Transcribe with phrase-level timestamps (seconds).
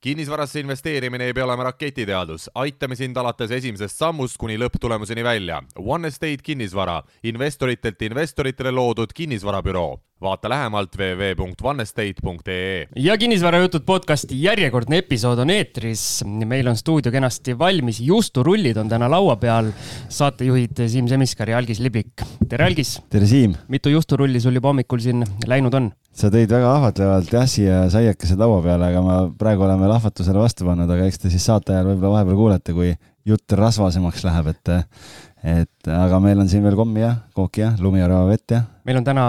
[0.00, 5.60] kinnisvarasse investeerimine ei pea olema raketiteadus, aitame sind alates esimesest sammust kuni lõpptulemuseni välja.
[5.76, 9.98] One Estate kinnisvara, investoritelt investoritele loodud kinnisvarabüroo.
[10.20, 12.86] vaata lähemalt www.onestate.ee.
[12.96, 16.24] ja kinnisvarajutud podcasti järjekordne episood on eetris.
[16.26, 19.72] meil on stuudio kenasti valmis, justurullid on täna laua peal.
[20.08, 22.12] saatejuhid Siim Semiskar ja Algis Liblik.
[22.48, 23.00] tere, Algis!
[23.10, 23.54] tere, Siim!
[23.68, 25.92] mitu justurulli sul juba hommikul siin läinud on?
[26.16, 30.66] Sa tõid väga ahvatlevalt jah siia saiakese laua peale, aga ma praegu oleme lahvatusele vastu
[30.68, 32.94] pannud, aga eks te siis saate ajal võib-olla vahepeal kuulete, kui
[33.28, 34.72] jutt rasvasemaks läheb, et
[35.40, 38.58] et aga meil on siin veel kommi ja kooki ja lumiorava vett ja.
[38.84, 39.22] meil on täna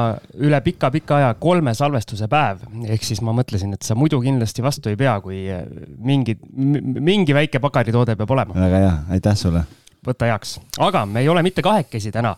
[0.44, 4.92] üle pika-pika aja kolme salvestuse päev, ehk siis ma mõtlesin, et sa muidu kindlasti vastu
[4.92, 5.46] ei pea, kui
[6.04, 8.58] mingi, mingi väike pagaritoode peab olema.
[8.60, 9.64] väga hea, aitäh sulle.
[10.08, 12.36] võta heaks, aga me ei ole mitte kahekesi täna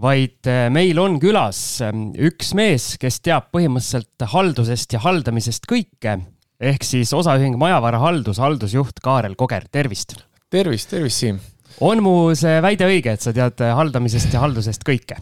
[0.00, 6.18] vaid äh, meil on külas ähm, üks mees, kes teab põhimõtteliselt haldusest ja haldamisest kõike.
[6.62, 10.16] ehk siis osaühing Majavara Haldus, haldusjuht Kaarel Koger, tervist.
[10.50, 11.40] tervist, tervist, Siim.
[11.80, 15.20] on mu see väide õige, et sa tead äh, haldamisest ja haldusest kõike?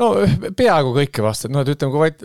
[0.00, 0.10] no
[0.56, 2.24] peaaegu kõike vast, et noh, et ütleme, kui vaid,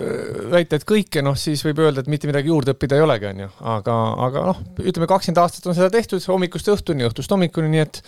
[0.51, 3.45] väita, et kõike, noh, siis võib öelda, et mitte midagi juurde õppida ei olegi, on
[3.45, 7.83] ju, aga, aga noh, ütleme kakskümmend aastat on seda tehtud hommikust õhtuni, õhtust hommikuni, nii
[7.83, 8.01] et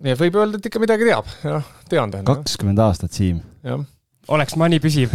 [0.00, 2.42] nii et võib öelda, et ikka midagi teab, jah, tean tähendab.
[2.42, 3.40] kakskümmend aastat, Siim.
[4.28, 5.12] oleks ma nii püsiv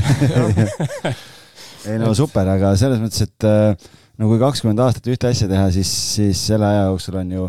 [1.90, 3.88] ei no super, aga selles mõttes, et äh,
[4.22, 7.48] no kui kakskümmend aastat ühte asja teha, siis, siis selle aja jooksul on ju,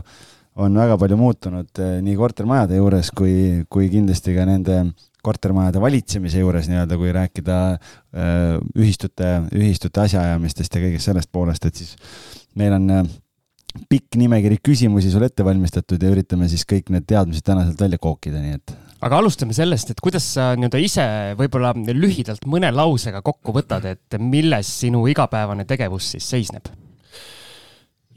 [0.64, 3.36] on väga palju muutunud äh, nii kortermajade juures kui,
[3.72, 4.80] kui kindlasti ka nende
[5.26, 11.82] kortermajade valitsemise juures nii-öelda, kui rääkida äh, ühistute, ühistute asjaajamistest ja kõigest sellest poolest, et
[11.82, 11.96] siis
[12.56, 12.90] meil on
[13.90, 18.00] pikk nimekiri küsimusi sul ette valmistatud ja üritame siis kõik need teadmised täna sealt välja
[18.02, 18.74] kookida, nii et.
[19.06, 21.06] aga alustame sellest, et kuidas sa nii-öelda ise
[21.38, 26.68] võib-olla lühidalt mõne lausega kokku võtad, et milles sinu igapäevane tegevus siis seisneb?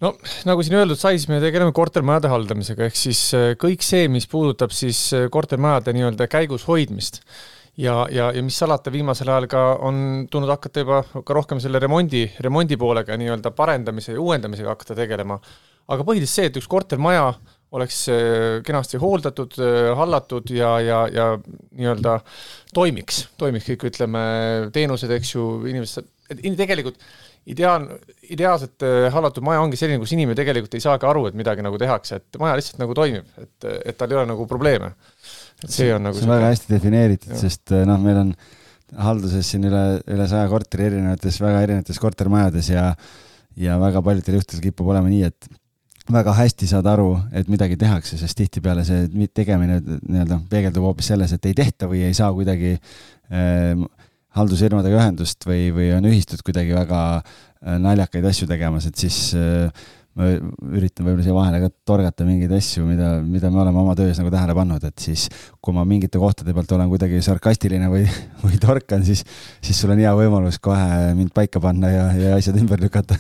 [0.04, 0.14] no
[0.48, 4.28] nagu siin öeldud sai, siis me tegeleme kortermajade haldamisega, ehk siis äh, kõik see, mis
[4.32, 7.24] puudutab siis äh, kortermajade nii-öelda käigus hoidmist
[7.80, 10.02] ja, ja, ja mis salata, viimasel ajal ka on
[10.32, 15.40] tulnud hakata juba ka rohkem selle remondi, remondi poolega nii-öelda parendamise ja uuendamisega hakata tegelema.
[15.90, 17.32] aga põhiliselt see, et üks kortermaja
[17.78, 22.20] oleks äh, kenasti hooldatud, äh, hallatud ja, ja, ja nii-öelda
[22.74, 24.22] toimiks, toimiks kõik, ütleme,
[24.74, 26.98] teenused, eks ju, inimesed, et tegelikult
[27.50, 27.86] ideaal,
[28.30, 31.78] ideaalselt äh, hallatud maja ongi selline, kus inimene tegelikult ei saagi aru, et midagi nagu
[31.82, 34.92] tehakse, et maja lihtsalt nagu toimib, et, et tal ei ole nagu probleeme
[35.68, 38.34] see on nagu see on väga hästi defineeritud, sest eh, noh, meil on
[39.06, 42.92] halduses siin üle, üle saja korteri erinevates, väga erinevates kortermajades ja
[43.60, 45.50] ja väga paljudel juhtudel kipub olema nii, et
[46.10, 51.34] väga hästi saad aru, et midagi tehakse, sest tihtipeale see tegemine nii-öelda peegeldub hoopis selles,
[51.36, 53.84] et ei tehta või ei saa kuidagi äh,
[54.38, 59.70] haldusfirmadega ühendust või, või on ühistud kuidagi väga äh, naljakaid asju tegemas, et siis äh,
[60.20, 60.30] ma
[60.76, 64.32] üritan võib-olla siia vahele ka torgata mingeid asju, mida, mida me oleme oma töös nagu
[64.34, 65.28] tähele pannud, et siis
[65.64, 68.04] kui ma mingite kohtade pealt olen kuidagi sarkastiline või,
[68.44, 69.24] või torkan, siis,
[69.64, 73.20] siis sul on hea võimalus kohe mind paika panna ja, ja asjad ümber lükata.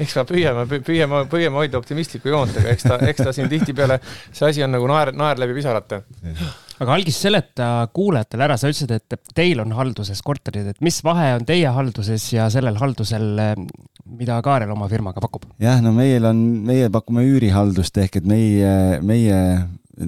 [0.00, 4.00] eks me püüame, püüame, püüame hoida optimistlikku joont, aga eks ta, eks ta siin tihtipeale,
[4.32, 6.02] see asi on nagu naer, naer läbi pisarate
[6.80, 11.34] aga algis seleta kuulajatele ära, sa ütlesid, et teil on halduses korterid, et mis vahe
[11.36, 13.28] on teie halduses ja sellel haldusel,
[14.10, 15.44] mida Kaarel oma firmaga pakub?
[15.60, 18.72] jah, no meil on, meie pakume üürihaldust ehk et meie,
[19.04, 19.40] meie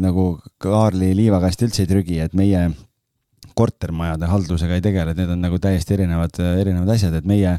[0.00, 0.26] nagu
[0.62, 2.70] Kaarli liivakast üldse ei trügi, et meie
[3.58, 7.58] kortermajade haldusega ei tegele, need on nagu täiesti erinevad, erinevad asjad, et meie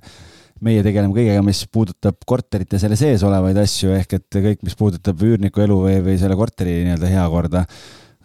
[0.63, 5.19] meie tegeleme kõigega, mis puudutab korterite selle sees olevaid asju, ehk et kõik, mis puudutab
[5.27, 7.65] üürniku elu või, või selle korteri nii-öelda heakorda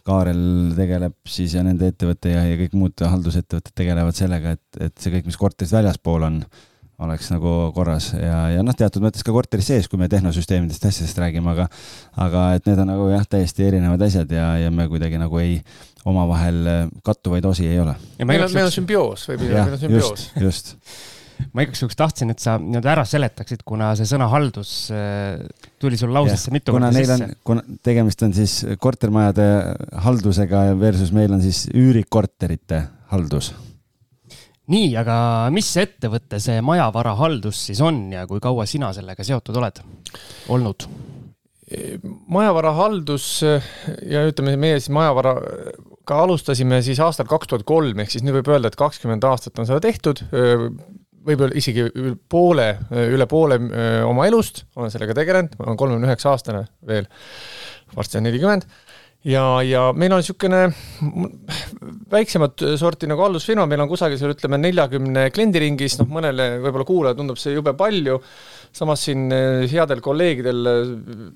[0.08, 0.40] Kaarel
[0.78, 5.12] tegeleb siis ja nende ettevõte ja, ja kõik muud haldusettevõtted tegelevad sellega, et, et see
[5.14, 6.40] kõik, mis korterist väljaspool on,
[7.04, 11.20] oleks nagu korras ja, ja noh, teatud mõttes ka korteris sees, kui me tehnosüsteemidest asjadest
[11.22, 11.68] räägime, aga
[12.24, 15.60] aga et need on nagu jah, täiesti erinevad asjad ja, ja me kuidagi nagu ei,
[16.08, 16.64] omavahel
[17.06, 17.94] kattuvaid osi ei ole.
[18.24, 20.26] meil on, meil on sümbioos, võib öelda, meil on sümbioos.
[20.42, 21.17] just, just
[21.52, 25.38] ma igaks juhuks tahtsin, et sa nii-öelda ära seletaksid, kuna see sõna haldus äh,
[25.80, 27.30] tuli sul lausesse mitu korda sisse.
[27.46, 29.48] kuna tegemist on siis kortermajade
[30.06, 32.82] haldusega versus meil on siis üürikorterite
[33.12, 33.52] haldus.
[34.68, 35.18] nii, aga
[35.54, 39.84] mis ettevõte see Majavara Haldus siis on ja kui kaua sina sellega seotud oled
[40.54, 40.88] olnud?
[42.32, 45.34] majavara haldus ja ütleme, meie siis majavara
[46.08, 49.58] ka alustasime siis aastal kaks tuhat kolm, ehk siis nüüd võib öelda, et kakskümmend aastat
[49.60, 50.22] on seda tehtud
[51.28, 52.68] võib-olla isegi üle poole,
[53.12, 53.60] üle poole
[54.08, 57.08] oma elust olen sellega tegelenud, ma olen kolmekümne üheksa aastane veel,
[57.96, 58.68] varsti on nelikümmend
[59.26, 60.60] ja, ja meil on niisugune
[62.12, 66.86] väiksemat sorti nagu haldusfirma, meil on kusagil seal ütleme neljakümne kliendi ringis, noh mõnele võib-olla
[66.88, 68.20] kuulajale tundub see jube palju,
[68.74, 70.70] samas siin eh, headel kolleegidel,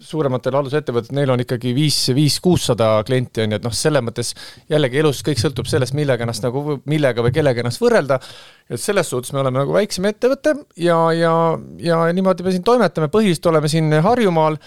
[0.02, 4.32] suurematel haldusettevõtetel, neil on ikkagi viis, viis-kuussada klienti, on ju, et noh, selles mõttes
[4.70, 8.20] jällegi elus kõik sõltub sellest, millega ennast nagu, millega või kellega ennast võrrelda,
[8.68, 11.34] et selles suhtes me oleme nagu väiksem ettevõte ja, ja,
[11.82, 14.58] ja niimoodi me siin toimetame, põhiliselt oleme siin Harjumaal,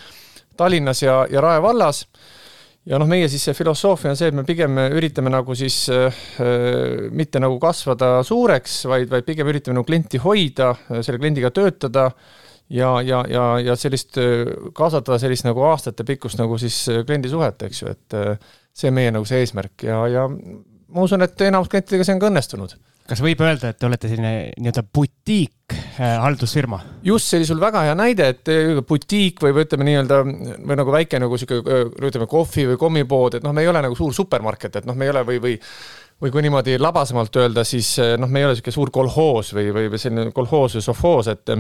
[0.58, 2.06] Tallinnas ja, ja Rae vallas.
[2.86, 6.20] Ja noh, meie siis see filosoofia on see, et me pigem üritame nagu siis äh,
[7.18, 10.70] mitte nagu kasvada suureks, vaid, vaid pigem üritame nagu klienti hoida,
[11.00, 12.12] selle kliendiga töötada
[12.70, 14.18] ja, ja, ja, ja sellist,
[14.74, 19.44] kaasata sellist nagu aastatepikkust nagu siis kliendisuhet, eks ju, et äh, see meie nagu see
[19.44, 22.78] eesmärk ja, ja ma usun, et enamus klientidega see on ka õnnestunud
[23.10, 26.80] kas võib öelda, et te olete selline nii-öelda butiik äh, haldusfirma?
[27.06, 30.80] just, see oli sul väga hea näide, et äh, butiik või, või ütleme nii-öelda või
[30.80, 33.98] nagu väike nagu sihuke äh, ütleme kohvi või kommipood, et noh, me ei ole nagu
[33.98, 35.56] suur supermarket, et noh, me ei ole või, või
[36.24, 39.90] või kui niimoodi labasemalt öelda, siis noh, me ei ole niisugune suur kolhoos või, või,
[39.92, 41.52] või selline kolhoos või sovhoos, et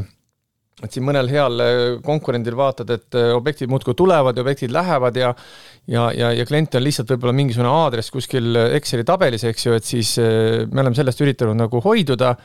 [0.83, 1.61] et siin mõnel heal
[2.03, 5.29] konkurendil vaatad, et objektid muudkui tulevad ja objektid lähevad ja
[5.87, 9.87] ja, ja, ja klient on lihtsalt võib-olla mingisugune aadress kuskil Exceli tabelis, eks ju, et
[9.87, 12.35] siis eh, me oleme sellest üritanud nagu hoiduda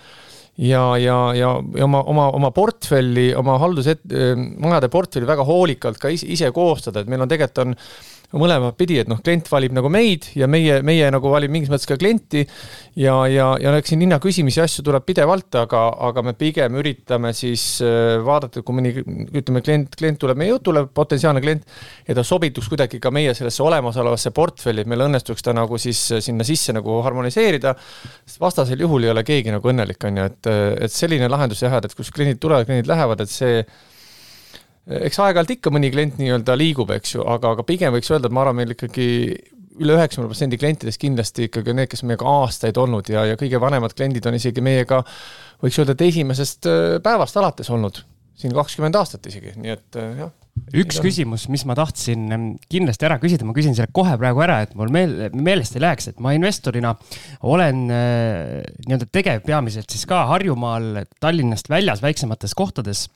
[0.60, 1.50] ja, ja, ja,
[1.80, 7.02] ja oma, oma, oma portfelli, oma haldused, eh, majade portfelli väga hoolikalt ka ise koostada,
[7.02, 7.78] et meil on tegelikult on
[8.38, 11.88] mõlemat pidi, et noh, klient valib nagu meid ja meie, meie nagu valib mingis mõttes
[11.88, 12.44] ka klienti
[13.00, 17.64] ja, ja, ja eks siin hinnaküsimisi asju tuleb pidevalt, aga, aga me pigem üritame siis
[17.82, 21.66] äh, vaadata, kui mõni, ütleme, klient, klient tuleb meie jutule, potentsiaalne klient,
[22.06, 26.06] ja ta sobituks kuidagi ka meie sellesse olemasolevasse portfelli, et meil õnnestuks ta nagu siis
[26.22, 27.74] sinna sisse nagu harmoniseerida,
[28.22, 30.54] sest vastasel juhul ei ole keegi nagu õnnelik, on ju, et,
[30.86, 33.64] et selline lahendus jah, et kus kliendid tulevad, kliendid lähevad, et see
[34.88, 38.36] eks aeg-ajalt ikka mõni klient nii-öelda liigub, eks ju, aga, aga pigem võiks öelda, et
[38.36, 39.08] ma arvan, meil ikkagi
[39.80, 43.94] üle üheksakümne protsendi klientidest kindlasti ikkagi need, kes meiega aastaid olnud ja, ja kõige vanemad
[43.96, 45.02] kliendid on isegi meiega,
[45.62, 48.02] võiks öelda, et esimesest äh, päevast alates olnud,
[48.40, 50.36] siin kakskümmend aastat isegi, nii et äh, jah.
[50.76, 52.26] Üks küsimus, mis ma tahtsin
[52.70, 56.10] kindlasti ära küsida, ma küsin selle kohe praegu ära, et mul meel, meelest ei läheks,
[56.10, 56.92] et ma investorina
[57.48, 63.06] olen äh, nii-öelda tegev peamiselt siis ka Harjumaal, Tallinnast väljas, väiksemates kohtades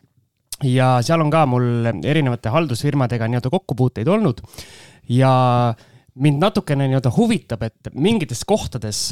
[0.63, 4.43] ja seal on ka mul erinevate haldusfirmadega nii-öelda kokkupuuteid olnud.
[5.11, 5.75] Ja
[6.15, 9.09] mind natukene nii-öelda huvitab, et mingites kohtades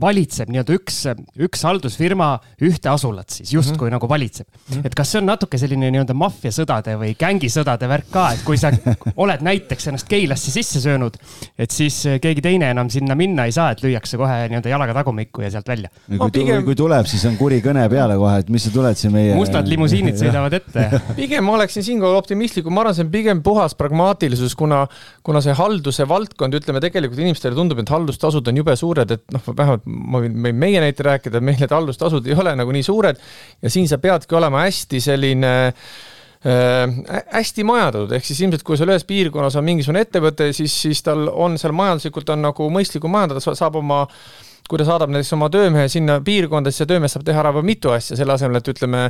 [0.00, 1.00] valitseb nii-öelda üks,
[1.46, 2.28] üks haldusfirma
[2.64, 3.96] ühte asulat siis justkui mm -hmm.
[3.96, 4.74] nagu valitseb mm.
[4.74, 4.86] -hmm.
[4.86, 8.72] et kas see on natuke selline nii-öelda maffiasõdade või gängisõdade värk ka, et kui sa
[9.24, 11.16] oled näiteks ennast Keilasse sisse söönud,
[11.58, 15.42] et siis keegi teine enam sinna minna ei saa, et lüüakse kohe nii-öelda jalaga tagumikku
[15.42, 15.88] ja sealt välja.
[16.18, 16.64] kui, pigem...
[16.64, 19.34] kui tuleb, siis on kuri kõne peale kohe, et mis sa tuled siin meie.
[19.34, 20.88] mustad limusiinid sõidavad ette
[21.20, 24.84] pigem ma oleksin siinkohal optimistlikum, ma arvan, see on pigem puhas pragmaatilisus, kuna,
[25.26, 29.50] kuna see halduse valdkond, ütleme tegelikult inimestele tundub, et haldustasud on jube suured, et noh,
[29.50, 33.20] vähemalt ma võin, võin meie näite rääkida, meil need haldustasud ei ole nagu nii suured
[33.62, 38.92] ja siin sa peadki olema hästi selline äh, hästi majadatud, ehk siis ilmselt kui seal
[38.94, 43.44] ühes piirkonnas on mingisugune ettevõte, siis, siis tal on seal majanduslikult on nagu mõistlikum majandada,
[43.44, 44.18] saab oma äh,
[44.64, 47.66] kui ta saadab näiteks oma töömehe sinna piirkonda, siis see töömees saab teha ära veel
[47.68, 49.02] mitu asja, selle asemel, et ütleme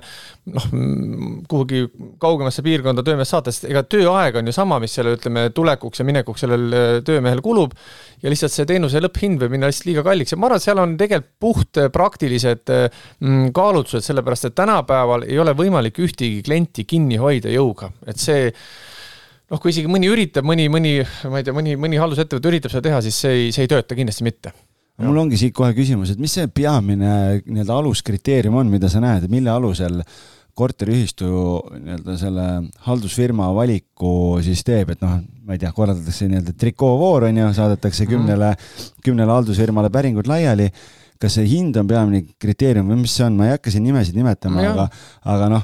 [0.50, 0.64] noh,
[1.50, 1.84] kuhugi
[2.22, 6.08] kaugemasse piirkonda töömees saata, sest ega tööaeg on ju sama, mis selle ütleme tulekuks ja
[6.08, 7.76] minekuks sellel äh, töömehel kulub
[8.24, 10.34] ja lihtsalt see teenuse lõpphind võib minna lihtsalt liiga kalliks.
[10.34, 14.58] Ja ma arvan, et seal on tegelikult puht äh, praktilised äh, mm, kaalutlused, sellepärast et
[14.58, 20.10] tänapäeval ei ole võimalik ühtegi klienti kinni hoida jõuga, et see noh, kui isegi mõni
[20.10, 20.98] üritab, mõni, mõni,
[21.30, 23.94] ma ei tea, mõni, mõni haldusettevõte üritab seda teha, siis see ei, see ei tööta
[23.94, 24.50] kindlasti mitte
[25.02, 29.26] mul ongi siit kohe küsimus, et mis see peamine nii-öelda aluskriteerium on, mida sa näed,
[29.32, 30.02] mille alusel
[30.54, 31.28] korteriühistu
[31.72, 32.44] nii-öelda selle
[32.86, 38.06] haldusfirma valiku siis teeb, et noh, ma ei tea, korraldatakse nii-öelda trikoovoor on ju, saadetakse
[38.10, 40.70] kümnele mm., kümnele haldusfirmale päringud laiali.
[41.24, 44.16] kas see hind on peamine kriteerium või mis see on, ma ei hakka siin nimesid
[44.18, 44.88] nimetama, aga,
[45.32, 45.62] aga noh,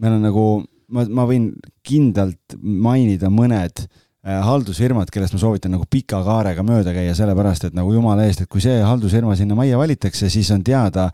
[0.00, 0.44] meil on nagu,
[0.94, 1.50] ma, ma võin
[1.84, 3.82] kindlalt mainida mõned
[4.22, 8.50] haldusfirmad, kellest ma soovitan nagu pika kaarega mööda käia, sellepärast et nagu jumala eest, et
[8.50, 11.08] kui see haldusfirma sinna majja valitakse, siis on teada,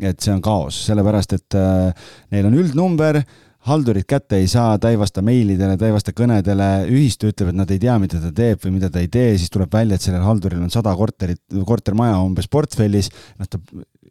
[0.00, 3.22] et see on kaos, sellepärast et äh, neil on üldnumber,
[3.68, 7.58] haldurid kätte ei saa, ta ei vasta meilidele, ta ei vasta kõnedele, ühistu ütleb, et
[7.60, 10.04] nad ei tea, mida ta teeb või mida ta ei tee, siis tuleb välja, et
[10.04, 13.62] sellel halduril on sada korterit, kortermaja umbes portfellis, noh ta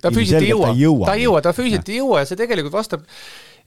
[0.02, 3.04] ta füüsiliselt ei jõua, ta ei jõua, ta füüsiliselt ei jõua ja see tegelikult vastab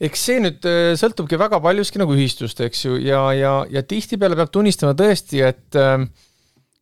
[0.02, 4.38] eks see nüüd äh, sõltubki väga paljuski nagu ühistust, eks ju, ja, ja, ja tihtipeale
[4.38, 6.04] peab tunnistama tõesti, et äh,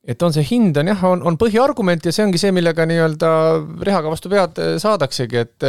[0.02, 3.30] et on see hind on jah, on, on põhiargument ja see ongi see, millega nii-öelda
[3.86, 5.68] rehaga vastu pead äh, saadaksegi, et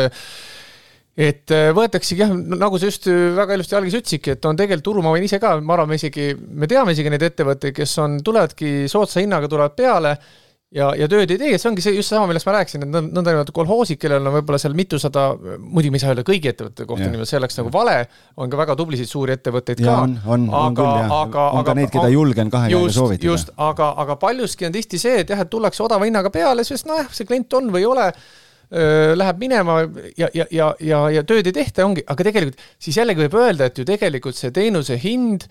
[1.14, 5.04] et äh, võetaksegi jah, nagu sa just väga ilusti algis ütlesidki, et on tegelikult turu,
[5.06, 8.18] ma võin ise ka, ma arvan, me isegi, me teame isegi neid ettevõtteid, kes on,
[8.26, 10.16] tulevadki soodsa hinnaga, tulevad peale
[10.74, 13.56] ja, ja tööd ei tee, see ongi see just seesama, millest ma rääkisin, et nõndanimetatud
[13.56, 15.26] kolhoosid, kellel on võib-olla seal mitusada,
[15.60, 17.98] muidugi me ei saa öelda kõigi ettevõtete kohta niimoodi, see oleks nagu vale,
[18.42, 20.06] on ka väga tublisid suuri ettevõtteid ja ka.
[20.08, 23.30] on, on, on küll jah, on aga, ka neid, keda julgen kahe käega soovitada.
[23.32, 26.90] just, aga, aga paljuski on tihti see, et jah, et tullakse odava hinnaga peale, sest
[26.90, 28.10] nojah, see klient on või ei ole
[28.74, 29.76] läheb minema
[30.18, 33.68] ja, ja, ja, ja, ja tööd ei tehta, ongi, aga tegelikult siis jällegi võib öelda,
[33.70, 35.46] et ju tegelikult see teenuse hind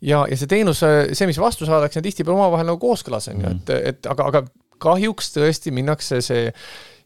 [0.00, 3.50] ja, ja see teenuse, see, mis vastu saadakse, on tihtipeale omavahel nagu kooskõlas, on ju,
[3.50, 3.60] mm.
[3.60, 4.44] et, et aga, aga
[4.82, 6.48] kahjuks tõesti minnakse see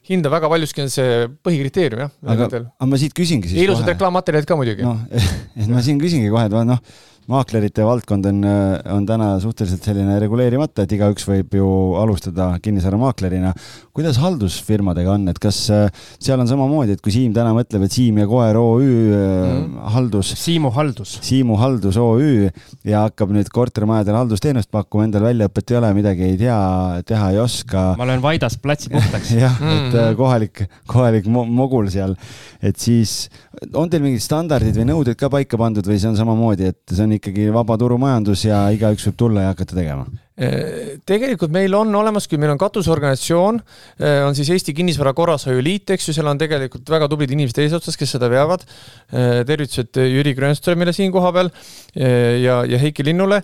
[0.06, 2.14] hinda väga paljuski on see põhikriteerium jah.
[2.34, 3.64] aga, aga ma siit küsingi siis.
[3.64, 4.86] ilusad reklaammaterjalid ka muidugi.
[4.86, 5.02] noh,
[5.58, 6.82] et ma siin küsingi kohe, et noh
[7.30, 8.44] maaklerite valdkond on,
[8.94, 11.68] on täna suhteliselt selline reguleerimata, et igaüks võib ju
[11.98, 13.52] alustada kinnisvaramaaklerina.
[13.96, 15.86] kuidas haldusfirmadega on, et kas äh,
[16.22, 19.78] seal on samamoodi, et kui Siim täna mõtleb, et Siim ja Koer OÜ mm.
[19.94, 20.34] haldus.
[20.38, 21.16] Siimu haldus.
[21.26, 22.50] Siimu haldus OÜ
[22.86, 26.58] ja hakkab nüüd kortermajadele haldusteenust pakkuma, endal väljaõpet ei ole, midagi ei tea,
[27.08, 27.88] teha ei oska.
[27.98, 30.14] ma löön Vaidas platsi puhtaks jah, et mm.
[30.20, 32.14] kohalik, kohalik mogul seal,
[32.62, 33.26] et siis
[33.74, 37.04] on teil mingid standardid või nõuded ka paika pandud või see on samamoodi, et see
[37.04, 40.06] on ikkagi vaba turumajandus ja igaüks võib tulla ja hakata tegema?
[40.36, 43.60] Tegelikult meil on olemas küll, meil on katusorganisatsioon,
[44.26, 47.96] on siis Eesti Kinnisvara Korrashoiu Liit, eks ju, seal on tegelikult väga tublid inimesed eesotsas,
[47.96, 48.66] kes seda veavad.
[49.48, 51.48] tervitused Jüri Grönströmile siin kohapeal
[51.96, 53.40] ja, ja Heiki Linnule.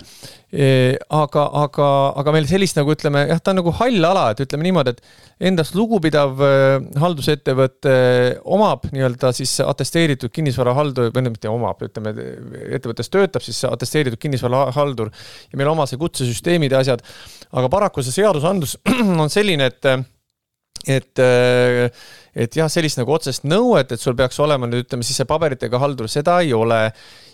[1.08, 1.86] aga, aga,
[2.20, 5.48] aga meil sellist nagu ütleme, jah, ta on nagu hall ala, et ütleme niimoodi, et
[5.48, 6.42] endast lugupidav
[7.00, 7.94] haldusettevõte
[8.52, 12.12] omab nii-öelda siis atesteeritud kinnisvarahaldur, või mitte omab, ütleme,
[12.68, 17.04] ettevõttes töötab siis atesteeritud kinnisvarahaldur ja meil oma see kutsesüsteemid ja asjad.
[17.52, 18.78] aga paraku see seadusandlus
[19.22, 19.90] on selline, et,
[20.88, 21.24] et,
[22.34, 25.80] et jah, sellist nagu otsest nõuet, et sul peaks olema nüüd ütleme siis see paberitega
[25.82, 26.86] haldur, seda ei ole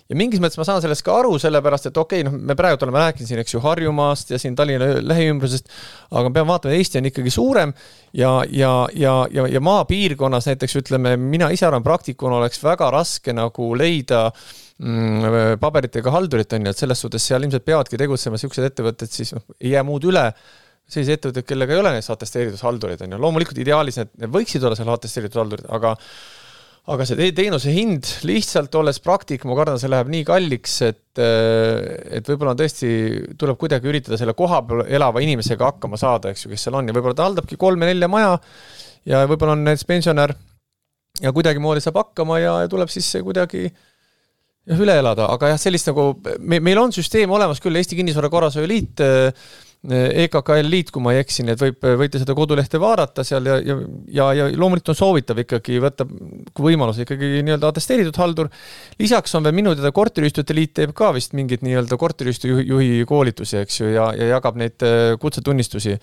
[0.09, 2.81] ja mingis mõttes ma saan sellest ka aru, sellepärast et okei okay,, noh, me praegu
[2.87, 5.69] oleme rääkinud siin, eks ju, Harjumaast ja siin Tallinna lähiümbrusest,
[6.11, 7.75] aga me peame vaatama, Eesti on ikkagi suurem
[8.17, 13.37] ja, ja, ja, ja, ja maapiirkonnas näiteks ütleme, mina ise arvan, praktikuna oleks väga raske
[13.37, 18.69] nagu leida mm, paberitega haldurit, on ju, et selles suhtes seal ilmselt peavadki tegutsema niisugused
[18.69, 20.31] ettevõtted, siis noh, ei jää muud üle.
[20.89, 24.63] Selliseid ettevõtteid, kellega ei ole näiteks atesteeritud haldurid, on ju, loomulikult ideaalis need, need võiksid
[24.65, 25.97] olla seal atesteeritud haldurid, aga
[26.89, 32.31] aga see teenuse hind lihtsalt olles praktik, ma kardan, see läheb nii kalliks, et, et
[32.31, 32.89] võib-olla tõesti
[33.37, 36.89] tuleb kuidagi üritada selle kohapeal elava inimesega hakkama saada, eks ju, kes seal on.
[36.89, 38.39] Ja võib-olla ta haldabki kolme-nelja maja
[39.09, 40.33] ja võib-olla on näiteks pensionär
[41.21, 43.67] ja kuidagimoodi saab hakkama ja, ja tuleb siis kuidagi
[44.69, 46.11] jah, üle elada, aga jah, sellist nagu
[46.41, 49.33] me, meil on süsteem olemas küll, Eesti Kinnisvara Korrashoiu Liit äh,
[49.87, 53.61] EKKL Liit, kui ma ei eksi, nii et võib, võite seda kodulehte vaadata seal ja,
[53.63, 53.77] ja,
[54.11, 56.07] ja, ja loomulikult on soovitav ikkagi võtta,
[56.51, 58.51] kui võimalus, ikkagi nii-öelda atesteeritud haldur.
[58.99, 63.63] lisaks on veel minu teada Korteriühistute Liit teeb ka vist mingeid nii-öelda korteriühistu juhi koolitusi,
[63.63, 65.95] eks ju, ja, ja jagab neid äh, kutsetunnistusi.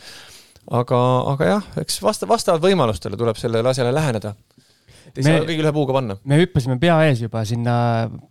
[0.71, 0.99] aga,
[1.35, 4.33] aga jah, eks vasta, vastavalt võimalustele tuleb sellele asjale läheneda
[5.15, 6.19] et ei me, saa kõigil ühe puuga panna.
[6.27, 7.77] me hüppasime pea ees juba sinna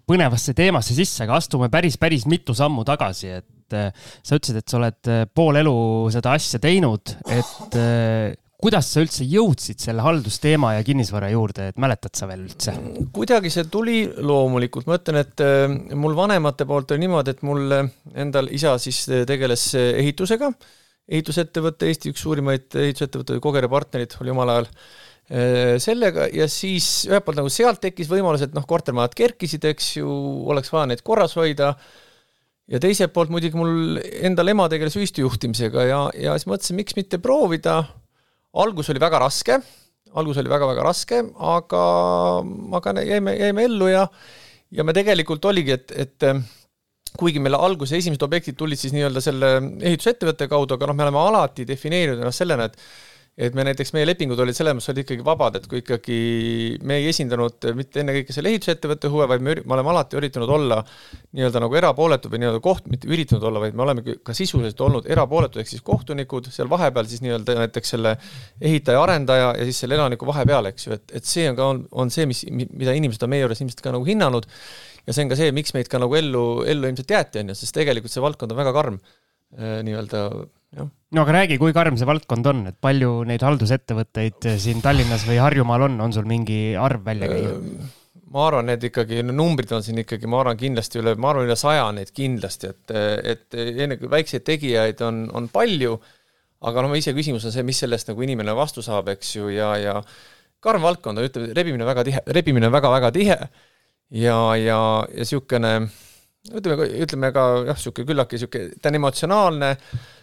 [0.06, 4.60] põnevasse teemasse sisse, aga astume päris, päris mitu sammu tagasi, et et äh, sa ütlesid,
[4.60, 5.76] et sa oled äh, pool elu
[6.14, 11.80] seda asja teinud, et äh, kuidas sa üldse jõudsid selle haldusteema ja kinnisvara juurde, et
[11.80, 12.76] mäletad sa veel üldse?
[13.14, 15.44] kuidagi see tuli loomulikult, ma ütlen, et
[16.00, 17.76] mul vanemate poolt oli niimoodi, et mul
[18.14, 20.48] endal isa siis tegeles ehitusega,
[21.12, 24.70] ehitusettevõte, Eesti üks suurimaid ehitusettevõtteid, Kogere partnerid oli omal ajal
[25.24, 30.08] sellega ja siis ühelt poolt nagu sealt tekkis võimalus, et noh, kortermajad kerkisid, eks ju,
[30.52, 31.70] oleks vaja neid korras hoida
[32.70, 36.96] ja teiselt poolt muidugi mul endal ema tegeles ühistu juhtimisega ja, ja siis mõtlesin, miks
[36.98, 37.82] mitte proovida.
[38.54, 39.58] algus oli väga raske,
[40.14, 41.22] algus oli väga-väga raske,
[41.54, 41.84] aga,
[42.78, 44.04] aga jäime, jäime ellu ja,
[44.70, 46.28] ja me tegelikult oligi, et, et
[47.18, 49.50] kuigi meil alguse esimesed objektid tulid siis nii-öelda selle
[49.80, 52.78] ehitusettevõtte kaudu, aga noh, me oleme alati defineerinud ennast sellena, et
[53.34, 56.18] et me näiteks, meie lepingud olid selles mõttes olid ikkagi vabad, et kui ikkagi
[56.86, 60.78] me ei esindanud mitte ennekõike selle ehitusettevõtte huve, vaid me, me oleme alati üritanud olla
[61.34, 65.10] nii-öelda nagu erapooletud või nii-öelda koht, mitte üritanud olla, vaid me oleme ka sisuliselt olnud
[65.10, 68.14] erapooletud, ehk siis kohtunikud seal vahepeal siis nii-öelda näiteks selle
[68.62, 71.82] ehitaja, arendaja ja siis selle elaniku vahepeal, eks ju, et, et see on ka, on,
[72.04, 74.46] on see, mis, mida inimesed on meie juures ilmselt ka nagu hinnanud.
[75.04, 77.58] Ja see on ka see, miks meid ka nagu ellu, ellu ilmselt jäeti, on ju,
[77.58, 79.02] sest tegelikult see valdkond on väga karm
[79.58, 80.28] eh, nii-öelda
[81.14, 85.38] no aga räägi, kui karm see valdkond on, et palju neid haldusettevõtteid siin Tallinnas või
[85.42, 87.52] Harjumaal on, on sul mingi arv välja käia?
[88.34, 91.56] ma arvan, need ikkagi, numbrid on siin ikkagi, ma arvan, kindlasti üle, ma arvan, üle
[91.58, 92.94] saja neid kindlasti, et,
[93.34, 95.94] et enne kui väikseid tegijaid on, on palju,
[96.66, 99.70] aga noh, ise küsimus on see, mis sellest nagu inimene vastu saab, eks ju, ja,
[99.78, 100.00] ja
[100.64, 103.46] karm valdkond on, ütleme, rebimine väga tihe, rebimine väga-väga tihe ja,
[104.18, 104.80] ja, ja
[105.14, 105.76] niisugune
[106.52, 109.70] ütleme, ütleme ka jah, niisugune küllaltki niisugune, ta on emotsionaalne,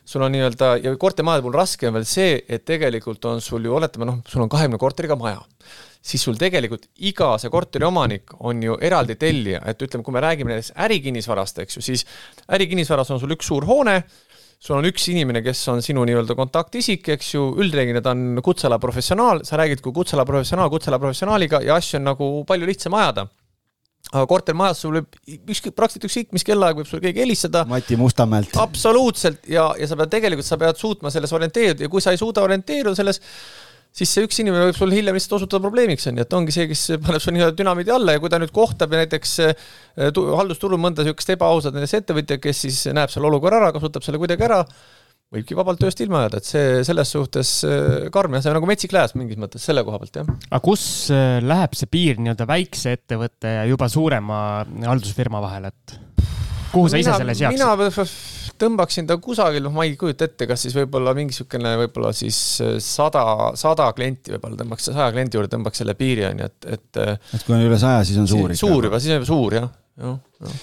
[0.05, 3.73] sul on nii-öelda ja kortermajade puhul raske on veel see, et tegelikult on sul ju,
[3.77, 5.41] oletame noh, sul on kahekümne korteriga maja,
[5.97, 10.53] siis sul tegelikult iga see korteriomanik on ju eraldi tellija, et ütleme, kui me räägime
[10.53, 12.05] näiteks ärikinnisvarast, eks ju, siis
[12.53, 13.97] ärikinnisvaras on sul üks suur hoone,
[14.61, 18.77] sul on üks inimene, kes on sinu nii-öelda kontaktisik, eks ju, üldreeglina ta on kutseala
[18.81, 23.25] professionaal, sa räägid kui kutseala professionaal kutseala professionaaliga ja asju on nagu palju lihtsam ajada
[24.11, 25.17] aga kortermajas sul võib
[25.53, 27.63] ükskõik, praktiliselt ükskõik mis kellaaeg võib sulle keegi helistada.
[27.69, 28.55] Mati Mustamäelt.
[28.59, 32.19] absoluutselt ja, ja sa pead tegelikult, sa pead suutma selles orienteeruda ja kui sa ei
[32.19, 33.21] suuda orienteeruda selles,
[33.95, 36.67] siis see üks inimene võib sul hiljem lihtsalt osutuda probleemiks, on ju, et ongi see,
[36.71, 39.69] kes paneb sul nii-öelda dünamiidi alla ja kui ta nüüd kohtab näiteks äh,
[40.11, 44.47] haldusturul mõnda niisugust ebaausat näiteks ettevõtjat, kes siis näeb selle olukorra ära, kasutab selle kuidagi
[44.47, 44.63] ära,
[45.31, 48.69] võibki vabalt tööst ilma jääda, et see selles suhtes äh, karm ja see on nagu
[48.69, 50.31] metsik lääs mingis mõttes selle koha pealt, jah.
[50.49, 50.83] aga kus
[51.15, 54.41] äh, läheb see piir nii-öelda väikse ettevõtte ja juba suurema
[54.83, 55.97] haldusfirma vahel, et
[56.73, 57.61] kuhu sa ise selle seaksid?
[57.61, 57.95] mina
[58.61, 62.37] tõmbaksin ta kusagil, noh, ma ei kujuta ette, kas siis võib-olla mingi niisugune võib-olla siis
[62.65, 63.23] äh, sada,
[63.59, 67.47] sada klienti võib-olla tõmbaks saja kliendi juurde, tõmbaks selle piiri, on ju, et, et et
[67.47, 68.65] kui on üle saja, siis on suur ikka?
[68.65, 70.61] suur juba, siis on juba suur, jah, jah, jah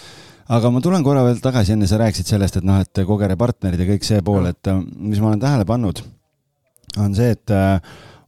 [0.48, 3.82] aga ma tulen korra veel tagasi, enne sa rääkisid sellest, et noh, et Kogere partnerid
[3.82, 6.00] ja kõik see pool, et äh, mis ma olen tähele pannud,
[6.98, 7.76] on see, et äh,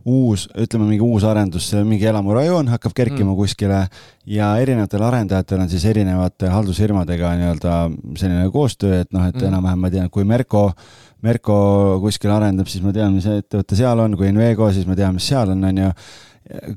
[0.09, 3.37] uus, ütleme mingi uus arendus, mingi elamurajoon hakkab kerkima mm.
[3.37, 3.81] kuskile
[4.29, 7.77] ja erinevatel arendajatel on siis erinevate haldusfirmadega nii-öelda
[8.17, 9.47] selline koostöö, et noh, et mm.
[9.50, 10.71] enam-vähem ma tean, kui Merko,
[11.25, 11.57] Merko
[12.05, 15.29] kuskil arendab, siis ma tean, mis ettevõte seal on, kui Invego, siis ma tean, mis
[15.33, 15.95] seal on, on ju.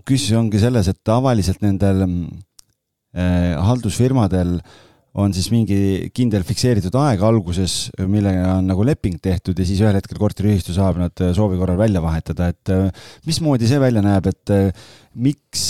[0.06, 4.82] küsimus ongi selles, et tavaliselt nendel eh, haldusfirmadel eh,
[5.20, 9.98] on siis mingi kindel fikseeritud aeg alguses, millega on nagu leping tehtud ja siis ühel
[10.00, 14.32] hetkel korteriühistu saab nad äh, soovi korral välja vahetada, et äh, mismoodi see välja näeb,
[14.32, 15.66] et äh, miks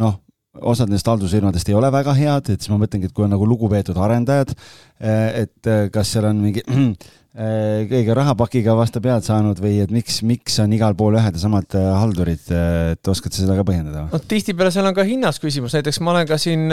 [0.00, 0.18] noh,
[0.58, 3.46] osad nendest haldusfirmadest ei ole väga head, et siis ma mõtlengi, et kui on nagu
[3.46, 4.52] lugupeetud arendajad,
[5.02, 6.62] et kas seal on mingi
[7.90, 11.74] kõige rahapakiga vastu pead saanud või et miks, miks on igal pool ühed ja samad
[11.74, 12.46] haldurid,
[12.94, 14.06] et oskad sa seda ka põhjendada?
[14.12, 16.70] no tihtipeale seal on ka hinnas küsimus, näiteks ma olen ka siin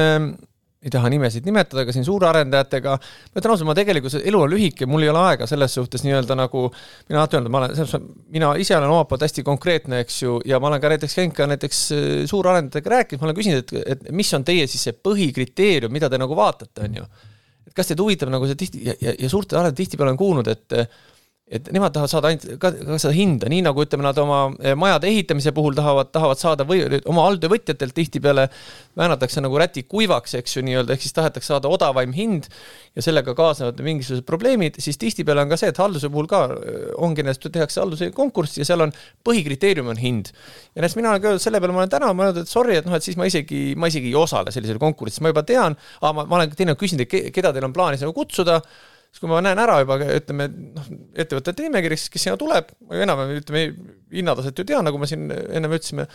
[0.81, 4.87] ei taha nimesid nimetada, ka siin suurarendajatega, ma ütlen ausalt, ma tegelikult, elu on lühike,
[4.89, 6.63] mul ei ole aega selles suhtes nii-öelda nagu,
[7.09, 10.17] mina alati öelnud, ma olen, selles mõttes, mina ise olen omalt poolt hästi konkreetne, eks
[10.23, 13.61] ju, ja ma olen ka näiteks käinud ka näiteks äh, suurarendajatega rääkimas, ma olen küsinud,
[13.61, 17.07] et, et mis on teie siis see põhikriteerium, mida te nagu vaatate, on ju.
[17.69, 20.49] et kas teid huvitab nagu see tihti ja, ja, ja suurte arendajate tihtipeale olen kuulnud,
[20.49, 20.79] et
[21.51, 24.75] et nemad tahavad saada ainult ka, ka seda hinda, nii nagu ütleme, nad oma eh,
[24.79, 28.45] majade ehitamise puhul tahavad, tahavad saada või oma alltöövõtjatelt tihtipeale
[28.97, 32.47] väänatakse nagu räti kuivaks, eks ju, nii-öelda, ehk siis tahetakse saada odavaim hind
[32.95, 36.85] ja sellega kaasnevad mingisugused probleemid, siis tihtipeale on ka see, et halduse puhul ka eh,
[37.03, 38.95] ongi, tehakse halduse konkurss ja seal on
[39.27, 40.31] põhikriteerium on hind.
[40.71, 42.87] ja näiteks mina olen ka öelnud, selle peale ma olen täna mõelnud, et sorry, et
[42.87, 46.15] noh, et siis ma isegi, ma isegi ei osale sellisel konkursil, ma juba tean, ma,
[46.23, 48.61] ma olen teinekord küsinud, et keda teil on plaanis nagu kutsuda
[49.11, 50.87] siis kui ma näen ära juba, ütleme noh,
[51.19, 56.07] ettevõtete nimekirjas, kes sinna tuleb, enam-vähem ütleme, hinnataset ju tean, nagu me siin ennem ütlesime,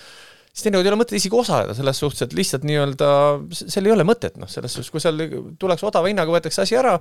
[0.49, 3.13] siis teinekord ei ole mõtet isegi osaleda selles suhtes, et lihtsalt nii-öelda,
[3.61, 5.21] seal ei ole mõtet, noh, selles suhtes, kui seal
[5.61, 6.97] tuleks odava hinnaga, võetakse asi ära,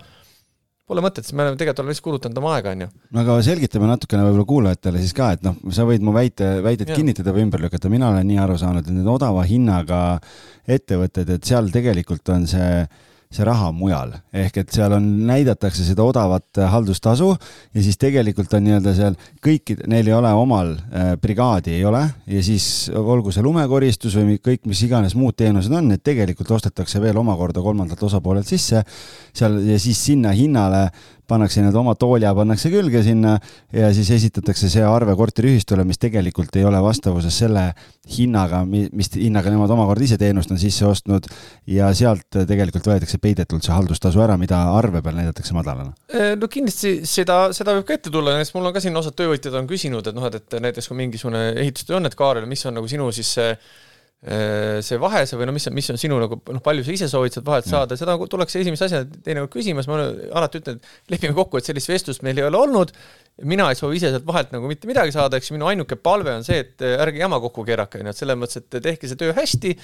[0.86, 2.90] pole mõtet, sest me oleme tegelikult oleme lihtsalt kulutanud oma aega, on ju.
[3.16, 6.92] no aga selgitame natukene võib-olla kuulajatele siis ka, et noh, sa võid mu väite, väited
[6.92, 7.00] ja.
[7.00, 10.02] kinnitada või ümber lükata, mina olen nii aru saanud, et need odava hinnaga
[10.68, 12.84] ettevõtted, et seal tegelikult on see
[13.34, 18.54] see raha mujal, ehk et seal on, näidatakse seda odavat äh, haldustasu ja siis tegelikult
[18.56, 23.34] on nii-öelda seal kõikid, neil ei ole omal äh, brigaadi, ei ole, ja siis olgu
[23.36, 28.04] see lumekoristus või kõik, mis iganes muud teenused on, need tegelikult ostetakse veel omakorda kolmandalt
[28.08, 28.84] osapoolelt sisse.
[29.36, 30.88] Seal ja siis sinna hinnale
[31.28, 33.36] pannakse nii-öelda oma toolja pannakse külge sinna
[33.74, 37.66] ja siis esitatakse see arve korteriühistule, mis tegelikult ei ole vastavuses selle
[38.18, 41.30] hinnaga, mis hinnaga nemad omakorda ise teenust on sisse ostnud
[41.72, 45.96] ja sealt tegelikult võetakse peidetult see haldustasu ära, mida arve peal näidatakse madalana.
[46.40, 49.58] no kindlasti seda, seda võib ka ette tulla, näiteks mul on ka siin osad töövõtjad
[49.58, 52.78] on küsinud, et noh, et, et näiteks kui mingisugune ehitustöö on, et Kaarel, mis on
[52.80, 53.85] nagu sinu siis see Äh,
[54.26, 57.36] see vahe, see või no mis mis on sinu nagu noh, palju sa ise soovid
[57.36, 60.00] sealt vahelt saada, seda nagu tuleks esimese asjana teinekord küsima, siis ma
[60.40, 62.94] alati ütlen, et lepime kokku, et sellist vestlust meil ei ole olnud.
[63.46, 66.46] mina ei soovi ise sealt vahelt nagu mitte midagi saada, eks minu ainuke palve on
[66.48, 69.34] see, et äh, ärge jama kokku keerake, onju, et selles mõttes, et tehke see töö
[69.36, 69.76] hästi.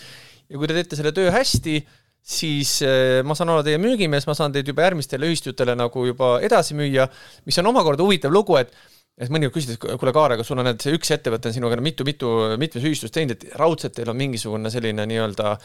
[0.50, 1.76] ja kui te teete selle töö hästi,
[2.22, 6.40] siis äh, ma saan olla teie müügimees, ma saan teid juba järgmistele ühistutele nagu juba
[6.42, 7.06] edasi müüa,
[7.46, 8.74] mis on omakorda huvitav lugu, et
[9.20, 11.78] et mõnikord küsida, et kuule, Kaare, kas sul on need, see üks ettevõte on sinuga
[11.84, 15.56] mitu-mitu, mitmes ühistus teinud, et raudselt teil on mingisugune selline nii-öelda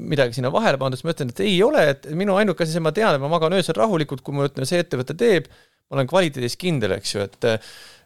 [0.00, 2.94] midagi sinna vahele pandud, siis ma ütlen, et ei ole, et minu ainuke asi, ma
[2.96, 5.50] tean, et ma magan öösel rahulikult, kui ma ütlen, see ettevõte teeb,
[5.86, 7.50] ma olen kvaliteedis kindel, eks ju, et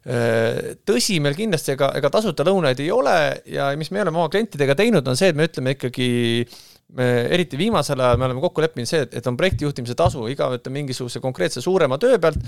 [0.00, 3.16] tõsi, meil kindlasti ega, ega tasuta lõunaid ei ole
[3.52, 6.08] ja mis me oleme oma klientidega teinud, on see, et me ütleme ikkagi
[6.96, 10.80] me eriti viimasel ajal me oleme kokku leppinud see, et, on projektijuhtimise tasu iga, ütleme
[10.80, 12.40] mingisuguse konkreetse suurema töö pealt.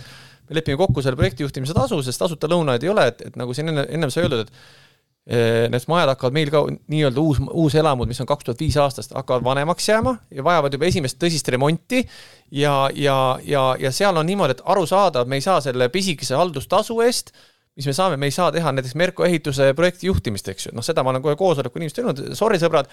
[0.48, 3.70] me lepime kokku selle projektijuhtimise tasu, sest tasuta lõunaid ei ole, et, et nagu siin
[3.70, 4.81] enne, ennem sai öeldud, et
[5.22, 9.44] Need majad hakkavad meil ka nii-öelda uus, uuselamud, mis on kaks tuhat viis aastast, hakkavad
[9.46, 12.02] vanemaks jääma ja vajavad juba esimest tõsist remonti.
[12.50, 17.00] ja, ja, ja, ja seal on niimoodi, et arusaadav, me ei saa selle pisikese haldustasu
[17.06, 17.30] eest
[17.76, 20.84] mis me saame, me ei saa teha näiteks Merko ehituse projekti juhtimist, eks ju, noh,
[20.84, 22.90] seda ma olen kohe koosoleku inimestele öelnud, sorry sõbrad,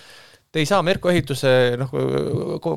[0.51, 1.91] te ei saa Merko ehituse noh,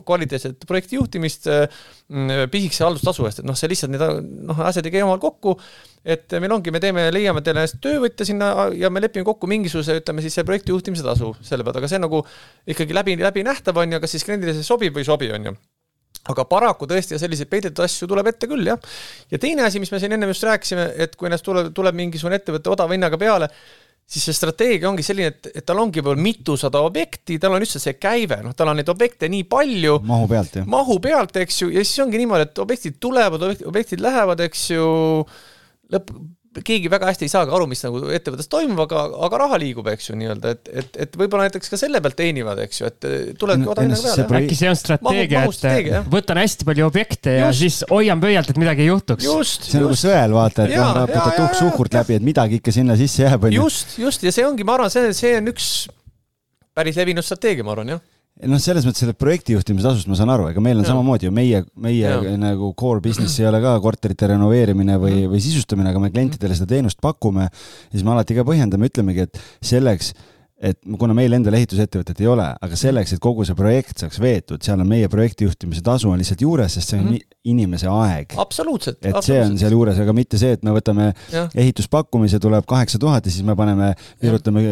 [0.05, 4.05] kvaliteetset projekti juhtimist mm, pisikese haldustasu eest, et noh, see lihtsalt need
[4.51, 5.57] noh, asjad ei käi omavahel kokku.
[6.05, 10.25] et meil ongi, me teeme, leiame teile töövõtja sinna ja me lepime kokku mingisuguse, ütleme
[10.25, 12.25] siis see projekti juhtimise tasu selle pealt, aga see nagu
[12.67, 15.61] ikkagi läbi, läbinähtav on ju, kas siis kliendile see sobib või ei sobi, on ju
[16.31, 18.79] aga paraku tõesti selliseid peidetud asju tuleb ette küll, jah.
[19.33, 22.39] ja teine asi, mis me siin ennem just rääkisime, et kui ennast tuleb, tuleb mingisugune
[22.39, 23.49] ettevõte odava hinnaga peale,
[24.09, 27.85] siis see strateegia ongi selline, et, et tal ongi veel mitusada objekti, tal on lihtsalt
[27.85, 29.99] see käive, noh, tal on neid objekte nii palju.
[30.09, 30.69] mahu pealt, jah.
[30.69, 34.87] mahu pealt, eks ju, ja siis ongi niimoodi, et objektid tulevad, objektid lähevad, eks ju,
[35.95, 36.15] lõpp,
[36.61, 40.11] keegi väga hästi ei saagi aru, mis nagu ettevõttes toimub, aga, aga raha liigub, eks
[40.11, 43.09] ju, nii-öelda, et, et, et võib-olla näiteks ka selle pealt teenivad, eks ju, et
[43.41, 44.43] tulebki odav hinnaga peale.
[44.43, 47.63] Äkki see on strateegia, et võtan hästi palju objekte ja just.
[47.63, 49.25] siis hoian pöialt, et midagi ei juhtuks.
[49.25, 52.99] see on nagu sõel, vaata, et noh, raputad tuhk suhkurt läbi, et midagi ikka sinna
[53.01, 55.73] sisse jääb, just, just ja see ongi, ma arvan, see, see on üks
[56.77, 58.09] päris levinud strateegia, ma arvan, jah
[58.49, 60.91] noh, selles mõttes selle projektijuhtimise tasust ma saan aru, ega meil on ja.
[60.91, 62.37] samamoodi ju meie, meie ja.
[62.41, 65.33] nagu core business ei ole ka korterite renoveerimine või, mm.
[65.35, 67.49] või sisustamine, aga me klientidele seda teenust pakume.
[67.93, 69.43] siis me alati ka põhjendame, ütlemegi, et
[69.73, 70.13] selleks
[70.63, 74.63] et kuna meil endal ehitusettevõtet ei ole, aga selleks, et kogu see projekt saaks veetud,
[74.63, 77.39] seal on meie projektijuhtimise tasu on lihtsalt juures, sest see on mm -hmm.
[77.51, 78.37] inimese aeg.
[78.39, 79.01] absoluutselt.
[79.03, 81.49] et see on seal juures, aga mitte see, et me võtame ja.
[81.55, 84.63] ehituspakkumise, tuleb kaheksa tuhat ja siis me paneme, virutame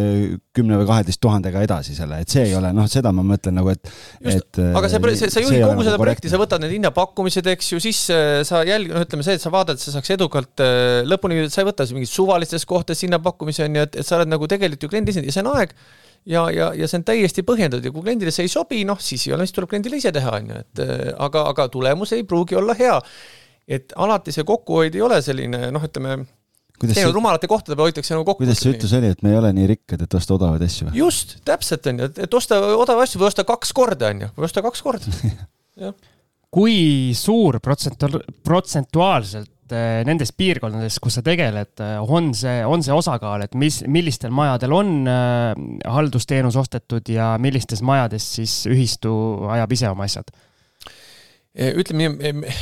[0.54, 3.74] kümne või kaheteist tuhandega edasi selle, et see ei ole, noh, seda ma mõtlen nagu,
[3.74, 3.90] et,
[4.22, 4.62] et.
[4.62, 7.72] aga see, see, sa juhid kogu nagu seda nagu projekti, sa võtad need hinnapakkumised, eks
[7.72, 10.62] ju, siis äh, sa jälg-, noh, ütleme see, et sa vaatad, et see saaks edukalt
[10.62, 14.30] äh, lõpuni, sa ei võta mingit suvalistes kohtades hinnapakkumisi on ju, et, et sa oled
[14.30, 15.74] nagu tegelikult ju kliendi esindaja ja see on aeg
[16.26, 19.26] ja, ja, ja see on täiesti põhjendatud ja kui kliendile see ei sobi, noh, siis
[19.28, 22.26] ei ole, siis tuleb kliendile ise teha, on ju, et äh, aga, aga tulemus ei
[22.28, 22.98] pruugi olla hea.
[23.70, 26.20] et alati see kokkuhoid ei ole selline noh, ütleme
[26.80, 28.44] kuidas see, rumalate kohtade peal hoitakse nagu kokku.
[28.44, 31.02] kuidas see ütlus oli, et me ei ole nii rikkad, et osta odavaid asju või?
[31.02, 34.48] just, täpselt on ju, et osta odavaid asju või osta kaks korda, on ju, või
[34.48, 35.20] osta kaks korda
[35.86, 35.94] jah
[36.50, 42.94] kui suur protsentu-, protsentuaalselt Eh, nendes piirkondades, kus sa tegeled, eh, on see, on see
[42.94, 45.52] osakaal, et mis, millistel majadel on äh,
[45.86, 49.12] haldusteenus ostetud ja millistes majades siis ühistu
[49.50, 50.32] ajab ise oma asjad?
[51.50, 52.52] ütleme nii,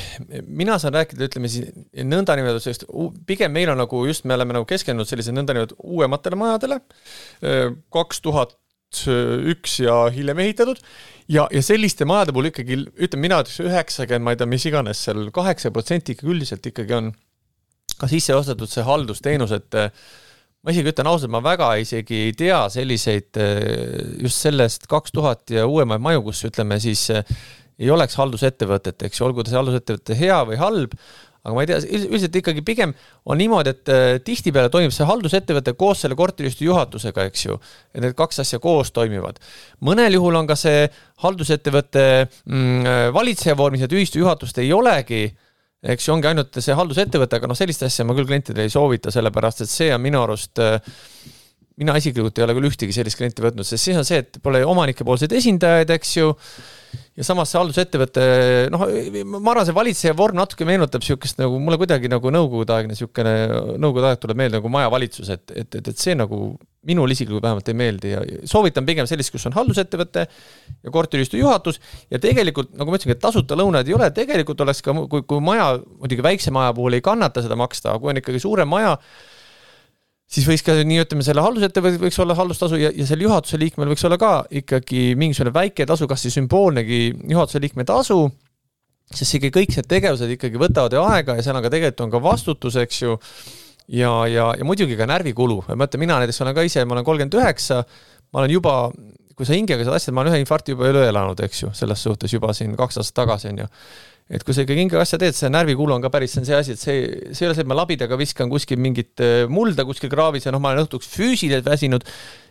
[0.48, 1.68] mina saan rääkida, ütleme siis
[2.08, 2.86] nõndanimetatud sellist,
[3.28, 6.78] pigem meil on nagu just, me oleme nagu keskendunud sellisele nõndanimetatud uuematele majadele,
[7.92, 8.56] kaks tuhat
[9.52, 10.80] üks ja hiljem ehitatud.
[11.28, 15.02] Ja, ja selliste majade puhul ikkagi ütleme, mina ütleks üheksakümmend, ma ei tea, mis iganes
[15.04, 17.12] seal, kaheksa protsenti ikkagi üldiselt ikkagi on
[17.98, 19.76] ka sisse ostetud see haldusteenus, et
[20.64, 25.54] ma isegi ütlen ausalt, ma väga isegi ei tea selliseid eh, just sellest kaks tuhat
[25.54, 27.38] ja uuemaid maju, kus ütleme siis eh,
[27.78, 30.96] ei oleks haldusettevõtet, eks ju, olgu ta see haldusettevõte hea või halb,
[31.44, 32.94] aga ma ei tea, üldiselt ikkagi pigem
[33.28, 37.58] on niimoodi, et äh, tihtipeale toimib see haldusettevõte koos selle korteriühistu juhatusega, eks ju.
[37.94, 39.38] et need kaks asja koos toimivad.
[39.84, 40.86] mõnel juhul on ka see
[41.24, 45.26] haldusettevõte mm, äh, valitseja vormis, et ühistu juhatust ei olegi
[45.82, 49.12] eks ju, ongi ainult see haldusettevõte, aga noh, sellist asja ma küll klientidele ei soovita,
[49.14, 50.80] sellepärast et see on minu arust äh,
[51.78, 54.64] mina isiklikult ei ole küll ühtegi sellist klienti võtnud, sest siis on see, et pole
[54.66, 56.32] omanikepoolseid esindajaid, eks ju
[57.18, 58.24] ja samas see haldusettevõte,
[58.72, 58.84] noh,
[59.28, 63.34] ma arvan, see valitseja vorm natuke meenutab niisugust nagu mulle kuidagi nagu nõukogudeaegne niisugune,
[63.82, 66.52] nõukogude aeg tuleb meelde nagu majavalitsus, et, et, et, et see nagu
[66.88, 71.80] minul isiklikult vähemalt ei meeldi ja soovitan pigem sellist, kus on haldusettevõte ja korteriühistu juhatus
[72.10, 75.42] ja tegelikult, nagu ma ütlesin, et tasuta lõunaid ei ole, tegelikult oleks ka, kui, kui
[75.44, 78.94] maja, muidugi väikse maja puhul ei kannata seda maksta, aga kui on ikkagi suurem maja,
[80.28, 83.92] siis võiks ka nii, ütleme, selle haldusettevõttel võiks olla haldustasu ja, ja selle juhatuse liikmel
[83.92, 87.00] võiks olla ka ikkagi mingisugune väike tasu, kas siis sümboolnegi
[87.32, 88.20] juhatuse liikme tasu,
[89.08, 92.12] sest ikkagi kõik need tegevused ikkagi võtavad ju aega ja seal on ka tegelikult on
[92.12, 93.16] ka vastutus, eks ju,
[93.96, 97.08] ja, ja, ja muidugi ka närvikulu, ma mõtlen, mina näiteks olen ka ise, ma olen
[97.08, 97.80] kolmkümmend üheksa,
[98.28, 98.76] ma olen juba,
[99.38, 102.04] kui sa hingega saad asjad, ma olen ühe infarkti juba üle elanud, eks ju, selles
[102.04, 103.72] suhtes juba siin kaks aastat tagasi, on ju
[104.28, 106.58] et kui sa ikkagi mingi asja teed, see närvikulu on ka päris, see on see
[106.58, 106.98] asi, et see,
[107.32, 110.52] see ei ole see, et ma labidaga viskan kuskil mingit äh, mulda kuskil kraavis ja
[110.52, 112.04] noh, ma olen õhtuks füüsiliselt väsinud,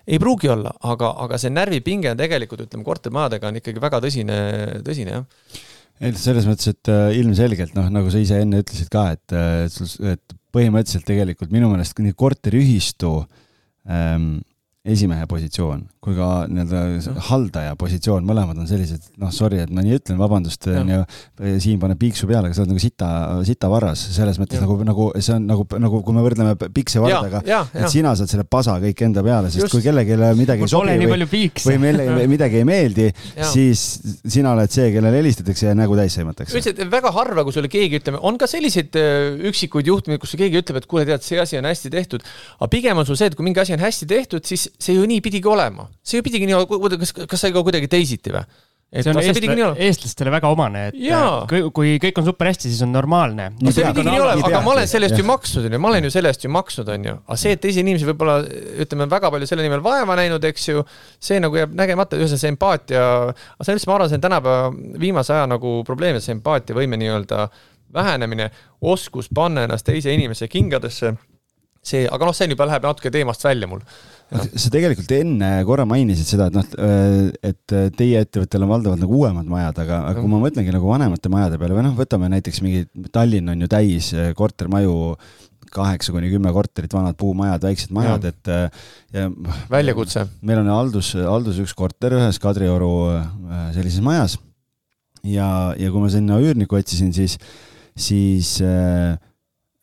[0.07, 4.39] ei pruugi olla, aga, aga see närvipinge on tegelikult, ütleme, kortermajadega on ikkagi väga tõsine,
[4.87, 5.61] tõsine, jah.
[5.97, 9.65] Ei, selles mõttes, et äh, ilmselgelt noh, nagu sa ise enne ütlesid ka, et, äh,
[10.13, 13.13] et põhimõtteliselt tegelikult minu meelest nii korteriühistu
[13.89, 14.39] ähm,
[14.87, 19.97] esimehe positsioon kui ka nii-öelda haldaja positsioon, mõlemad on sellised, noh, sorry, et ma nii
[19.99, 21.03] ütlen, vabandust, onju,
[21.61, 23.07] Siim paneb piiksu peale, aga sa oled nagu sita,
[23.47, 24.63] sita varras, selles mõttes ja.
[24.63, 28.77] nagu, nagu see on nagu, nagu kui me võrdleme piksevardaga, et sina saad selle pasa
[28.83, 29.75] kõik enda peale, sest Just.
[29.75, 31.27] kui kellelegi midagi ei sobi või,
[31.65, 33.09] või meile midagi ei meeldi,
[33.51, 33.83] siis
[34.23, 36.55] sina oled see, kellele helistatakse ja nägu täis sõimatakse.
[36.55, 40.61] üldiselt väga harva, kui sulle keegi, ütleme, on ka selliseid äh, üksikuid juhtumeid, kus keegi
[40.61, 42.25] ütleb, et kuule, tead, see asi on hästi tehtud,
[42.57, 45.05] aga pigem on sul see, et kui mingi asi on hästi tehtud, siis see ju
[45.09, 48.45] nii pidigi olema see ju pidigi nii olema, kas, kas sai ka kuidagi teisiti või?
[48.87, 51.41] et see on eestla, eestlastele väga omane, et Jaa.
[51.75, 53.49] kui kõik on super hästi, siis on normaalne.
[53.59, 56.07] no see pidigi nii olema, aga ma olen selle eest ju maksnud, onju, ma olen
[56.07, 57.17] ju selle eest ju maksnud, onju.
[57.27, 58.37] aga see, et teisi inimesi võib-olla
[58.85, 60.85] ütleme, väga palju selle nimel vaeva näinud, eks ju,
[61.19, 64.27] see nagu jääb nägemata, ühesõnaga see empaatia, aga see on üldse, ma arvan, see on
[64.29, 67.49] tänapäeva viimase aja nagu probleem, et see empaatiavõime nii-öelda
[67.97, 68.53] vähenemine,
[68.87, 71.17] oskus panna ennast teise inimese kingadesse,
[71.83, 73.83] see, aga noh, see juba läheb natuke teemast välja mul
[74.27, 76.69] sa tegelikult enne korra mainisid seda, et noh,
[77.47, 81.31] et teie ettevõttel on valdavalt nagu uuemad majad, aga, aga kui ma mõtlengi nagu vanemate
[81.31, 85.15] majade peale või noh, võtame näiteks mingi, Tallinn on ju täis eh, kortermaju,
[85.71, 88.51] kaheksa kuni kümme korterit, vanad puumajad, väiksed majad, et
[89.11, 89.27] ja
[89.67, 90.23] väljakutse.
[90.47, 92.91] meil on haldus, haldus üks korter ühes Kadrioru
[93.75, 94.37] sellises majas
[95.27, 97.37] ja, ja kui ma sinna üürnikku otsisin, siis,
[97.97, 99.17] siis äh,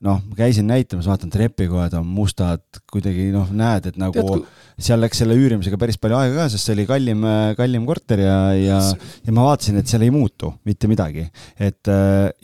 [0.05, 2.63] noh, ma käisin näitamas, vaatan trepikojad on mustad,
[2.93, 4.47] kuidagi noh, näed, et nagu Tead,
[4.89, 7.25] seal läks selle üürimisega päris palju aega ka, sest see oli kallim,
[7.59, 8.81] kallim korter ja, ja,
[9.25, 11.27] ja ma vaatasin, et seal ei muutu mitte midagi.
[11.59, 11.93] et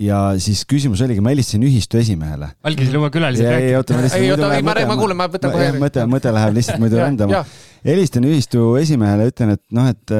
[0.01, 2.53] ja siis küsimus oligi, ma helistasin ühistu esimehele.
[2.65, 3.73] algisid luua külalised rääkima?
[3.73, 4.23] ei, oota, ma lihtsalt.
[4.23, 5.73] ei, oota, ei, ma, ma kuulen, ma võtan kohe.
[5.83, 7.45] mõte, mõte läheb lihtsalt muidu rändama
[7.87, 10.15] helistan ühistu esimehele, ütlen, et noh, et,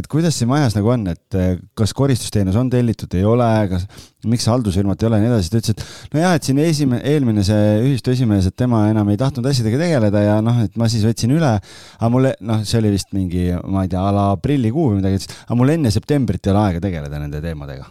[0.00, 1.38] et kuidas siin majas nagu on, et
[1.78, 3.86] kas koristusteenus on tellitud, ei ole, kas,
[4.30, 5.50] miks haldusfirmat ei ole ja nii edasi.
[5.52, 9.20] ta ütles, et nojah, et siin esimene, eelmine see ühistu esimees, et tema enam ei
[9.20, 11.56] tahtnud asjadega tegeleda ja noh, et ma siis võtsin üle.
[11.98, 15.22] aga mulle, noh, see oli vist mingi, ma ei tea, a la aprillikuu või midagi,
[15.22, 17.90] ütles, aga mul enne septembrit ei ole aega tegeleda nende teemadega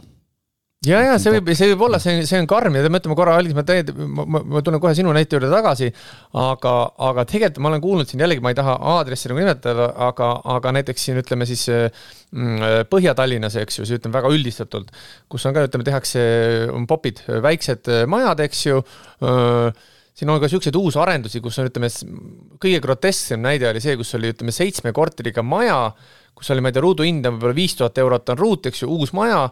[0.88, 2.76] ja, ja see võib, see võib olla, see, see on karm.
[2.76, 5.90] Ja mõtleme korra, Algis, ma täiesti, ma, ma, ma tulen kohe sinu näite juurde tagasi,
[6.40, 6.74] aga,
[7.10, 10.74] aga tegelikult ma olen kuulnud siin jällegi, ma ei taha aadressi nagu nimetada, aga, aga
[10.80, 14.92] näiteks siin ütleme siis mm, Põhja-Tallinnas, eks ju, siis ütleme väga üldistatult,
[15.32, 16.24] kus on ka, ütleme, tehakse,
[16.74, 18.82] on popid, väiksed majad, eks ju,
[20.14, 21.92] siin on ka niisuguseid uusarendusi, kus on, ütleme,
[22.62, 25.86] kõige grotesksem näide oli see, kus oli, ütleme, seitsme korteriga maja,
[26.36, 28.92] kus oli, ma ei tea, ruuduhind on võib-olla viis tuhat eurot on ruut, eks ju,
[28.94, 29.48] uus maja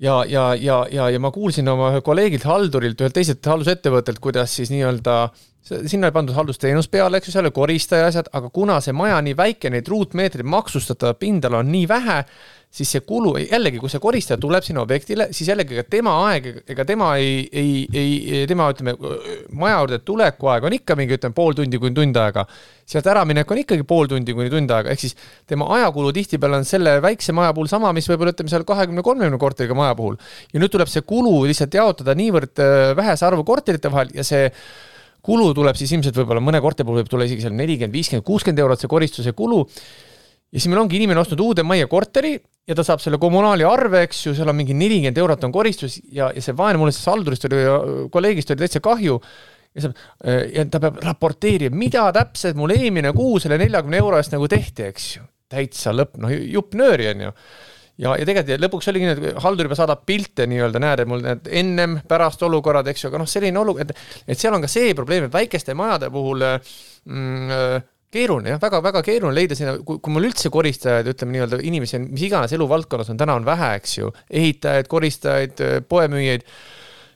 [0.00, 4.72] ja, ja, ja, ja, ja ma kuulsin oma kolleegilt, haldurilt, ühelt teiselt haldusettevõttelt, kuidas siis
[4.72, 5.16] nii-öelda
[5.62, 9.20] sinna oli pandud haldusteenus peale, eks ju, seal oli koristaja asjad, aga kuna see maja
[9.24, 12.22] nii väike, neid ruutmeetreid maksustatavat pindala on nii vähe,
[12.70, 16.46] siis see kulu, jällegi, kui see koristaja tuleb sinna objektile, siis jällegi ega tema aeg,
[16.70, 18.94] ega tema ei, ei, ei, tema ütleme,
[19.58, 22.46] maja juurde tuleku aeg on ikka mingi, ütleme, pool tundi kuni tund aega.
[22.90, 25.16] sealt äraminek on ikkagi pool tundi kuni tund aega, ehk siis
[25.50, 29.38] tema ajakulu tihtipeale on selle väikse maja puhul sama, mis võib-olla ütleme seal kahekümne, kolmekümne
[29.38, 30.16] korteriga maja puhul.
[30.54, 34.46] ja nüüd tuleb see kulu lihtsalt jaotada niivõrd äh, vähese arvu korterite vahel ja see
[35.24, 38.62] kulu tuleb siis ilmselt võib-olla mõne korteri puhul võib tulla isegi seal nelikümmend, viiskümmend, kuuskümmend
[38.64, 39.64] eurot see koristuse kulu
[40.50, 42.34] ja siis meil ongi inimene ostnud uude majja korteri
[42.68, 46.00] ja ta saab selle kommunaali arve, eks ju, seal on mingi nelikümmend eurot on koristus
[46.10, 47.62] ja, ja see vaene, mulle sellest haldurist oli,
[48.12, 49.18] kolleegist oli täitsa kahju.
[49.74, 49.92] ja see,
[50.56, 54.88] ja ta peab raporteerima, mida täpselt mul eelmine kuu selle neljakümne euro eest nagu tehti,
[54.90, 55.26] eks ju.
[55.50, 57.34] täitsa lõpp, noh, jupp nööri, on ju
[58.00, 61.22] ja, ja tegelikult lõpuks oligi nii, et haldur juba saadab pilte nii-öelda, näed, et mul
[61.24, 64.70] need ennem, pärast olukorrad, eks ju, aga noh, selline olukord, et, et seal on ka
[64.70, 70.16] see probleem, et väikeste majade puhul mm, keeruline jah, väga-väga keeruline leida sinna, kui, kui
[70.16, 73.96] mul üldse koristajaid, ütleme nii-öelda inimesi on, mis iganes eluvaldkonnas on, täna on vähe, eks
[74.00, 76.46] ju, ehitajaid, koristajaid, poemüüjaid,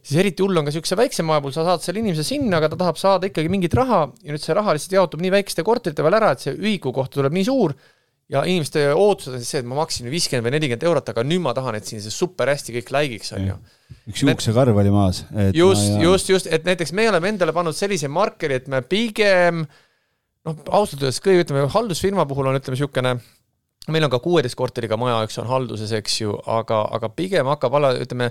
[0.05, 2.71] siis eriti hull on ka niisuguse väikse maja puhul, sa saad selle inimese sinna, aga
[2.71, 6.05] ta tahab saada ikkagi mingit raha ja nüüd see raha lihtsalt jaotub nii väikeste korterite
[6.05, 7.75] peal ära, et see ühiku kohta tuleb nii suur
[8.33, 11.43] ja inimeste ootused on siis see, et ma maksin viiskümmend või nelikümmend eurot, aga nüüd
[11.45, 13.57] ma tahan, et siin see super hästi kõik läigiks, on ju.
[14.13, 15.25] üks juuksekarv oli maas.
[15.53, 20.59] just, just, just, et näiteks me oleme endale pannud sellise markeri, et me pigem noh,
[20.71, 23.19] ausalt öeldes kõige, ütleme haldusfirma puhul on, ütleme niisugune
[23.93, 27.77] meil on ka kuueteist korteriga maja, eks on halduses, eks ju, aga, aga pigem hakkab
[27.77, 28.31] alla, ütleme,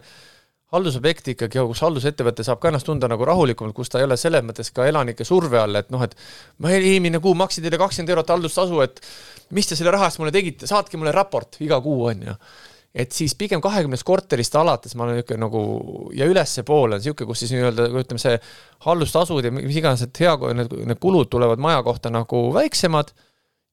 [0.73, 4.41] haldusobjekt ikkagi, kus haldusettevõte saab ka ennast tunda nagu rahulikumalt, kus ta ei ole selles
[4.45, 6.15] mõttes ka elanike surve all, et noh, et
[6.63, 9.03] ma eelmine kuu maksin teile kakskümmend eurot haldustasu, et
[9.51, 12.38] mis te selle raha eest mulle tegite, saatke mulle raport iga kuu, on ju
[12.93, 15.62] et siis pigem kahekümnest korterist alates ma olen niisugune nagu
[16.13, 18.36] ja ülespoole on niisugune, kus siis nii-öelda ütleme, see
[18.86, 23.10] haldustasud ja mis iganes, et hea, need, need kulud tulevad maja kohta nagu väiksemad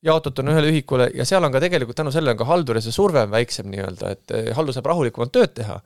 [0.06, 2.94] jaotatud on ühele ühikule ja seal on ka tegelikult tänu sellele on ka halduri see
[2.96, 5.76] surve on väiksem nii-öelda, et eh, haldur saab rahulikumalt tööd teha.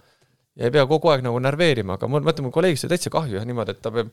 [0.54, 3.10] Ja ei pea kogu aeg nagu närveerima, aga mul, ma ütlen, mu kolleegist oli täitsa
[3.10, 4.12] kahju jah niimoodi, et ta peab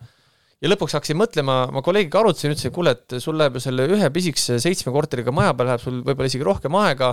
[0.62, 4.10] ja lõpuks hakkasin mõtlema, ma kolleegiga arutasin, ütlesin, kuule, et sul läheb ju selle ühe
[4.14, 7.12] pisikese seitsme korteriga maja peal läheb sul võib-olla isegi rohkem aega,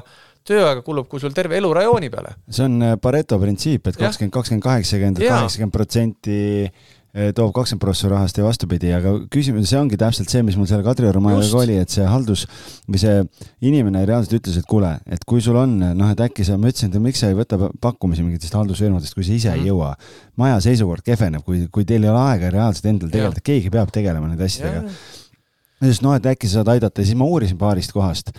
[0.48, 2.36] tööaega kulub, kui sul terve elu rajooni peale.
[2.50, 6.38] see on äh, Pareto printsiip, et kakskümmend, kakskümmend, kaheksakümmend, kaheksakümmend protsenti
[7.34, 10.82] toob kakskümmend prossa rahast ja vastupidi, aga küsimus, see ongi täpselt see, mis mul seal
[10.84, 12.44] Kadrioru majaga oli, et see haldus
[12.84, 13.14] või see
[13.64, 16.92] inimene reaalselt ütles, et kuule, et kui sul on, noh, et äkki sa, ma ütlesin,
[16.92, 19.70] et miks sa ei võta pakkumisi mingitest haldusfirmadest, kui sa ise mm ei mhm.
[19.70, 19.94] jõua.
[20.38, 24.28] Maja seisukord kehveneb, kui, kui teil ei ole aega reaalselt endal tegeleda, keegi peab tegelema
[24.28, 24.92] nende asjadega.
[25.80, 28.30] siis noh, et äkki sa saad aidata ja siis ma uurisin paarist kohast.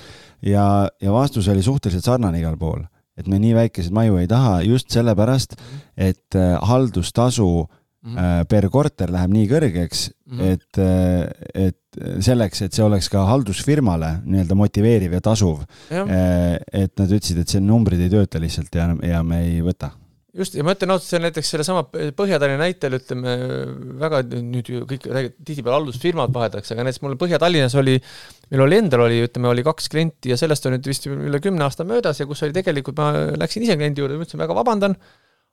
[0.46, 2.86] Ja, ja vastus oli suhteliselt sarnane igal pool,
[3.18, 5.58] et me nii väikeseid maju ei taha just sellepärast,
[5.98, 7.68] et äh, haldustasu
[8.00, 8.46] Mm -hmm.
[8.48, 10.52] per korter läheb nii kõrgeks mm, -hmm.
[10.54, 15.66] et, äh, et selleks, et see oleks ka haldusfirmale nii-öelda motiveeriv ja tasuv.
[15.92, 19.92] et nad ütlesid, et see numbrid ei tööta lihtsalt ja, ja me ei võta
[20.38, 23.36] just, ja ma ütlen on näiteks sellesama Põhja-Tallinna näitel, ütleme
[24.02, 27.98] väga nüüd ju kõik tihtipeale haldusfirmad vahetatakse, aga näiteks mul Põhja-Tallinnas oli,
[28.52, 31.66] meil oli endal oli, ütleme, oli kaks klienti ja sellest on nüüd vist üle kümne
[31.66, 34.96] aasta möödas ja kus oli tegelikult, ma läksin ise kliendi juurde, ütlesin väga vabandan,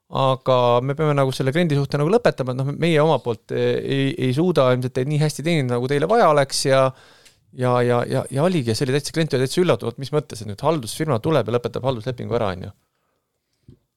[0.07, 4.12] aga me peame nagu selle kliendi suhte nagu lõpetama, et noh, meie omalt poolt ei,
[4.14, 6.87] ei suuda ilmselt teid nii hästi teenida, nagu teile vaja oleks ja
[7.57, 10.51] ja, ja, ja, ja oligi, see oli täitsa, klient oli täitsa üllatunud, mis mõttes, et
[10.51, 12.73] nüüd haldusfirma tuleb ja lõpetab halduslepingu ära, on ju.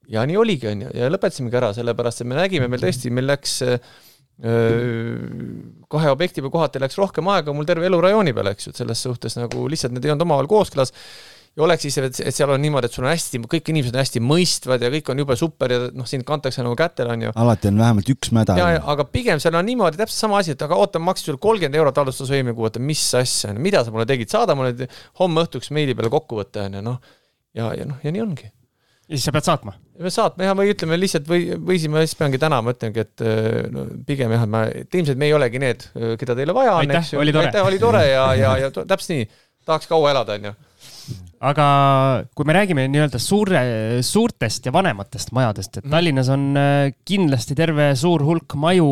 [0.09, 3.27] Ja nii oligi, on ju, ja lõpetasimegi ära, sellepärast et me nägime, meil tõesti, meil
[3.29, 3.59] läks
[4.39, 8.79] kahe objekti peal kohati läks rohkem aega mul terve elu rajooni peal, eks ju, et
[8.79, 10.93] selles suhtes nagu lihtsalt need ei olnud omavahel kooskõlas
[11.57, 14.21] ja oleks siis, et seal on niimoodi, et sul on hästi, kõik inimesed on hästi
[14.23, 17.33] mõistvad ja kõik on jube super ja noh, sind kantakse nagu kätele, on ju.
[17.43, 18.57] alati on vähemalt üks mäda.
[18.59, 21.41] ja, aga pigem seal on niimoodi täpselt sama asi, et aga oota, ma maksin sulle
[21.43, 24.87] kolmkümmend eurot haldustasu eelmine kuu, oota, mis asja, mida sa mulle tegid, saada mulle
[25.19, 27.03] homme õhtuks meili peale kokkuvõte, on ju, noh.
[27.57, 28.47] ja, ja noh, ja nii ongi
[29.09, 29.73] ja siis sa pead saatma?
[29.99, 33.03] pead saatma jah, või ütleme lihtsalt või, või siis ma siis peangi täna, ma ütlengi,
[33.03, 36.37] et äh, no pigem jah, et ma, et ilmselt me ei olegi need, äh, keda
[36.37, 37.21] teile vaja on, eks ju.
[37.25, 39.29] aitäh, oli tore ja, ja, ja täpselt nii,
[39.65, 40.55] tahaks kaua elada, on ju
[41.39, 41.65] aga
[42.35, 43.61] kui me räägime nii-öelda suure,
[44.03, 45.93] suurtest ja vanematest majadest, et mhm.
[45.93, 48.89] Tallinnas on äh, kindlasti terve suur hulk maju,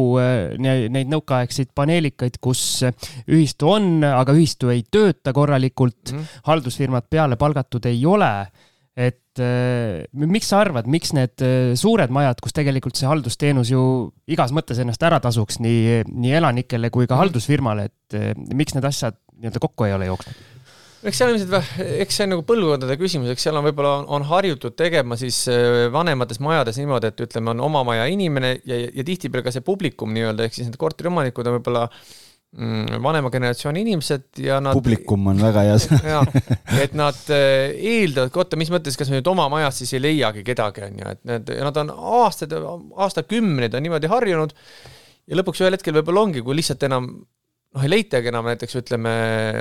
[0.59, 2.63] neid nõukaaegseid paneelikaid, kus
[3.27, 8.31] ühistu on, aga ühistu ei tööta korralikult mm, haldusfirmad peale palgatud ei ole
[8.97, 13.81] et äh, miks sa arvad, miks need äh, suured majad, kus tegelikult see haldusteenus ju
[14.33, 17.21] igas mõttes ennast ära tasuks nii, nii elanikele kui ka mhm.
[17.21, 20.56] haldusfirmale, et äh, miks need asjad nii-öelda kokku ei ole jooksnud?
[21.03, 24.27] Eks seal ilmselt, eks see on nagu põlvkondade küsimus, eks seal on võib-olla on, on
[24.29, 29.07] harjutud tegema siis äh, vanemates majades niimoodi, et ütleme, on oma maja inimene ja, ja
[29.07, 32.07] tihtipeale ka see publikum nii-öelda, ehk siis need korteriomanikud on võib-olla äh,
[32.55, 34.73] Mm, vanema generatsiooni inimesed ja nad.
[34.73, 36.21] publikum on väga hea sõna
[36.79, 40.45] et nad eh, eeldavad, oota, mis mõttes, kas me nüüd oma majas siis ei leiagi
[40.47, 41.91] kedagi, on ju, et need, nad on
[42.23, 42.55] aastaid,
[43.03, 47.11] aastakümneid on niimoodi harjunud ja lõpuks ühel hetkel võib-olla ongi, kui lihtsalt enam
[47.77, 49.13] noh, ei leitagi enam näiteks ütleme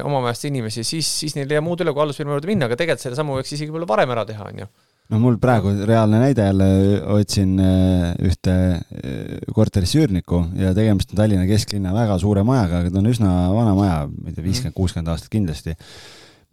[0.07, 2.79] oma majast inimesi, siis, siis neil ei jää muud üle, kui hallusfirma juurde minna, aga
[2.81, 4.68] tegelikult selle sammu võiks isegi võib-olla varem ära teha, on ju
[5.12, 6.68] no mul praegu reaalne näide jälle,
[7.14, 12.94] otsin äh, ühte äh, korterisse üürnikku ja tegemist on Tallinna kesklinna väga suure majaga, aga
[12.94, 15.76] ta on üsna vana maja, ma ei tea, viiskümmend, kuuskümmend aastat kindlasti.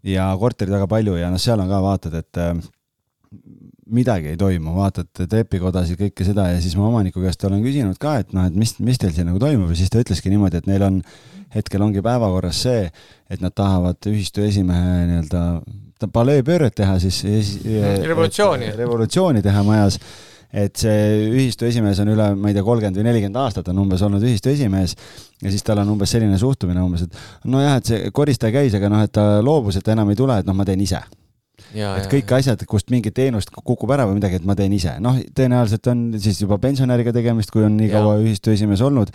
[0.04, 2.54] ja korterid väga palju ja noh, seal on ka vaatad, et äh,
[3.92, 8.18] midagi ei toimu, vaatad trepikodasid, kõike seda ja siis ma omaniku käest olen küsinud ka,
[8.24, 10.70] et noh, et mis, mis teil siin nagu toimub ja siis ta ütleski niimoodi, et
[10.70, 11.00] neil on,
[11.54, 12.86] hetkel ongi päevakorras see,
[13.30, 17.22] et nad tahavad ühistu esimehe nii-öelda paleepööret teha siis
[18.04, 20.00] revolutsiooni, revolutsiooni teha majas
[20.54, 24.04] et see ühistu esimees on üle, ma ei tea, kolmkümmend või nelikümmend aastat on umbes
[24.06, 24.94] olnud ühistu esimees
[25.42, 28.92] ja siis tal on umbes selline suhtumine umbes, et nojah, et see koristaja käis, aga
[28.94, 31.02] noh, et ta loobus, et ta enam ei tule, et noh, ma teen ise.
[31.74, 34.96] Et kõik ja, asjad, kust mingit teenust kukub ära või midagi, et ma teen ise,
[35.04, 39.14] noh, tõenäoliselt on siis juba pensionäriga tegemist, kui on nii kaua ühistu esimees olnud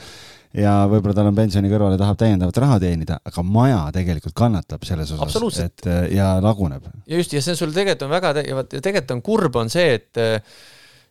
[0.56, 5.12] ja võib-olla tal on pensioni kõrvale, tahab täiendavat raha teenida, aga maja tegelikult kannatab selles
[5.12, 6.88] osas, et äh, ja laguneb.
[7.06, 10.22] ja just, ja see sul tegelikult on väga, ja tegelikult on kurb, on see, et
[10.22, 10.40] äh,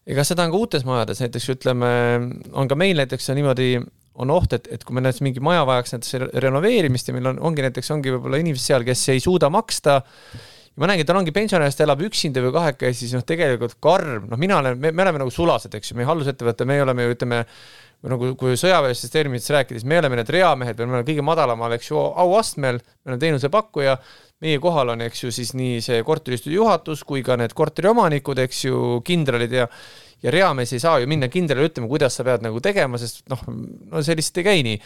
[0.08, 1.94] ega seda on ka uutes majades, näiteks ütleme,
[2.58, 3.72] on ka meil näiteks on niimoodi,
[4.18, 7.42] on oht, et, et kui meil näiteks mingi maja vajaks näiteks renoveerimist ja meil on,
[7.52, 10.00] ongi näiteks, ongi võib-olla inimesed seal, kes ei suuda maksta,
[10.78, 14.38] ja ma näengi, tal ongi pensionärist, elab üksinda või kahekesi, siis noh, tegelikult karm, noh,
[14.38, 17.40] mina olen, me oleme nagu sulased, eks ju, meie haldusettevõte, me oleme ju ütleme,
[18.06, 21.98] nagu kui sõjaväelistest terminitest rääkides, me oleme need reamehed, me oleme kõige madalamal, eks ju,
[21.98, 23.98] auastmel, me oleme teenusepakkuja,
[24.46, 28.68] meie kohal on, eks ju, siis nii see korteriühistu juhatus kui ka need korteriomanikud, eks
[28.70, 29.66] ju, kindralid ja
[30.24, 33.44] ja reamees ei saa ju minna kindralile ütlema, kuidas sa pead nagu tegema, sest noh,
[33.92, 34.80] no see lihtsalt ei käi nii.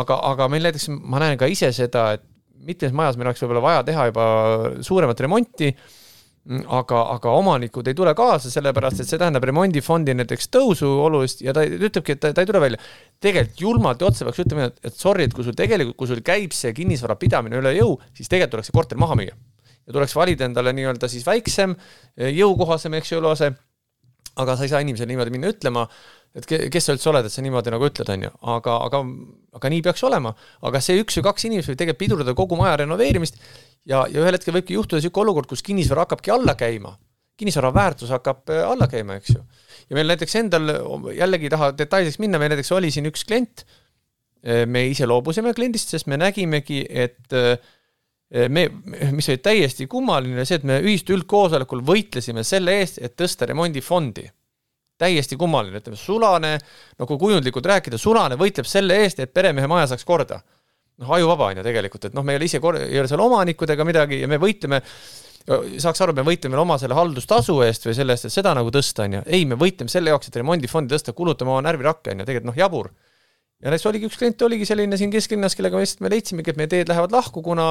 [0.00, 2.24] aga, aga meil näiteks ma näen ka ise seda, et
[2.66, 4.28] mitmes majas meil oleks võib-olla vaja teha juba
[4.86, 5.72] suuremat remonti
[6.50, 11.54] aga, aga omanikud ei tule kaasa, sellepärast et see tähendab remondifondi näiteks tõusu olulist ja
[11.54, 12.80] ta ütlebki, et ta, ta ei tule välja.
[13.22, 16.22] tegelikult julmalt ja otse peaks ütlema, et, et sorry, et kui sul tegelikult, kui sul
[16.26, 19.36] käib see kinnisvara pidamine üle jõu, siis tegelikult tuleks see korter maha müüa.
[19.86, 21.76] ja tuleks valida endale nii-öelda siis väiksem,
[22.18, 23.52] jõukohasem, eks ju, eluase.
[24.42, 25.86] aga sa ei saa inimesele niimoodi minna ütlema,
[26.32, 29.02] et kes sa üldse oled, et sa niimoodi nagu ütled, on ju, aga, aga,
[29.58, 30.32] aga nii peaks olema.
[30.64, 33.36] aga see üks või kaks inimest võib tegelikult pidurdada kogu maja renoveerimist
[33.88, 36.96] ja, ja ühel hetkel võibki juhtuda niisugune olukord, kus kinnisvara hakkabki alla käima.
[37.36, 39.44] kinnisvara väärtus hakkab äh, alla käima, eks ju.
[39.90, 40.74] ja meil näiteks endal,
[41.16, 43.64] jällegi ei taha detailideks minna, meil näiteks oli siin üks klient,
[44.46, 47.56] äh, me ise loobusime kliendist, sest me nägimegi, et äh,
[48.48, 48.68] me,
[49.12, 54.30] mis oli täiesti kummaline, see, et me ühistu üldkoosolekul võitlesime selle eest, et tõsta remondifondi.
[55.02, 56.56] Täiesti kummaline, ütleme, Sulane,
[56.98, 60.40] no kui kujundlikult rääkida, Sulane võitleb selle eest, et peremehe maja saaks korda
[61.02, 63.22] noh, ajuvaba on ju tegelikult, et noh, me ei ole ise kor-, ei ole seal
[63.24, 64.82] omanikud ega midagi ja me võitleme,
[65.82, 69.06] saaks aru, me võitleme oma selle haldustasu eest või selle eest, et seda nagu tõsta,
[69.08, 69.22] on ju.
[69.26, 72.60] ei, me võitleme selle jaoks, et remondifondi tõsta, kulutame oma närvirakke, on ju, tegelikult noh,
[72.60, 72.92] jabur.
[73.62, 76.58] Ja näiteks oligi üks klient oligi selline siin kesklinnas, kellega me lihtsalt, me leidsimegi, et
[76.60, 77.68] meie teed lähevad lahku, kuna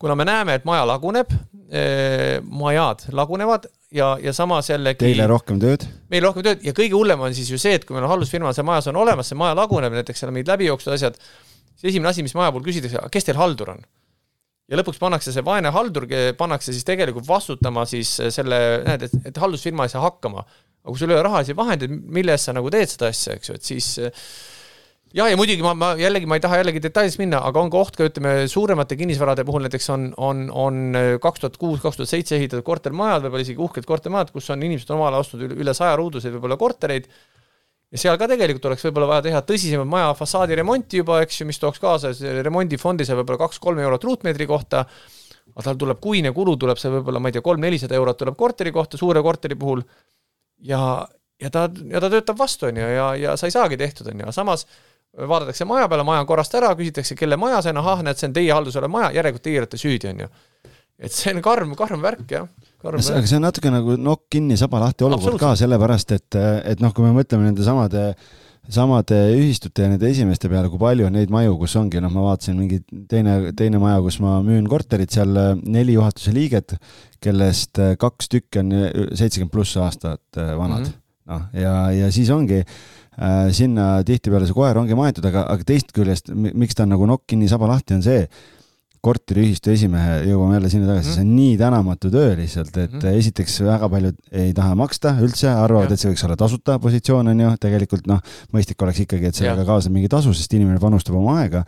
[0.00, 1.32] kuna me näeme, et maja laguneb,
[1.68, 5.84] eh, majad lagunevad ja, ja samas jällegi Teile rohkem tööd?
[6.12, 8.54] meil rohkem tööd ja kõige hullem on siis ju see, et kui meil on haldusfirma
[8.56, 11.18] seal majas on olemas, see maja laguneb, näiteks seal on mingid läbijooksvad asjad,
[11.74, 13.84] siis esimene asi, mis maja puhul küsitakse, kes teil haldur on?
[14.70, 16.06] ja lõpuks pannakse see vaene haldur,
[16.38, 20.46] pannakse siis tegelikult vastutama siis selle, näed, et, et haldusfirma ei saa hakkama.
[20.80, 23.50] aga kui sul ei ole rahalisi vahendeid, mille eest sa nagu teed seda asja, eks
[23.50, 23.92] ju, et siis
[25.16, 27.80] jah, ja muidugi ma, ma jällegi, ma ei taha jällegi detailides minna, aga on ka
[27.80, 32.12] oht ka ütleme, suuremate kinnisvarade puhul näiteks on, on, on kaks tuhat kuus, kaks tuhat
[32.12, 36.36] seitse ehitatud kortermajad, võib-olla isegi uhked kortermajad, kus on inimesed omale ostnud üle saja ruuduseid
[36.36, 37.10] võib-olla kortereid.
[37.90, 41.46] Ja seal ka tegelikult oleks võib-olla vaja teha tõsisemat maja fassaadi remonti juba, eks ju,
[41.48, 42.12] mis tooks kaasa
[42.46, 44.84] remondifondi seal võib-olla kaks-kolm eurot ruutmeetri kohta,
[45.50, 48.70] aga tal tuleb kuine kulu, tuleb see võib-olla, ma ei tea, kolm-nelisada eurot tuleb korteri
[48.70, 49.82] kohta, suure korteri puhul,
[50.70, 50.84] ja,
[51.42, 54.22] ja ta, ja ta töötab vastu, on ju, ja, ja sa ei saagi tehtud, on
[54.22, 54.68] ju, aga samas
[55.18, 58.28] vaadatakse maja peale, maja on korrast ära, küsitakse, kelle maja see on, ahah, näed, see
[58.30, 60.28] on teie haldusalas maja, järelikult teie olete süüdi, on ju.
[61.00, 62.46] et see on karm, karm värk, jah
[62.84, 66.38] aga see on natuke nagu nokk kinni, saba lahti olukord ka, sellepärast et,
[66.72, 68.12] et noh, kui me mõtleme nende samade
[68.70, 72.28] samade ühistute ja nende esimeste peale, kui palju on neid maju, kus ongi, noh, ma
[72.28, 72.78] vaatasin mingi
[73.10, 76.76] teine, teine maja, kus ma müün korterit, seal äh, neli juhatuse liiget,
[77.24, 78.86] kellest äh, kaks tükki on äh,
[79.18, 80.92] seitsekümmend pluss aastat vanad mm.
[80.92, 80.98] -hmm.
[81.32, 82.78] noh, ja, ja siis ongi äh,
[83.52, 87.26] sinna tihtipeale see koer ongi maetud, aga, aga teist küljest, miks ta on nagu nokk
[87.28, 88.24] kinni, saba lahti, on see,
[89.04, 91.16] korteriühistu esimehe, jõuame jälle sinna tagasi mm, -hmm.
[91.16, 93.20] see on nii tänamatu töö lihtsalt, et mm -hmm.
[93.22, 97.40] esiteks väga paljud ei taha maksta üldse, arvavad, et see võiks olla tasuta positsioon, on
[97.40, 98.20] ju, tegelikult noh,
[98.52, 101.64] mõistlik oleks ikkagi, et sellega kaasneb mingi tasu, sest inimene panustab oma aega.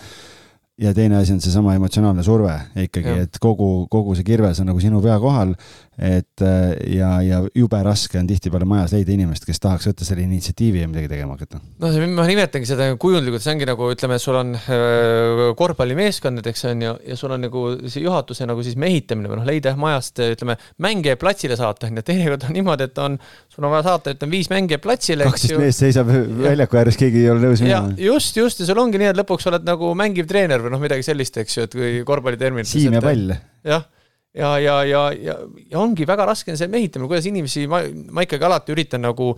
[0.80, 4.80] Ja teine asi on seesama emotsionaalne surve ikkagi, et kogu, kogu see kirves on nagu
[4.80, 5.54] sinu pea kohal
[6.00, 10.24] et äh, ja, ja jube raske on tihtipeale majas leida inimest, kes tahaks võtta selle
[10.24, 11.60] initsiatiivi ja midagi tegema hakata.
[11.82, 16.66] no ma nimetangi seda kujundlikult, see ongi nagu ütleme, et sul on äh, korvpallimeeskond näiteks
[16.70, 20.24] on ju, ja sul on nagu see juhatuse nagu siis mehitamine või noh, leida majast
[20.24, 23.20] ütleme, mängija platsile saata on ju, teinekord on niimoodi, et on,
[23.52, 25.28] sul on vaja saata, ütleme viis mängijat platsile.
[25.28, 27.92] kaksteist meest seisab väljaku ääres, keegi ei ole nõus minema.
[28.00, 31.04] just, just ja sul ongi nii, et lõpuks oled nagu mängiv treener või noh, midagi
[31.04, 32.64] sellist, eks ju, et kui korvpallitermin.
[32.64, 33.36] siim ja pall.
[33.68, 33.90] jah
[34.34, 35.36] ja, ja, ja, ja,
[35.70, 37.82] ja ongi väga raske on see mehitamine, kuidas inimesi, ma,
[38.14, 39.32] ma ikkagi alati üritan nagu,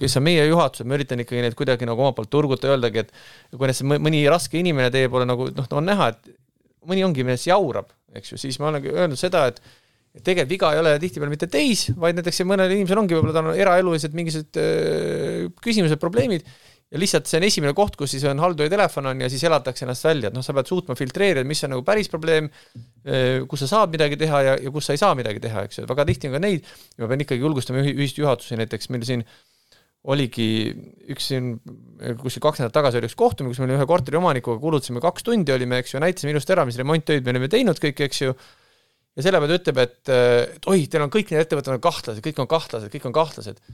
[0.00, 3.14] kes on meie juhatused, ma üritan ikkagi neid kuidagi nagu omalt poolt turgutada, öeldagi, et
[3.54, 6.34] kui näiteks mõni raske inimene teie poole nagu noh, on näha, et
[6.88, 9.62] mõni ongi mees jaurab, eks ju, siis ma olengi öelnud seda, et
[10.22, 13.58] tegelikult viga ei ole tihtipeale mitte teis, vaid näiteks mõnel inimesel ongi võib-olla tal on
[13.58, 16.44] eraelulised mingisugused öö, küsimused, probleemid
[16.94, 19.82] ja lihtsalt see on esimene koht, kus siis on halduri telefon on ja siis elatakse
[19.86, 22.46] ennast välja, et noh, sa pead suutma filtreerida, mis on nagu päris probleem,
[23.02, 25.80] eh, kus sa saad midagi teha ja, ja kus sa ei saa midagi teha, eks
[25.80, 26.70] ju, väga tihti on ka neid,
[27.02, 29.24] ma pean ikkagi julgustama ühist juhatusi, näiteks meil siin
[30.14, 30.46] oligi
[31.10, 31.54] üks siin,
[32.20, 35.50] kuskil kaks nädalat tagasi oli üks kohtumine, kus me ühe korteri omanikuga kulutasime kaks tundi,
[35.54, 38.36] olime, eks ju, näitasime ilusti ära, mis remonttöid me olime teinud kõik, eks ju,
[39.16, 42.22] ja selle peale ta ütleb, et, et oi, teil on kõik need ettevõtted on kahtlased,
[42.22, 43.64] kõik on kahtlased, kõik on kahtlased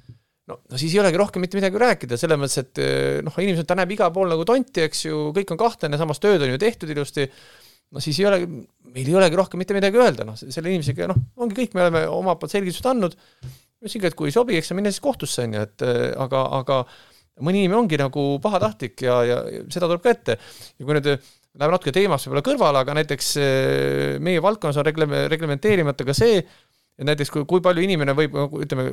[0.48, 3.68] no, no siis ei olegi rohkem mitte midagi rääkida, selles mõttes, et eh, noh, inimesed,
[3.68, 6.60] ta näeb igal pool nagu tonti, eks ju, kõik on kahtlane, samas tööd on ju
[6.60, 7.26] tehtud ilusti,
[7.94, 8.40] no siis ei ole,
[8.94, 12.04] meil ei olegi rohkem mitte midagi öelda, noh, selle inimesega, noh, ongi kõik, me oleme
[12.12, 13.16] omalt poolt selgitused andnud,
[13.80, 16.46] ütlesingi, et kui ei sobi, eks sa mine siis kohtusse, on ju, et eh, aga,
[16.60, 16.80] aga
[17.44, 20.36] mõni inimene ongi nagu pahatahtlik ja, ja seda tuleb ka ette.
[20.76, 25.24] ja kui nüüd läheme natuke teemast võib-olla kõrvale, aga näiteks eh, meie valdkonnas on regle-,
[25.32, 26.42] reglementeerimata ka see,
[27.00, 28.84] et näiteks kui, kui palju inimene võib, ütleme,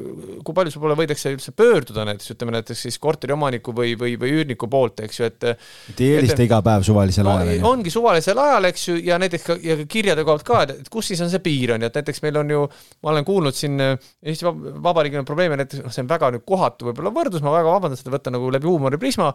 [0.48, 4.32] kui palju sul poole võidakse üldse pöörduda näiteks, ütleme näiteks siis korteriomaniku või, või, või
[4.38, 7.66] üürniku poolt, eks ju, et et ei helista iga päev suvalisel ajal, ju?
[7.68, 11.12] ongi suvalisel ajal, eks ju, ja näiteks ka ja kirjade koha pealt ka, et kus
[11.12, 12.66] siis on see piir, on ju, et näiteks meil on ju,
[13.04, 16.88] ma olen kuulnud siin Eesti Vabariigil on probleeme näiteks, noh, see on väga nüüd kohatu
[16.90, 19.34] võib-olla võrdlus, ma väga vabandan seda võtta nagu läbi huumoriprisma,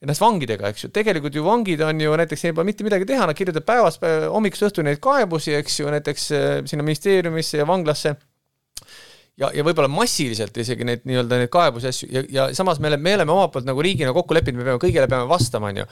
[0.00, 3.26] ennast vangidega, eks ju, tegelikult ju vangid on ju näiteks, neil pole mitte midagi teha,
[3.28, 6.26] nad kirjutavad päevast päeva, hommikust õhtuni neid kaebusi, eks ju, näiteks
[6.70, 8.14] sinna ministeeriumisse ja vanglasse
[9.40, 13.04] ja, ja võib-olla massiliselt isegi neid nii-öelda neid kaebusi asju ja, ja samas me oleme,
[13.06, 15.86] me oleme omalt poolt nagu riigina kokku leppinud, me peame kõigele peame vastama, on ju.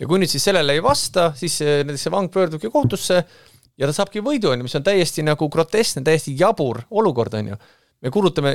[0.00, 3.96] ja kui nüüd siis sellele ei vasta, siis näiteks see vang pöördubki kohtusse ja ta
[3.96, 7.60] saabki võidu, on ju, mis on täiesti nagu groteskne, täiesti jabur olukord, on ju.
[8.04, 8.54] me kulutame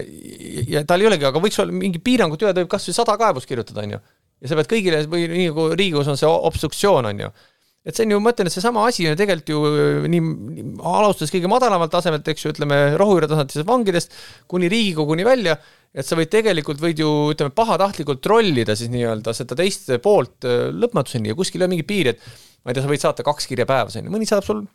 [0.70, 3.18] ja tal ei olegi, aga võiks olla mingi piirangud üle, ta võib kas või sada
[3.20, 4.01] kaebust kirjutada, on ju.
[4.40, 7.32] Ja sa pead kõigile või nii nagu Riigikogus on see obstruktsioon, on ju.
[7.88, 10.66] Et see on ju, ma ütlen, et seesama asi on tegelikult ju äh, nii, nii,
[10.84, 14.18] alustades kõige madalamalt tasemelt, eks ju, ütleme rohujuure tasanditest vangidest
[14.52, 15.56] kuni Riigikoguni välja,
[15.96, 20.68] et sa võid tegelikult, võid ju ütleme, pahatahtlikult trollida siis nii-öelda seda teist poolt äh,
[20.76, 22.28] lõpmatuseni ja kuskil ei ole mingit piiri, et
[22.62, 24.66] ma ei tea, sa võid saata kaks kirja päevas, on ju, mõni saadab sul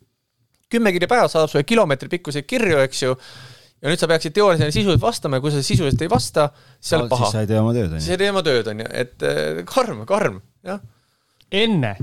[0.73, 3.15] kümme kirja päevas, saadab sulle kilomeetri pikkuseid kirju, eks ju,
[3.85, 6.95] ja nüüd sa peaksid teoorias neile sisuliselt vastama ja kui sa sisuliselt ei vasta, siis
[6.95, 7.29] sa oled paha.
[7.29, 8.03] siis sa ei tee oma tööd, on ju.
[8.07, 10.81] siis ei tee oma tööd, on ju, et äh, karm, karm, jah.
[11.65, 11.95] enne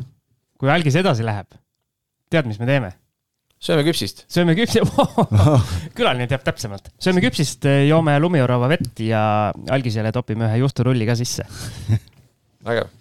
[0.61, 1.49] kui algis edasi läheb,
[2.29, 2.93] tead, mis me teeme?
[3.61, 4.23] sööme küpsist.
[4.31, 4.93] sööme küpsist
[5.97, 6.93] külaline teab täpsemalt.
[7.01, 9.23] sööme küpsist, joome lumiorava vett ja
[9.73, 11.49] algisele topime ühe juusturulli ka sisse
[12.67, 12.93] vägev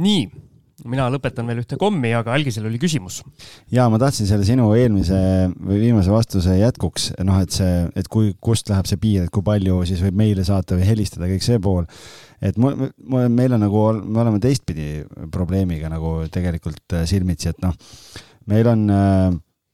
[0.00, 0.39] nii
[0.88, 3.20] mina lõpetan veel ühte kommi, aga algisel oli küsimus.
[3.72, 5.18] ja ma tahtsin selle sinu eelmise
[5.56, 9.44] või viimase vastuse jätkuks, noh, et see, et kui, kust läheb see piir, et kui
[9.46, 11.86] palju siis võib meile saata või helistada, kõik see pool.
[12.40, 17.62] et mul, mul, meil on nagu, me oleme teistpidi probleemiga nagu tegelikult äh, silmitsi, et
[17.64, 17.76] noh,
[18.50, 19.30] meil on äh,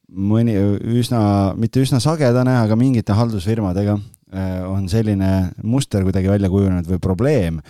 [0.07, 0.55] mõni
[0.99, 7.03] üsna, mitte üsna sagedane, aga mingite haldusfirmadega äh, on selline muster kuidagi välja kujunenud või
[7.03, 7.61] probleem,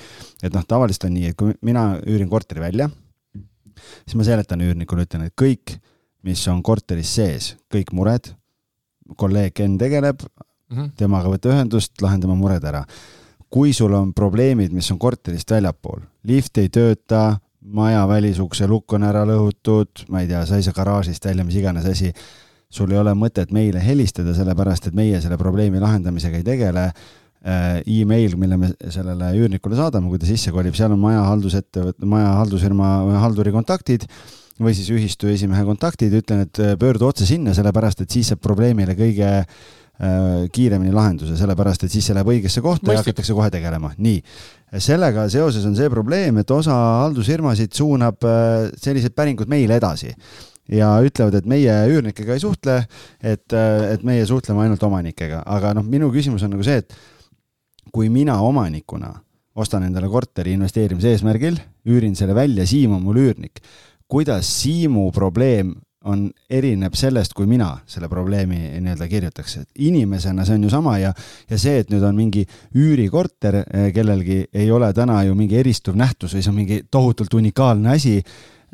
[0.43, 2.89] et noh, tavaliselt on nii, et kui mina üürin korteri välja
[4.05, 5.77] siis ma seletan üürnikule, ütlen, et kõik,
[6.27, 8.33] mis on korteris sees, kõik mured,
[9.17, 10.93] kolleeg Ken tegeleb mm, -hmm.
[10.99, 12.85] temaga võta ühendust, lahendame mured ära.
[13.51, 19.03] kui sul on probleemid, mis on korterist väljapool, lift ei tööta, maja välisukse lukk on
[19.07, 22.13] ära lõhutud, ma ei tea, sa ei saa garaažist välja, mis iganes asi,
[22.69, 26.91] sul ei ole mõtet meile helistada, sellepärast et meie selle probleemi lahendamisega ei tegele
[27.87, 32.33] email, mille me sellele üürnikule saadame, kui ta sisse kolib, seal on maja haldusettevõtte, maja
[32.41, 32.89] haldusfirma
[33.23, 34.09] halduri kontaktid
[34.63, 38.41] või siis ühistu esimehe kontaktid, ütlen, et äh, pöördu otse sinna, sellepärast et siis saab
[38.45, 39.47] probleemile kõige äh,
[40.53, 42.97] kiiremini lahenduse, sellepärast et siis see läheb õigesse kohta Mõistlik.
[42.97, 43.93] ja hakatakse kohe tegelema.
[43.99, 44.23] nii,
[44.83, 48.25] sellega seoses on see probleem, et osa haldusfirmasid suunab
[48.81, 50.15] sellised päringud meile edasi
[50.73, 52.81] ja ütlevad, et meie üürnikega ei suhtle,
[53.21, 56.97] et, et meie suhtleme ainult omanikega, aga noh, minu küsimus on nagu see, et
[57.93, 59.13] kui mina omanikuna
[59.57, 61.59] ostan endale korteri investeerimise eesmärgil,
[61.89, 63.63] üürin selle välja, Siim on mul üürnik,
[64.09, 65.75] kuidas Siimu probleem
[66.07, 70.99] on, erineb sellest, kui mina selle probleemi nii-öelda kirjutaks, et inimesena see on ju sama
[71.03, 71.13] ja,
[71.51, 72.45] ja see, et nüüd on mingi
[72.79, 77.35] üürikorter, eh, kellelgi ei ole täna ju mingi eristuv nähtus või see on mingi tohutult
[77.35, 78.21] unikaalne asi,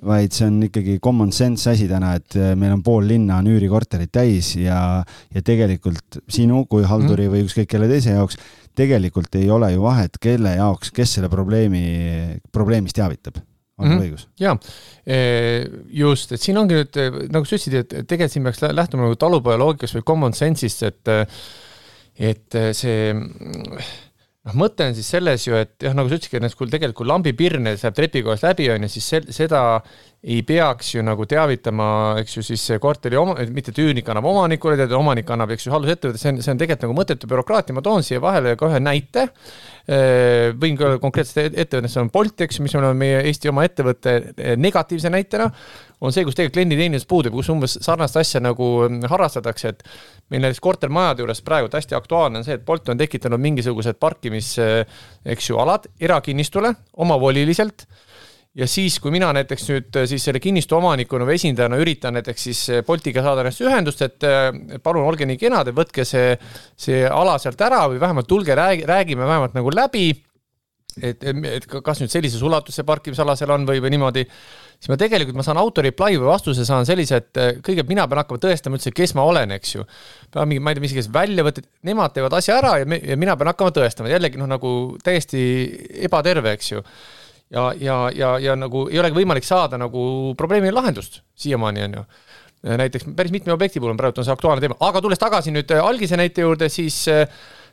[0.03, 3.51] vaid see on ikkagi common sense asi täna, et eh, meil on pool linna on
[3.53, 5.03] üürikorterid täis ja,
[5.35, 7.35] ja tegelikult sinu kui halduri mm.
[7.35, 8.41] või ükskõik kelle teise jaoks
[8.79, 11.83] tegelikult ei ole ju vahet, kelle jaoks, kes selle probleemi,
[12.53, 13.43] probleemist teavitab
[13.79, 14.05] on mm -hmm.
[14.07, 14.27] õigus?
[14.41, 14.57] jaa,
[15.07, 15.19] e,
[16.03, 17.01] just, et siin ongi nüüd,
[17.33, 21.13] nagu sa ütlesid, et tegelikult siin peaks lähtuma nagu talupoja loogikast või common sense'ist, et
[22.33, 23.15] et see
[24.49, 27.77] noh, mõte on siis selles ju, et jah, nagu sa ütlesidki, et kui tegelikult lambipirne
[27.77, 29.61] läheb trepikohast läbi, on ju, siis sel-, seda
[30.23, 31.87] ei peaks ju nagu teavitama,
[32.23, 35.75] eks ju, siis korteri oma, mitte et üürnik annab omanikule teada, omanik annab, eks ju,
[35.75, 38.83] haldusettevõte, see on, see on tegelikult nagu mõttetu bürokraatia, ma toon siia vahele ka ühe
[38.83, 39.29] näite.
[40.63, 44.19] võin ka konkreetselt ettevõttest, see on Bolt, eks ju, mis on meie Eesti oma ettevõte
[44.59, 45.51] negatiivse näitena,
[46.03, 48.69] on see, kus tegelikult klienditeenindus puudub, kus umbes sarnast asja nagu
[49.11, 49.85] harrastatakse, et
[50.35, 54.57] meil näiteks kortermajade juures praegu hästi aktuaalne on see, et Bolt on tekitanud mingisugused parkimis,
[55.25, 56.75] eks ju, alad erakinnistule
[57.07, 57.87] omavoliliselt
[58.55, 62.49] ja siis, kui mina näiteks nüüd äh, siis selle kinnistu omanikuna või esindajana üritan näiteks
[62.49, 64.27] siis äh, Boltiga saada ennast ühendust, et
[64.85, 66.35] palun olge nii kenad, et võtke see,
[66.77, 70.11] see ala sealt ära või vähemalt tulge, räägi, räägime vähemalt nagu läbi.
[71.01, 74.27] et, et kas nüüd sellises ulatuses see parkimisala seal on või, või niimoodi,
[74.83, 78.19] siis ma tegelikult, ma saan auto reply või vastuse saan sellise, et kõigepealt mina pean
[78.25, 79.85] hakkama tõestama üldse, kes ma olen, eks ju.
[80.35, 83.17] pean mingi, ma ei tea, mis iganes väljavõtted, nemad teevad asja ära ja, me, ja
[83.21, 84.73] mina pean hakkama tõestama, jällegi noh, nagu
[85.07, 85.43] täiesti
[86.09, 86.83] ebaterve, eks ju.
[87.53, 92.07] Ja, ja, ja, ja nagu ei olegi võimalik saada nagu probleemile lahendust siiamaani, on ju.
[92.81, 95.71] Näiteks päris mitme objekti puhul on praegu on see aktuaalne teema, aga tulles tagasi nüüd
[95.79, 97.05] algise näite juurde, siis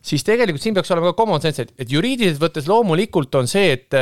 [0.01, 3.73] siis tegelikult siin peaks olema ka common sense, et, et juriidiliselt võttes loomulikult on see,
[3.75, 3.97] et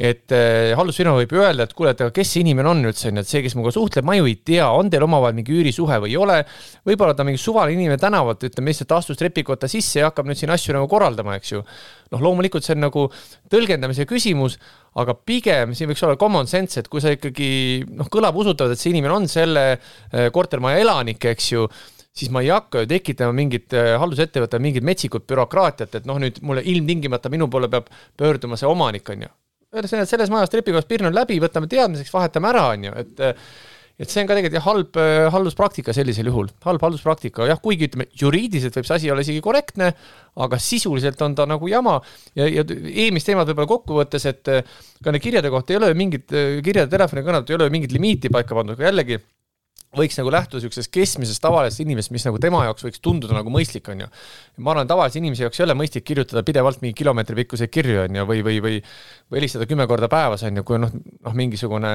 [0.00, 3.20] et äh, haldusfirma võib öelda, et kuule, et aga kes see inimene on üldse, on
[3.20, 5.98] ju, et see, kes minuga suhtleb, ma ju ei tea, on teil omavahel mingi üürisuhe
[6.04, 6.38] või ei ole.
[6.88, 10.52] võib-olla ta mingi suvaline inimene tänavalt, ütleme lihtsalt astus trepikotta sisse ja hakkab nüüd siin
[10.54, 11.62] asju nagu korraldama, eks ju.
[12.14, 13.06] noh, loomulikult see on nagu
[13.52, 14.56] tõlgendamise küsimus,
[15.00, 17.50] aga pigem siin võiks olla common sense, et kui sa ikkagi
[17.92, 21.68] noh, kõlab usutavalt, et see inimene on selle äh, kortermaja elanik, eks ju
[22.12, 26.40] siis ma ei hakka ju tekitama mingit äh, haldusettevõtte mingit metsikut bürokraatiat, et noh, nüüd
[26.44, 29.32] mulle ilmtingimata minu poole peab pöörduma see omanik, on ju
[29.72, 33.22] et selles majas trepikojas pirn on läbi, võtame teadmiseks, vahetame ära, on ju, et
[34.00, 38.08] et see on ka tegelikult halb äh, halduspraktika sellisel juhul, halb halduspraktika, jah, kuigi ütleme,
[38.18, 39.92] juriidiliselt võib see asi olla isegi korrektne,
[40.42, 41.98] aga sisuliselt on ta nagu jama.
[42.38, 44.64] Ja, ja eelmist teemat võib-olla kokku võttes, et äh,
[44.98, 48.58] ka nende kirjade kohta ei ole mingit, äh, kirjade telefonikõned ei ole mingit limiiti paika
[48.58, 49.20] pandud, aga jällegi
[49.96, 53.90] võiks nagu lähtuda niisugusest keskmisest tavalisest inimesest, mis nagu tema jaoks võiks tunduda nagu mõistlik,
[53.92, 54.08] on ju.
[54.64, 58.16] ma arvan, tavalise inimese jaoks ei ole mõistlik kirjutada pidevalt mingi kilomeetri pikkuseid kirju, on
[58.16, 61.92] ju, või, või, või või helistada kümme korda päevas, on ju, kui noh, noh mingisugune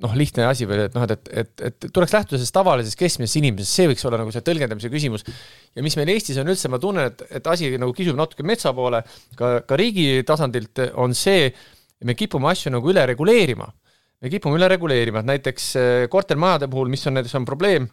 [0.00, 3.74] noh, lihtne asi või et noh, et, et, et tuleks lähtuda sellest tavalisest keskmisest inimesest,
[3.74, 5.26] see võiks olla nagu see tõlgendamise küsimus.
[5.74, 8.72] ja mis meil Eestis on üldse, ma tunnen, et, et asi nagu kisub natuke metsa
[8.76, 9.02] poole,
[9.36, 11.50] ka, ka riigi tasandilt on see,
[12.06, 13.68] me kipume asju nagu üle reguleerima
[14.20, 17.88] me kipume üle reguleerima, et näiteks äh, kortermajade puhul, mis on näiteks on probleem,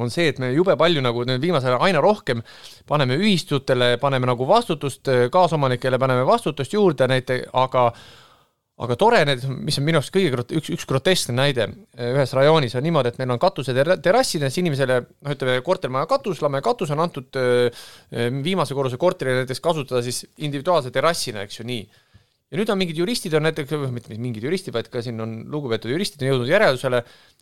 [0.00, 2.42] on see, et me jube palju nagu nüüd viimasel ajal aina rohkem
[2.90, 7.90] paneme ühistutele, paneme nagu vastutust, äh, kaasomanikele paneme vastutust juurde näite-, aga
[8.84, 12.34] aga tore, need, mis on minu arust kõige grot-, üks, üks groteskne näide äh, ühes
[12.34, 17.04] rajoonis on niimoodi, et meil on katuseterrassides inimesele, noh, ütleme kortermaja katus, lame katus on
[17.04, 17.38] antud
[18.42, 21.86] viimase korruse korterile näiteks kasutada siis individuaalse terrassina, eks ju, nii
[22.52, 25.92] ja nüüd on mingid juristid on näiteks, mitte mingid juristid, vaid ka siin on lugupeetud
[25.92, 27.00] juristid on jõudnud järeldusele,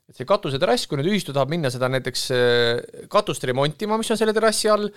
[0.08, 4.20] et see katuseterrass, kui nüüd ühistu tahab minna seda näiteks äh, katust remontima, mis on
[4.20, 4.88] selle terrassi all,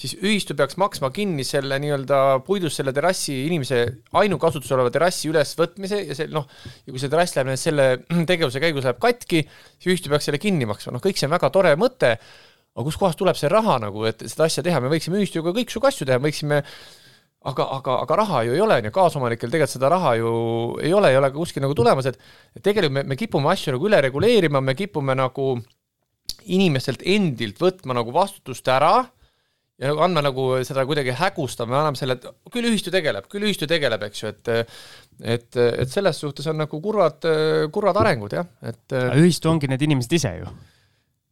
[0.00, 3.82] siis ühistu peaks maksma kinni selle nii-öelda puidust selle terrassi inimese
[4.16, 6.46] ainukasutuses oleva terrassi ülesvõtmise ja see noh,
[6.86, 7.90] ja kui see terrass läheb selle
[8.30, 9.42] tegevuse käigus läheb katki,
[9.76, 13.20] siis ühistu peaks selle kinni maksma, noh, kõik see on väga tore mõte, aga kustkohast
[13.20, 16.62] tuleb see raha nagu, et seda asja teha, me võiksime ühistuga kõiksugu asju teha, võiksime
[17.40, 20.32] aga, aga, aga raha ju ei ole, on ju, kaasomanikel tegelikult seda raha ju
[20.84, 22.18] ei ole, ei ole kuskil nagu tulemas, et
[22.56, 25.54] et tegelikult me, me kipume asju nagu üle reguleerima, me kipume nagu
[26.52, 28.94] inimestelt endilt võtma nagu vastutust ära
[29.80, 33.46] ja nagu andma nagu seda kuidagi hägustama, me anname selle, et küll ühistu tegeleb, küll
[33.48, 34.52] ühistu tegeleb, eks ju, et
[35.20, 37.24] et, et selles suhtes on nagu kurvad,
[37.72, 40.52] kurvad arengud jah, et ühistu ongi need inimesed ise ju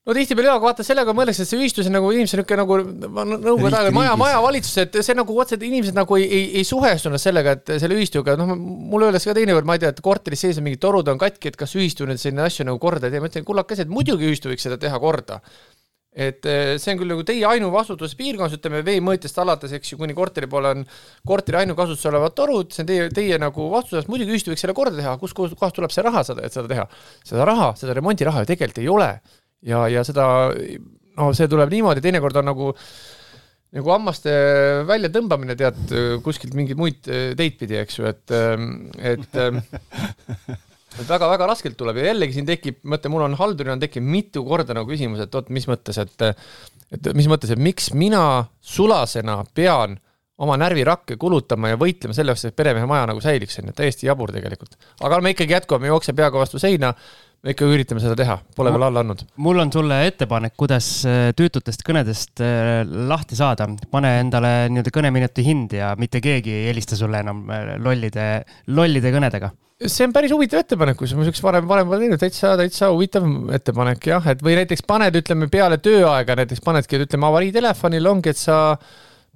[0.09, 3.33] no tihtipeale jaa, aga vaata sellega mõeldakse, et see ühistus on nagu inimesel niisugune nagu
[3.35, 7.59] nõukogude ajal maja, majavalitsus, et see nagu otseselt inimesed nagu ei, ei, ei suhestunud sellega,
[7.59, 10.65] et selle ühistuga, noh, mulle öeldakse ka teinekord, ma ei tea, et korteris sees on
[10.69, 13.29] mingid torud on katki, et kas ühistu nüüd selline asju nagu korda ei tee, ma
[13.29, 15.43] ütlen, kullakesed, muidugi ühistu võiks seda teha korda.
[16.19, 20.17] Et eh, see on küll nagu teie ainuvastutus piirkonnas, ütleme veemõõtjast alates, eks ju, kuni
[20.17, 20.87] korteri poole on
[21.29, 24.97] korteri ainukasutuses olevad torud, see on teie, teie nagu vastutus, muidugi ühistu võiks selle korda
[24.99, 26.89] teha, kust kohast tuleb see raha seda, et seda teha.
[27.29, 29.11] seda raha, seda remondiraha ju tegelikult ei ole
[29.67, 30.27] ja, ja seda,
[31.19, 32.73] no see tuleb niimoodi, teinekord on nagu
[33.77, 34.33] nagu hammaste
[34.89, 35.81] väljatõmbamine, tead,
[36.25, 38.33] kuskilt mingeid muid teid pidi, eks ju, et,
[38.97, 39.37] et
[40.99, 42.01] et väga-väga raskelt tuleb.
[42.01, 45.53] Ja jällegi siin tekib, mõtle, mul on haldurina tekkinud mitu korda nagu küsimus, et oot,
[45.55, 46.29] mis mõttes, et
[46.89, 48.23] et mis mõttes, et miks mina
[48.65, 49.99] sulasena pean
[50.39, 54.07] oma närvirakke kulutama ja võitlema selle jaoks, et peremehe maja nagu säiliks, on ju, täiesti
[54.09, 54.79] jabur tegelikult.
[55.05, 56.95] aga me ikkagi jätkuvame, jookseb peaga vastu seina
[57.45, 59.23] me ikka üritame seda teha, pole veel alla andnud.
[59.45, 63.69] mul on sulle ettepanek, kuidas äh, tüütutest kõnedest äh, lahti saada.
[63.91, 68.29] pane endale nii-öelda kõneminuti hind ja mitte keegi ei helista sulle enam äh, lollide,
[68.75, 69.53] lollide kõnedega.
[69.87, 73.29] see on päris huvitav ettepanek, kui sa niisugust varem, varem pole teinud, täitsa, täitsa huvitav
[73.55, 78.43] ettepanek jah, et või näiteks paned, ütleme peale tööaega näiteks panedki, ütleme avariitelefonil ongi, et
[78.43, 78.59] sa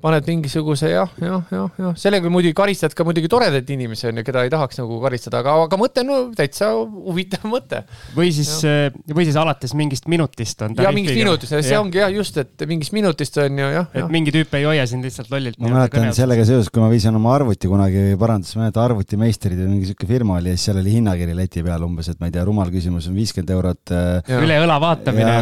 [0.03, 4.27] paned mingisuguse jah, jah, jah, jah, sellega muidugi karistad ka muidugi toredaid inimesi on ju,
[4.27, 7.83] keda ei tahaks nagu karistada, aga, aga mõte on no, täitsa huvitav mõte.
[8.17, 10.77] või siis, äh, või siis alates mingist minutist on.
[10.79, 13.89] ja mingist minutist, see ongi jah, just, et mingist minutist on ju jah.
[13.93, 14.09] et ja.
[14.13, 15.61] mingi tüüp ei hoia sind lihtsalt lollilt.
[15.63, 19.61] ma mäletan sellega seoses, kui ma viisin oma arvuti kunagi parandusse, ma ei mäleta, arvutimeistrid
[19.61, 22.29] või mingi sihuke firma oli ja siis seal oli hinnakiri leti peal umbes, et ma
[22.29, 23.95] ei tea, rumal küsimus on viiskümmend eurot.
[23.95, 25.39] Äh, üle õla vaatamine.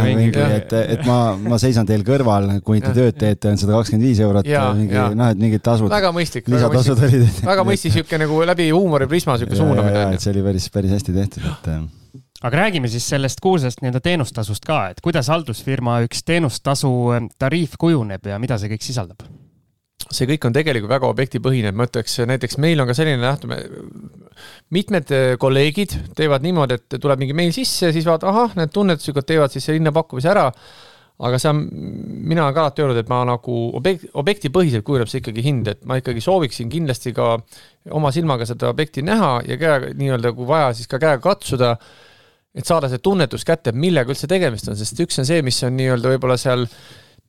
[0.59, 4.23] et, et ma, ma seisan teil kõrval, kui te tööd teete, on sada kakskümmend viis
[4.25, 5.91] eurot mingi noh, et mingid tasud.
[5.93, 6.49] väga mõistlik.
[6.51, 7.27] lisatasud olid.
[7.47, 10.11] väga mõistlik sihuke nagu läbi huumoriprisma sihuke suunamine.
[10.15, 11.71] et see oli päris, päris hästi tehtud, et
[12.41, 17.77] aga räägime siis sellest kuulsast nii-öelda teenustasust ka, et kuidas haldusfirma üks teenustasu äh, tariif
[17.81, 19.29] kujuneb ja mida see kõik sisaldab?
[20.11, 23.53] see kõik on tegelikult väga objektipõhine, ma ütleks, näiteks meil on ka selline nähtum-,
[24.75, 29.29] mitmed äh, kolleegid teevad niimoodi, et tuleb mingi meil sisse, siis vaatavad, ahah, need tunnetuslikud
[29.29, 30.49] teevad siis selle hinnapakkumise ära,
[31.21, 31.65] aga see on,
[32.31, 35.83] mina olen ka alati öelnud, et ma nagu objekt, objektipõhiselt kujuneb see ikkagi hind, et
[35.89, 37.35] ma ikkagi sooviksin kindlasti ka
[37.97, 41.75] oma silmaga seda objekti näha ja käega nii-öelda, kui vaja, siis ka käega katsuda,
[42.57, 45.77] et saada see tunnetus kätte, millega üldse tegemist on, sest üks on see, mis on
[45.77, 46.65] nii-öelda võib-olla seal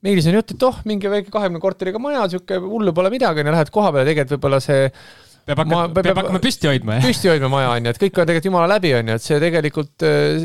[0.02, 3.50] meilis on jutt, et oh, mingi väike kahekümne korteriga maja, niisugune hullu pole midagi, on
[3.50, 4.88] ju, lähed koha peale, tegelikult võib-olla see
[5.46, 7.06] peab hakkama, peab, peab hakkama püsti hoidma, jah?
[7.06, 9.38] püsti hoidma maja, on ju, et kõik on tegelikult jumala läbi, on ju, et see
[9.42, 10.44] tegelikult, äh,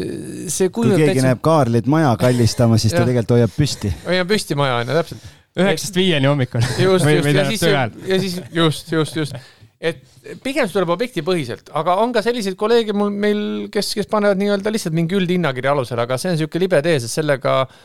[0.54, 1.26] see kui keegi täitsa...
[1.30, 3.92] näeb Kaarlit maja kallistama, siis ta tegelikult hoiab püsti.
[4.08, 5.28] hoiab püsti maja, on ju, täpselt.
[5.58, 6.66] üheksast viieni hommikul.
[6.88, 9.38] just, just, ja siis, ja siis just, just, just
[9.78, 10.02] et
[10.42, 13.42] pigem see tuleb objektipõhiselt, aga on ka selliseid kolleege mul, meil,
[13.74, 17.20] kes, kes panevad nii-öelda lihtsalt mingi üldhinnakirja alusel, aga see on niisugune libe tee, sest
[17.20, 17.78] sellega äh,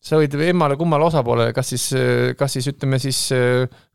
[0.00, 1.86] sa võid emmale-kummale osapoolele, kas siis,
[2.38, 3.20] kas siis ütleme siis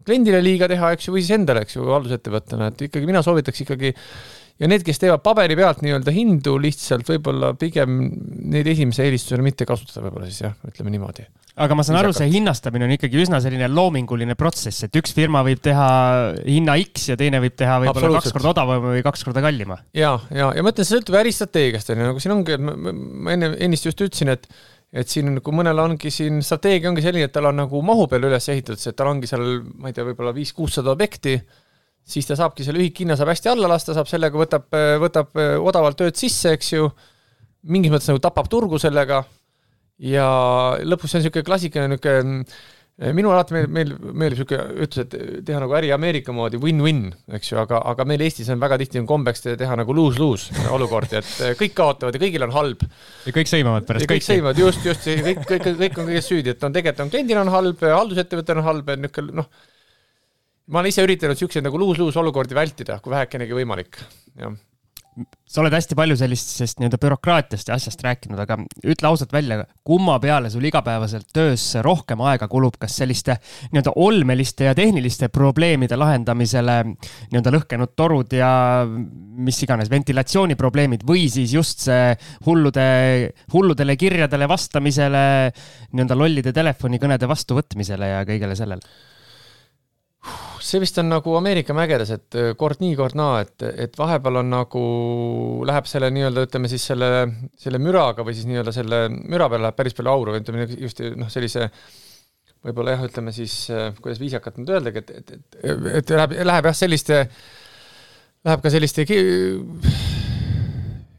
[0.05, 3.63] kliendile liiga teha, eks ju, või siis endale, eks ju, haldusettevõttena, et ikkagi mina soovitaks
[3.65, 3.95] ikkagi
[4.61, 7.97] ja need, kes teevad paberi pealt nii-öelda hindu lihtsalt võib-olla pigem
[8.53, 11.25] neid esimese eelistusena mitte kasutada võib-olla siis jah, ütleme niimoodi.
[11.65, 15.43] aga ma saan aru, see hinnastamine on ikkagi üsna selline loominguline protsess, et üks firma
[15.47, 15.89] võib teha
[16.45, 19.81] hinna X ja teine võib teha võib-olla kaks korda odavama või kaks korda kallima.
[19.95, 23.51] ja, ja, ja ma ütlen, see sõltub äristrateegiast on ju, nagu siin ongi, ma enne,
[23.67, 24.47] ennist just ütlesin, et
[24.95, 28.29] et siin, kui mõnel ongi siin, strateegia ongi selline, et tal on nagu mahu peale
[28.29, 29.45] üles ehitatud, see, et tal ongi seal,
[29.81, 31.35] ma ei tea, võib-olla viis-kuussada objekti,
[32.05, 34.69] siis ta saabki selle ühikhinna saab hästi alla lasta, saab sellega, võtab,
[35.03, 35.35] võtab
[35.65, 36.87] odavalt tööd sisse, eks ju,
[37.67, 39.23] mingis mõttes nagu tapab turgu sellega
[40.01, 40.27] ja
[40.83, 42.43] lõpuks see on niisugune klassikaline niisugune
[42.95, 45.15] minul alati meeldib, meeldib, meeldib niisugune ütlus, et
[45.47, 49.01] teha nagu äri Ameerika moodi win-win, eks ju, aga, aga meil Eestis on väga tihti
[49.01, 52.85] on kombeks teha nagu lose-lose olukordi, et eh, kõik kaotavad ja kõigil on halb.
[53.25, 54.21] ja kõik sõimavad pärast kõiki.
[54.23, 57.41] kõik sõimavad, just, just, kõik, kõik, kõik on kõiges süüdi, et on tegelikult on kliendil
[57.41, 59.49] on halb, haldusettevõttel on halb, niisugune noh,
[60.71, 63.99] ma olen ise üritanud niisuguseid nagu lose-lose olukordi vältida, kui vähekenegi võimalik,
[64.39, 64.55] jah
[65.47, 70.17] sa oled hästi palju sellisest nii-öelda bürokraatiast ja asjast rääkinud, aga ütle ausalt välja, kumma
[70.19, 73.37] peale sul igapäevaselt töös rohkem aega kulub, kas selliste
[73.71, 76.77] nii-öelda olmeliste ja tehniliste probleemide lahendamisele,
[77.31, 78.51] nii-öelda lõhkenud torud ja
[78.85, 82.11] mis iganes ventilatsiooniprobleemid või siis just see
[82.47, 82.85] hullude,
[83.55, 85.25] hulludele kirjadele vastamisele,
[85.95, 89.14] nii-öelda lollide telefonikõnede vastuvõtmisele ja kõigele sellele?
[90.65, 94.41] See vist on nagu Ameerika mägedes, et äh, kord nii, kord naa, et, et vahepeal
[94.41, 94.85] on nagu,
[95.67, 97.11] läheb selle nii-öelda, ütleme siis selle,
[97.61, 101.29] selle müraga või siis nii-öelda selle müra peale läheb päris palju auru, ütleme just noh,
[101.33, 101.69] sellise
[102.65, 106.71] võib-olla jah, ütleme siis, äh, kuidas viisakalt nüüd öeldagi, et, et, et, et läheb, läheb
[106.71, 107.21] jah, selliste,
[108.45, 109.05] läheb ka selliste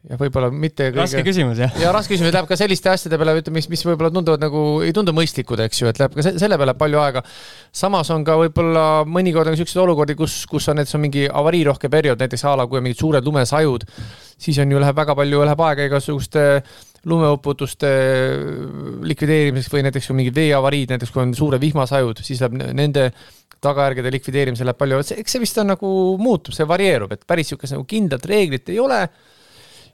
[0.07, 1.03] ja võib-olla mitte kõige...
[1.03, 1.73] raske küsimus, jah.
[1.83, 4.95] ja raske küsimus, läheb ka selliste asjade peale, ütleme, mis, mis võib-olla tunduvad nagu, ei
[4.95, 7.23] tundu mõistlikud, eks ju, et läheb ka selle peale palju aega.
[7.75, 11.91] samas on ka võib-olla mõnikord on niisuguseid olukordi, kus, kus on näiteks on mingi avariirohke
[11.93, 13.87] periood, näiteks a la kui on mingid suured lumesajud,
[14.47, 16.47] siis on ju, läheb väga palju, läheb aega igasuguste
[17.07, 17.91] lumeuputuste
[19.07, 23.11] likvideerimiseks või näiteks kui mingid veeavariid, näiteks kui on suured vihmasajud, siis läheb nende
[23.63, 25.89] tagajärgede likvideerimisel läheb palju, eks see vist on nagu
[26.23, 29.07] muutub, see varieerub, et päris niisugust nagu kindlat reeglit ei ole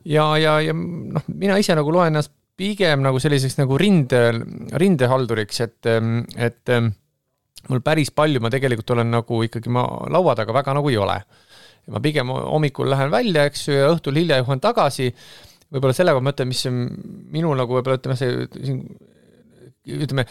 [0.05, 4.21] ja, ja, ja noh, mina ise nagu loen ennast pigem nagu selliseks nagu rinde,
[4.79, 5.89] rindehalduriks, et,
[6.37, 6.73] et
[7.71, 11.17] mul päris palju ma tegelikult olen nagu ikkagi ma laua taga väga nagu ei ole.
[11.91, 15.09] ma pigem hommikul lähen välja, eks ju, ja õhtul hilja jõuan tagasi.
[15.73, 16.67] võib-olla sellega ma mõtlen, mis
[17.33, 18.85] minul nagu võib-olla ütleme, see siin
[19.83, 20.27] ütleme,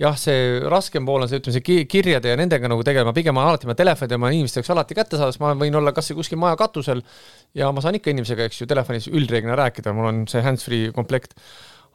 [0.00, 3.48] jah, see raskem pool on see, ütleme, see kirjade ja nendega nagu tegelema, pigem on
[3.48, 6.40] alati ma telefonid oma inimeste jaoks alati kättesaadav, sest ma võin olla kas või kuskil
[6.42, 7.00] maja katusel
[7.56, 11.32] ja ma saan ikka inimesega, eks ju, telefonis üldreeglina rääkida, mul on see hands-free komplekt.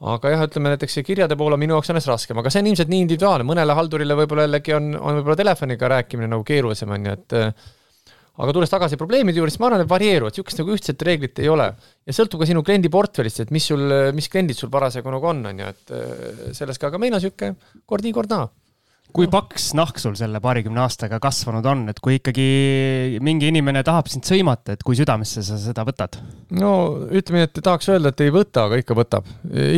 [0.01, 2.71] aga jah, ütleme näiteks see kirjade pool on minu jaoks alles raskem, aga see on
[2.71, 7.05] ilmselt nii individuaalne, mõnele haldurile võib-olla jällegi on, on võib-olla telefoniga rääkimine nagu keerulisem, on
[7.05, 7.37] ju, et
[8.39, 11.51] aga tulles tagasi probleemide juurde, siis ma arvan, et varieeruvad, niisugust nagu ühtset reeglit ei
[11.51, 11.67] ole.
[12.07, 13.83] ja sõltub ka sinu kliendi portfellist, et mis sul,
[14.15, 17.21] mis kliendid sul parasjagu nagu on, on ju, et äh, sellest ka, aga meil on
[17.21, 18.49] niisugune kord nii, kord naa
[19.15, 22.45] kui paks nahk sul selle paarikümne aastaga kasvanud on, et kui ikkagi
[23.23, 26.17] mingi inimene tahab sind sõimata, et kui südamesse sa seda võtad?
[26.55, 26.71] no
[27.09, 29.27] ütleme nii, et tahaks öelda, et ei võta, aga ikka võtab.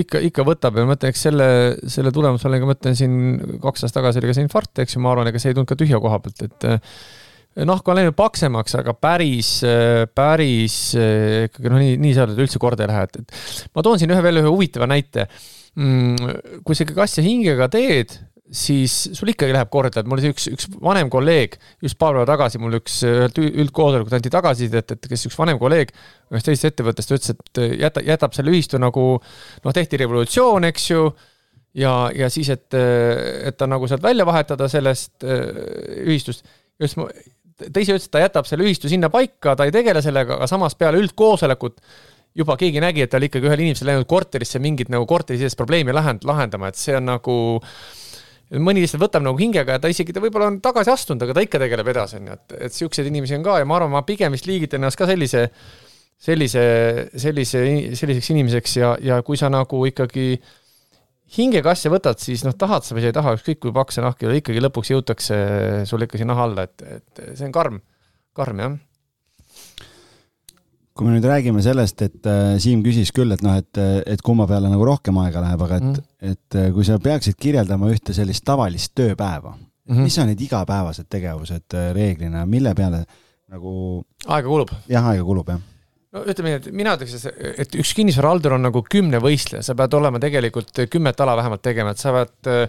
[0.03, 1.49] ikka, ikka võtab ja ma mõtlen, eks selle,
[1.95, 3.17] selle tulemusel, ma mõtlen siin
[3.63, 5.71] kaks aastat tagasi oli ka see infarkt, eks ju, ma arvan, ega see ei tulnud
[5.71, 6.69] ka tühja koha pealt, et
[7.69, 9.55] nahk on läinud paksemaks, aga päris,
[10.15, 14.13] päris ikkagi noh, nii, nii seal üldse korda ei lähe, et, et ma toon siin
[14.13, 15.27] ühe veel ühe huvitava näite.
[15.77, 18.13] Mm, kui sa ikkagi asja hingega teed,
[18.53, 22.27] siis sul ikkagi läheb korda, et mul oli üks, üks vanem kolleeg just paar päeva
[22.29, 25.93] tagasi mul üks ühelt üldkoosolekult anti tagasisidet, et kes üks vanem kolleeg
[26.29, 31.07] ühest teisest ettevõttest ütles, et jäta, jätab selle ühistu nagu noh, tehti revolutsioon, eks ju
[31.81, 36.45] ja, ja siis, et, et ta nagu sealt välja vahetada sellest ühistust.
[36.81, 37.09] just ma,
[37.59, 40.49] ta ise ütles, et ta jätab selle ühistu sinna paika, ta ei tegele sellega, aga
[40.49, 41.81] samas peale üldkoosolekut
[42.37, 45.93] juba keegi nägi, et ta oli ikkagi ühel inimesel läinud korterisse mingit nagu korterisisest probleemi
[45.93, 47.35] lahend-, lahendama, et see on nagu
[48.63, 51.45] mõni lihtsalt võtab nagu hingega ja ta isegi, ta võib-olla on tagasi astunud, aga ta
[51.45, 54.03] ikka tegeleb edasi, on ju, et, et siukseid inimesi on ka ja ma arvan, ma
[54.05, 55.45] pigem vist liigitan ennast ka sellise,
[56.21, 56.65] sellise,
[57.21, 57.63] sellise,
[58.01, 60.62] selliseks inimeseks ja, ja kui sa nagu ikkagi hingega
[61.73, 64.23] asja võtad, siis noh, tahad sa või sa ei taha, ükskõik kui paks see nahk
[64.23, 65.37] ei ole, ikkagi lõpuks jõutakse
[65.89, 67.79] sul ikka sinna naha alla, et, et see on karm,
[68.33, 68.75] karm jah
[70.93, 74.45] kui me nüüd räägime sellest, et äh, Siim küsis küll, et noh, et, et kumma
[74.49, 78.13] peale nagu rohkem aega läheb, aga et mm., et äh, kui sa peaksid kirjeldama ühte
[78.13, 80.05] sellist tavalist tööpäeva mm, -hmm.
[80.05, 83.03] mis on need igapäevased tegevused äh, reeglina, mille peale
[83.49, 84.69] nagu aega kulub?
[84.87, 85.72] jah, aega kulub, jah
[86.13, 87.27] no ütleme nii, et mina ütleks,
[87.65, 91.93] et üks kinnisvarahaldur on nagu kümne võistleja, sa pead olema tegelikult kümmet ala vähemalt tegema,
[91.93, 92.67] et sa pead äh,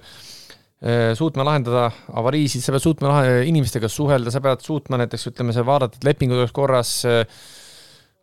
[1.17, 3.19] suutma lahendada avariisid, sa pead suutma
[3.49, 7.23] inimestega suhelda, sa pead suutma näiteks ütleme, sa vaadata, et lepingud oleks korras äh,,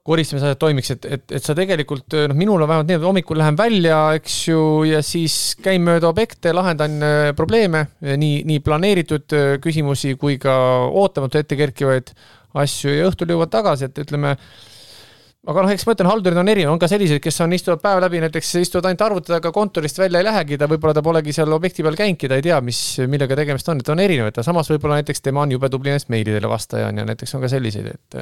[0.03, 3.57] koristamisasjad toimiks, et, et, et sa tegelikult noh, minul on vähemalt nii, et hommikul lähen
[3.57, 9.51] välja, eks ju, ja siis käin mööda objekte, lahendan äh, probleeme, nii, nii planeeritud äh,
[9.61, 10.55] küsimusi kui ka
[10.89, 12.09] ootamatu ette kerkivaid
[12.61, 14.33] asju ja õhtul jõuad tagasi, et ütleme,
[15.49, 18.01] aga noh, eks ma ütlen, haldurid on erinevad, on ka selliseid, kes on, istuvad päev
[18.03, 21.55] läbi, näiteks istuvad ainult arvuti taga, kontorist välja ei lähegi, ta võib-olla ta polegi seal
[21.55, 24.69] objekti peal käinudki, ta ei tea, mis, millega tegemist on, et on erinevad, aga samas
[24.69, 27.89] võib-olla näiteks tema on jube tubli näiteks meilidele vastaja on ja näiteks on ka selliseid,
[27.89, 28.19] et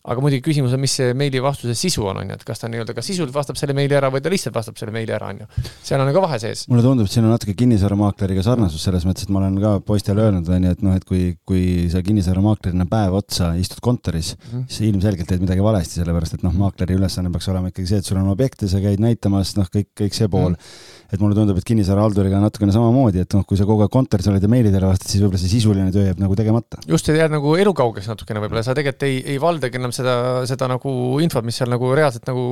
[0.00, 2.70] aga muidugi küsimus on, mis see meili vastuse sisu on, on ju, et kas ta
[2.72, 5.42] nii-öelda ka sisult vastab selle meili ära või ta lihtsalt vastab selle meili ära, on
[5.42, 5.64] ju.
[5.84, 6.64] seal on ka vahe sees.
[6.70, 10.24] mulle tundub, et siin on natuke kinnisvaramaakleriga sarnasus selles mõttes, et ma olen ka poistele
[10.24, 14.46] öelnud, on ju, et noh, et kui, kui sa kinnisvaramaaklerina päev otsa istud kontoris mm,
[14.46, 14.64] -hmm.
[14.68, 18.08] siis ilmselgelt teed midagi valesti, sellepärast et noh, maakleri ülesanne peaks olema ikkagi see, et
[18.08, 20.56] sul on objekte, sa käid näitamas, noh, kõik, kõik see pool mm.
[20.56, 23.94] -hmm et mulle tundub, et kinnisvarahalduriga on natukene samamoodi, et noh, kui sa kogu aeg
[23.94, 26.82] kontoris oled ja meilidele vastad, siis võib-olla see sisuline töö jääb nagu tegemata.
[26.90, 30.14] just, sa jääd nagu elukaugeks natukene võib-olla, sa tegelikult ei, ei valdagi enam seda,
[30.50, 30.92] seda nagu
[31.24, 32.46] infot, mis seal nagu reaalselt nagu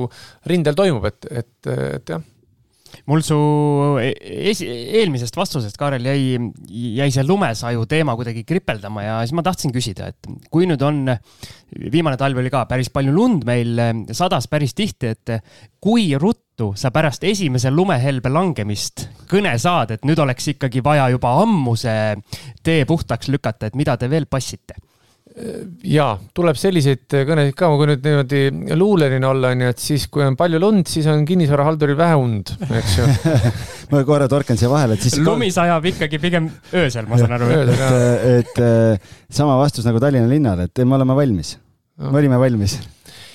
[0.49, 2.27] rindel toimub, et, et, et jah
[3.09, 3.37] mul su
[4.01, 4.13] e-,
[4.51, 4.67] esi,
[4.99, 6.39] eelmisest vastusest, Kaarel, jäi,
[6.97, 11.03] jäi see lumesaju teema kuidagi kripeldama ja siis ma tahtsin küsida, et kui nüüd on,
[11.93, 13.79] viimane talv oli ka päris palju lund meil,
[14.17, 15.35] sadas päris tihti, et
[15.81, 21.09] kui ruttu tõttu sa pärast esimese lumehelbe langemist kõne saad, et nüüd oleks ikkagi vaja
[21.13, 22.15] juba ammu see
[22.63, 24.75] tee puhtaks lükata, et mida te veel passite?
[25.85, 30.35] ja tuleb selliseid kõnesid ka, kui nüüd niimoodi luulerina olla, onju, et siis, kui on
[30.35, 33.05] palju lund, siis on kinnisvarahalduril vähe und, eks ju
[33.93, 35.15] ma korra torkan siia vahele, et siis.
[35.23, 37.53] lumi sajab ikkagi pigem öösel, ma saan aru.
[37.55, 37.71] et,
[38.41, 41.55] et, et sama vastus nagu Tallinna linnal, et me oleme valmis.
[42.03, 42.79] me olime valmis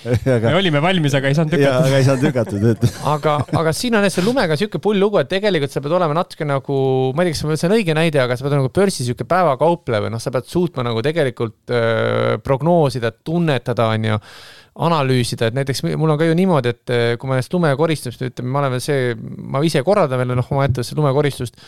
[0.36, 0.50] aga...
[0.50, 1.88] me olime valmis, aga ei saanud lükatud.
[1.88, 2.84] aga ei saanud lükatud, et
[3.14, 6.48] aga, aga siin on see lumega sihuke pull lugu, et tegelikult sa pead olema natuke
[6.48, 6.80] nagu,
[7.16, 10.04] ma ei tea, kas see on õige näide, aga sa pead nagu börsi sihuke päevakaupleja
[10.06, 14.20] või noh, sa pead suutma nagu tegelikult öö, prognoosida, tunnetada, onju
[14.84, 18.64] analüüsida, et näiteks mul on ka ju niimoodi, et kui ma näiteks lumekoristamist, ütleme, ma
[18.64, 19.12] olen veel see,
[19.54, 21.60] ma ise korraldan veel noh, oma ettevõttes lumekoristust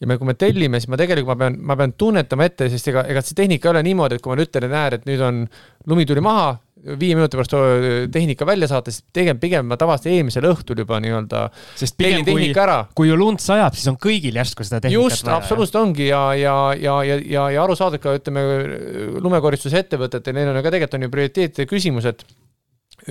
[0.00, 2.90] ja me, kui me tellime, siis ma tegelikult, ma pean, ma pean tunnetama ette, sest
[2.92, 5.08] ega, ega see tehnika ei ole niimoodi, et kui ma nüüd ütlen, et näed, et
[5.08, 5.42] nüüd on,
[5.90, 7.54] lumi tuli maha, viie minuti pärast
[8.12, 11.46] tehnika välja saata, siis pigem, pigem ma tavaliselt eelmisel õhtul juba nii-öelda
[11.80, 12.50] sest pigem kui,
[12.98, 16.56] kui ju lund sajab, siis on kõigil järsku seda tehnikat just, absoluutselt ongi ja, ja,
[16.76, 18.44] ja, ja, ja, ja arusaadav ka ütleme
[19.24, 22.26] lumekoristusettevõtetel, neil on ka tegelikult on ju prioriteetide küsimus, et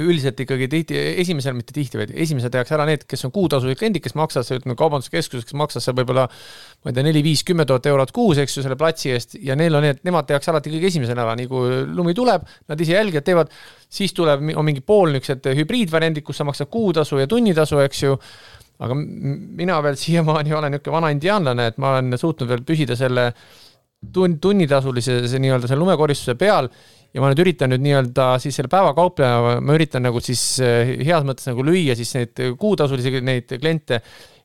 [0.02, 4.04] üldiselt ikkagi tihti, esimesel, mitte tihti, vaid esimesel tehakse ära need, kes on kuutasulised kliendid,
[4.06, 8.14] kes maksavad, ütleme kaubanduskeskuses, kes maksavad seal võib-olla ma ei tea, neli-viis, kümme tuhat eurot
[8.16, 11.26] kuus, eks ju, selle platsi eest ja neil on need, nemad tehakse alati kõige esimesena
[11.26, 13.54] ära, nii kui lumi tuleb, nad ise jälgivad, teevad,
[13.94, 18.18] siis tuleb, on mingi pool niisugused hübriidvariandid, kus sa maksad kuutasu ja tunnitasu, eks ju,
[18.84, 23.30] aga mina veel siiamaani olen niisugune vana indiaanlane, et ma olen suutnud veel püsida selle
[24.12, 26.70] tun-, tunnitasulise nii-öelda selle lumekoristuse peal
[27.14, 31.26] ja ma nüüd üritan nüüd nii-öelda siis selle päevakaupleja, ma üritan nagu siis eh, heas
[31.28, 34.02] mõttes nagu lüüa siis neid kuutasulisi, neid kliente.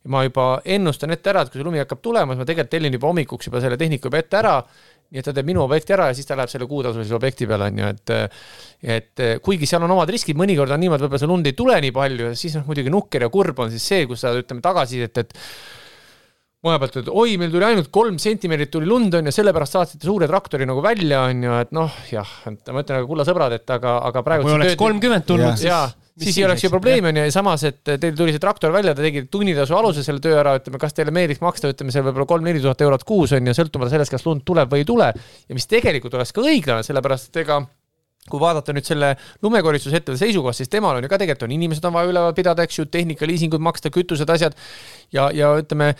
[0.08, 2.94] ma juba ennustan ette ära, et kui see lumi hakkab tulema, siis ma tegelikult tellin
[2.94, 4.54] juba hommikuks juba selle tehnika juba ette ära
[5.08, 7.70] nii et ta teeb minu objekti ära ja siis ta läheb selle kuutasulise objekti peale,
[7.70, 8.12] on ju, et
[8.98, 11.94] et kuigi seal on omad riskid, mõnikord on niimoodi, võib-olla see lund ei tule nii
[11.96, 15.24] palju ja siis noh, muidugi nukker ja kurb on siis see, kus sa ütleme tagasisidet,
[15.24, 15.32] et
[16.66, 20.08] maja pealt, et oi, meil tuli ainult kolm sentimeetrit tuli lund, on ju, sellepärast saatsite
[20.08, 23.54] suure traktori nagu välja, on ju, et noh, jah, et ma ütlen, aga kulla sõbrad,
[23.54, 24.48] et aga, aga praegu.
[24.48, 25.68] kui oleks kolmkümmend tulnud, siis.
[25.70, 25.86] jaa,
[26.18, 28.96] siis ei oleks ju probleemi, on ju, ja samas, et teil tuli see traktor välja,
[28.98, 32.26] te tegite tunnitasu alusel selle töö ära, ütleme, kas teile meeldiks maksta, ütleme seal võib-olla
[32.34, 35.12] kolm-neli tuhat eurot kuus, on ju, sõltumata sellest, kas lund tuleb või ei tule.
[35.14, 37.62] ja mis tegelikult oleks ka õiglane, sellepärast et ega
[38.28, 39.14] kui vaadata nüüd selle
[39.46, 42.82] lumekoristusettevõtte seisukohast, siis temal on ju ka tegelikult on inimesed on vaja üleval pidada, eks
[42.82, 44.58] ju, tehnika, liisingud maksta, kütused, asjad
[45.14, 45.94] ja, ja ütleme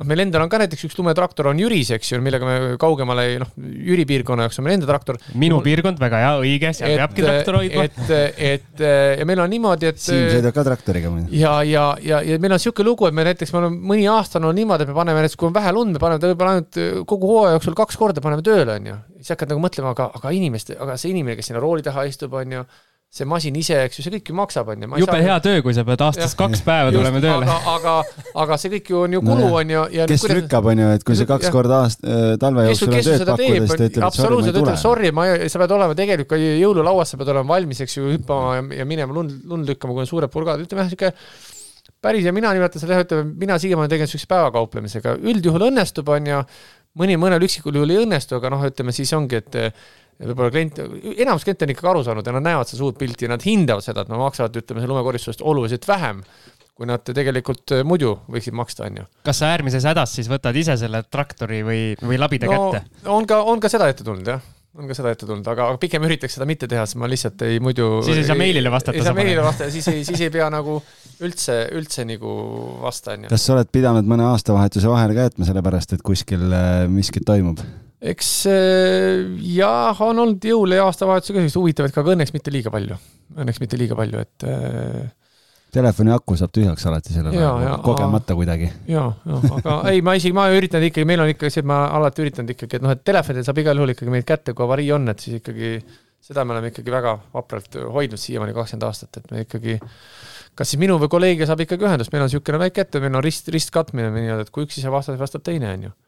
[0.00, 3.26] noh, meil endal on ka näiteks üks lumetraktor on Jüris, eks ju, millega me kaugemale,
[3.42, 5.18] noh, Jüri piirkonna jaoks on meil enda traktor.
[5.40, 7.86] minu piirkond, väga hea, õige, seal et, peabki traktor hoidma.
[7.86, 8.84] et, et
[9.20, 10.00] ja meil on niimoodi, et.
[10.00, 11.32] Siim sõidab ka traktoriga muidu.
[11.36, 14.40] ja, ja, ja, ja meil on niisugune lugu, et me näiteks, me oleme mõni aasta
[14.40, 16.56] on no, niimoodi, et me paneme näiteks, kui on vähe lund, me paneme ta võib-olla
[16.56, 16.80] ainult
[17.10, 19.00] kogu hooaja jooksul kaks korda paneme tööle, on ju.
[19.20, 22.40] siis hakkad nagu mõtlema, aga, aga inimeste, aga see inimene, kes sinna rooli taha istub,
[22.40, 22.64] on ju
[23.10, 24.88] see masin ise, eks ju, see kõik ju maksab, on ju.
[25.02, 25.42] jube hea saa...
[25.42, 26.38] töö, kui sa pead aastas ja.
[26.38, 27.42] kaks päeva tulema tööle.
[27.42, 27.94] aga, aga,
[28.44, 29.80] aga see kõik ju on ju kulu, on ju.
[30.12, 30.36] kes kuidas...
[30.38, 33.66] lükkab, on ju, et kui sa kaks korda aast-, äh, talve jooksul on tööd pakkuda,
[33.66, 34.76] siis ta ütleb, et sorry, ma ei tule.
[34.84, 38.12] Sorry, ma ei, sa pead olema tegelikult ka jõululauas, sa pead olema valmis, eks ju,
[38.14, 41.10] hüppama ja, ja minema lund, lund lükkama, kui on suured purgad, ütleme jah, sihuke
[42.06, 46.30] päris ja mina nimetan seda jah, ütleme, mina siiamaani tegelen siukse päevakauplemisega, üldjuhul õnnestub, on
[46.30, 46.44] ju,
[47.02, 49.58] mõni mõnel üksikul juhul ei õnnestu, aga noh, ütleme siis ongi, et
[50.20, 50.80] võib-olla klient,
[51.16, 53.84] enamus kliente on ikkagi aru saanud ja nad näevad seda suurt pilti ja nad hindavad
[53.84, 56.22] seda, et nad maksavad, ütleme, selle lumekoristusest oluliselt vähem,
[56.76, 59.08] kui nad tegelikult äh, muidu võiksid maksta, on ju.
[59.26, 63.04] kas sa äärmises hädas siis võtad ise selle traktori või, või labida no, kätte?
[63.12, 64.48] on ka, on ka seda ette tulnud, jah
[64.78, 67.42] on ka seda ette tulnud, aga, aga pigem üritaks seda mitte teha, sest ma lihtsalt
[67.42, 67.88] ei muidu.
[68.06, 68.96] siis ei saa meilile vastata.
[68.96, 70.78] ei saa meilile vastata, siis ei, siis ei pea nagu
[71.26, 72.34] üldse, üldse nagu
[72.84, 73.32] vasta, on ju.
[73.34, 77.64] kas sa oled pidanud mõne aastavahetuse vahele ka jätma, sellepärast et kuskil äh, miskit toimub?
[78.00, 79.22] Eks äh,
[79.52, 82.96] jah, on olnud jõule ja aastavahetusega selliseid huvitavaid ka, aga õnneks mitte liiga palju.
[83.36, 85.10] Õnneks mitte liiga palju, et äh,
[85.74, 88.70] telefoni aku saab tühjaks alati selle peale, kogemata kuidagi.
[88.90, 91.84] ja, ja, aga ei, ma isegi, ma üritan ikkagi, meil on ikka see, et ma
[91.98, 94.90] alati üritanud ikkagi, et noh, et telefonil saab igal juhul ikkagi meid kätte, kui avarii
[94.96, 95.76] on, et siis ikkagi
[96.24, 99.78] seda me oleme ikkagi väga vapralt hoidnud siiamaani kakskümmend aastat, et me ikkagi
[100.58, 103.24] kas siis minu või kolleegiga saab ikkagi ühendust, meil on niisugune väike ette, meil on
[103.24, 105.98] rist, ristkatmine nii-öelda, et kui üks ei saa vastata, vastab teine, on ju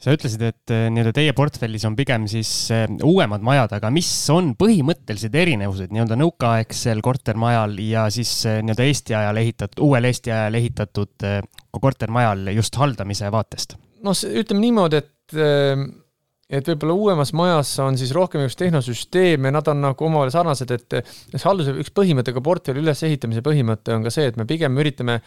[0.00, 4.08] sa ütlesid, et eh, nii-öelda teie portfellis on pigem siis eh, uuemad majad, aga mis
[4.32, 10.32] on põhimõttelised erinevused nii-öelda nõukaaegsel kortermajal ja siis eh, nii-öelda Eesti ajal ehitatud, uuel Eesti
[10.34, 11.26] ajal ehitatud
[11.80, 13.76] kortermajal just haldamise vaatest?
[14.00, 15.10] noh, ütleme niimoodi, et
[16.50, 20.72] et võib-olla uuemas majas on siis rohkem üks tehnosüsteem ja nad on nagu omavahel sarnased,
[20.74, 25.20] et halduse üks põhimõte, ka portfelli ülesehitamise põhimõte on ka see, et me pigem üritame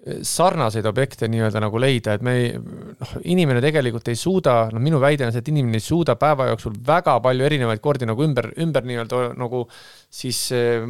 [0.00, 5.00] sarnaseid objekte nii-öelda nagu leida, et me ei, noh, inimene tegelikult ei suuda, noh, minu
[5.02, 8.48] väide on see, et inimene ei suuda päeva jooksul väga palju erinevaid kordi nagu ümber,
[8.64, 9.66] ümber nii-öelda nagu
[10.08, 10.86] siis äh,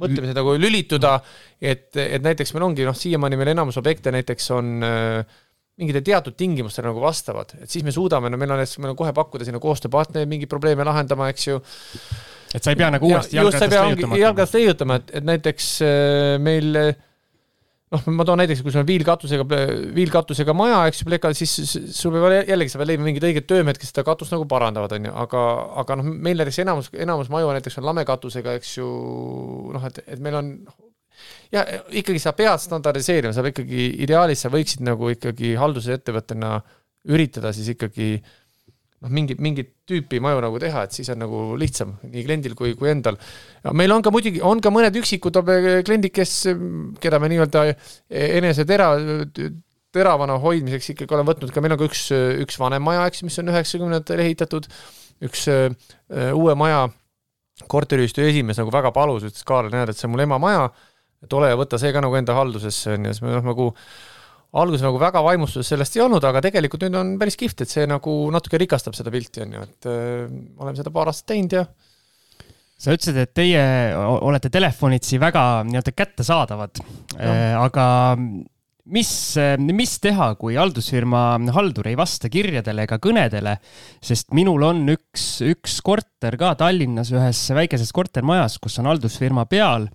[0.00, 1.18] mõtlemise nagu lülituda,
[1.60, 5.38] et, et näiteks meil ongi noh, siiamaani meil enamus objekte näiteks on äh,
[5.76, 9.12] mingite teatud tingimustele nagu vastavad, et siis me suudame, no meil on, meil on kohe
[9.12, 11.60] pakkuda sinna koostööpartnereid mingeid probleeme lahendama, eks ju.
[12.54, 14.24] et sa ei pea nagu uuesti jalgratast leiutama.
[14.24, 16.94] jalgratast leiutama, et, et näiteks äh, meil äh,
[17.94, 19.46] noh, ma toon näiteks, kui sul on viilkatusega,
[19.96, 23.80] viilkatusega maja, eks ju, plekal, siis sul peab jällegi, sa pead leidma mingid õiged töömehed,
[23.80, 25.44] kes seda katust nagu parandavad, on ju, aga,
[25.84, 28.88] aga noh, meil näiteks enamus, enamus maju näiteks on lamekatusega, eks ju,
[29.74, 30.54] noh, et, et meil on
[31.54, 31.62] ja
[31.94, 36.56] ikkagi sa pead standardiseerima, sa pead ikkagi, ideaalis sa võiksid nagu ikkagi haldusettevõttena
[37.14, 38.32] üritada siis ikkagi äh,
[39.04, 42.72] noh, mingit, mingit tüüpi maju nagu teha, et siis on nagu lihtsam nii kliendil kui,
[42.78, 43.18] kui endal.
[43.76, 45.38] meil on ka muidugi, on ka mõned üksikud
[45.84, 46.40] kliendid, kes,
[47.04, 47.68] keda me nii-öelda
[48.08, 48.94] enese tera,
[49.94, 51.52] teravana hoidmiseks ikkagi olen võtnud.
[51.54, 52.08] Ka, meil on ka üks,
[52.42, 54.66] üks vanem maja, eks, mis on üheksakümnendatel ehitatud,
[55.24, 55.68] üks uh,
[56.34, 56.88] uue maja
[57.70, 60.66] korteriühistu esimees nagu väga palus, ütles Kaarel, näed, et see on mul ema maja,
[61.22, 63.68] et ole ja võta see ka nagu enda haldusesse, on ju, siis me noh, nagu
[64.54, 67.88] alguses nagu väga vaimustuses sellest ei olnud, aga tegelikult nüüd on päris kihvt, et see
[67.90, 70.30] nagu natuke rikastab seda pilti, on ju, et äh,
[70.62, 71.66] oleme seda paar aastat teinud ja
[72.84, 73.62] sa ütlesid, et teie
[73.96, 76.82] olete telefonitsi väga nii-öelda kättesaadavad,
[77.18, 77.86] äh, aga
[78.94, 79.10] mis,
[79.64, 81.24] mis teha, kui haldusfirma
[81.56, 83.56] haldur ei vasta kirjadele ega kõnedele,
[84.04, 89.88] sest minul on üks, üks korter ka Tallinnas ühes väikeses kortermajas, kus on haldusfirma peal,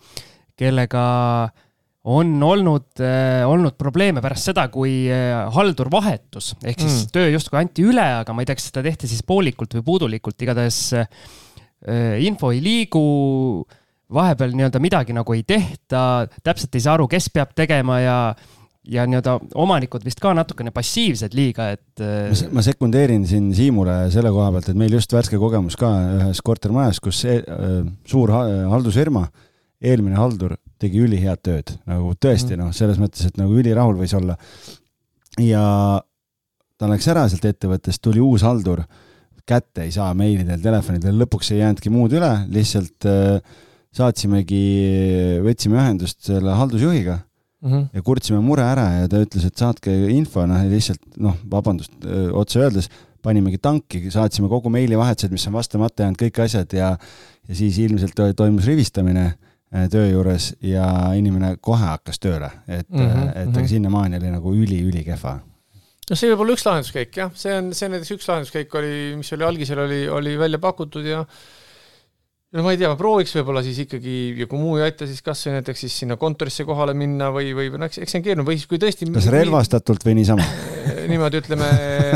[0.59, 1.05] kellega
[1.45, 1.65] äh,
[2.07, 7.09] on olnud äh,, olnud probleeme pärast seda, kui äh, haldur vahetus, ehk siis mm.
[7.15, 10.39] töö justkui anti üle, aga ma ei tea, kas seda tehti siis poolikult või puudulikult,
[10.45, 11.09] igatahes äh,
[12.23, 13.01] info ei liigu,
[14.15, 18.21] vahepeal nii-öelda midagi nagu ei tehta, täpselt ei saa aru, kes peab tegema ja
[18.89, 22.01] ja nii-öelda omanikud vist ka natukene passiivsed liiga, et.
[22.55, 27.03] Ma sekundeerin siin Siimule selle koha pealt, et meil just värske kogemus ka ühes kortermajas,
[27.03, 29.27] kus see, äh, suur haldusfirma,
[29.83, 32.61] eelmine haldur tegi ülihead tööd, nagu tõesti mm.
[32.63, 34.37] noh, selles mõttes, et nagu ülirahul võis olla.
[35.43, 35.63] ja
[36.79, 38.85] ta läks ära sealt ettevõttest, tuli uus haldur,
[39.49, 43.57] kätte ei saa meilidel, telefonidel, lõpuks ei jäänudki muud üle, lihtsalt äh,
[43.95, 44.61] saatsimegi,
[45.43, 47.85] võtsime ühendust selle haldusjuhiga mm -hmm.
[47.97, 52.29] ja kurtsime mure ära ja ta ütles, et saatke info, noh lihtsalt noh, vabandust öö,
[52.37, 52.89] otse öeldes,
[53.25, 56.95] panimegi tanki, saatsime kogu meilivahetused, mis on vastamata jäänud, kõik asjad ja
[57.49, 59.48] ja siis ilmselt toimus rivistamine Äh,
[59.91, 60.85] töö juures ja
[61.17, 63.67] inimene kohe hakkas tööle, et mm, -hmm, et aga mm -hmm.
[63.67, 65.39] sinnamaani oli nagu üli-ülikehva.
[66.09, 69.33] no see võib olla üks lahenduskäik jah, see on, see näiteks üks lahenduskäik oli, mis
[69.33, 71.25] oli algisel oli, oli välja pakutud ja
[72.49, 75.21] no ma ei tea, ma prooviks võib-olla siis ikkagi ja kui muu ei aita, siis
[75.21, 78.25] kas või näiteks siis sinna kontorisse kohale minna või, või no eks, eks see on
[78.25, 80.47] keeruline või siis kui tõesti kas relvastatult või niisama?
[81.11, 81.67] niimoodi ütleme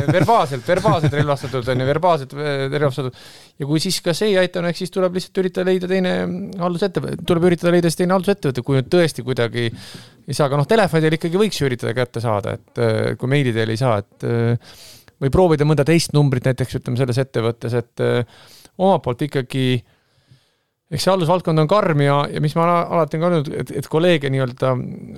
[0.09, 3.21] verbaalselt, verbaalselt relvastatult on ju, verbaalselt eh, relvastatult.
[3.61, 6.15] ja kui siis ka see ei aita, no eks siis tuleb lihtsalt üritada leida teine
[6.63, 10.69] haldusettevõte, tuleb üritada leida siis teine haldusettevõte, kui nüüd tõesti kuidagi ei saa, aga noh,
[10.69, 14.01] telefoni teel ikkagi võiks ju üritada kätte saada, et eh, kui meili teel ei saa,
[14.01, 14.77] et eh,
[15.21, 18.01] või proovida mõnda teist numbrit näiteks ütleme selles ettevõttes, et
[18.81, 19.67] omalt poolt ikkagi
[20.93, 23.87] eks see haldusvaldkond on karm ja, ja mis ma alati olen ka öelnud, et, et
[23.89, 24.73] kolleege nii-öelda,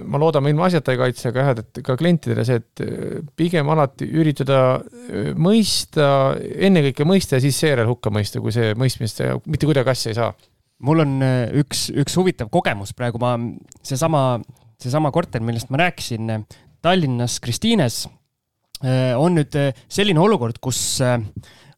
[0.07, 3.17] ma loodan, ma ilma asjata ei kaitse, aga jah, et ka klientidele see, et äh,
[3.37, 6.07] pigem alati üritada äh, mõista,
[6.39, 9.19] ennekõike mõista ja siis seejärel hukka mõista, kui see mõistmist
[9.51, 10.31] mitte kuidagi asja ei saa.
[10.85, 13.35] mul on äh, üks, üks huvitav kogemus praegu, ma,
[13.83, 14.23] seesama,
[14.81, 16.31] seesama korter, millest ma rääkisin,
[16.85, 18.05] Tallinnas Kristiines
[18.85, 19.55] on nüüd
[19.89, 20.99] selline olukord, kus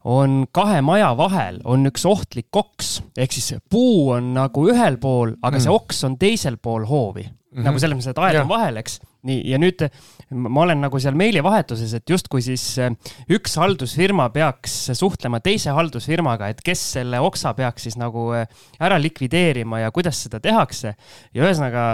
[0.07, 5.35] on kahe maja vahel on üks ohtlik oks, ehk siis puu on nagu ühel pool,
[5.41, 5.65] aga mm.
[5.65, 7.33] see oks on teisel pool hoovi mm.
[7.57, 7.67] -hmm.
[7.67, 8.99] nagu selles mõttes, et aed on vahel, eks.
[9.27, 9.83] nii, ja nüüd
[10.31, 12.91] ma olen nagu seal meilivahetuses, et justkui siis eh,
[13.35, 18.47] üks haldusfirma peaks suhtlema teise haldusfirmaga, et kes selle oksa peaks siis nagu eh,
[18.79, 20.95] ära likvideerima ja kuidas seda tehakse.
[21.33, 21.87] ja ühesõnaga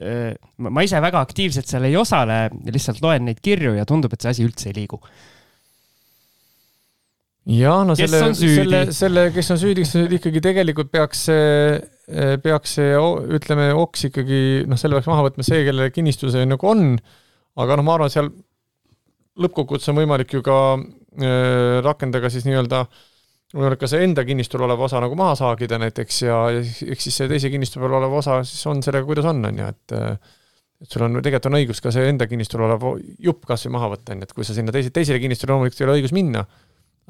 [0.00, 4.26] eh, ma ise väga aktiivselt seal ei osale, lihtsalt loen neid kirju ja tundub, et
[4.26, 4.98] see asi üldse ei liigu
[7.48, 11.80] jah, no kes selle, selle, selle, kes on süüdi, kes ikkagi tegelikult peaks see,
[12.44, 12.92] peaks see,
[13.38, 16.94] ütleme, oks ikkagi, noh, selle peaks maha võtma see, kelle kinnistus nagu on.
[17.60, 18.30] aga noh, ma arvan, seal
[19.40, 22.84] lõppkokkuvõttes on võimalik ju ka äh, rakendada siis nii-öelda
[23.54, 27.16] võimalik ka see enda kinnistul olev osa nagu maha saagida näiteks ja, ja eks siis
[27.18, 29.96] see teise kinnistu peal olev osa siis on sellega, kuidas on, on ju, et
[30.80, 32.86] et sul on, tegelikult on õigus ka see enda kinnistul olev
[33.20, 35.82] jupp kas või maha võtta, on ju, et kui sa sinna teise, teisele kinnistule loomulikult
[35.82, 36.44] ei ole õigus minna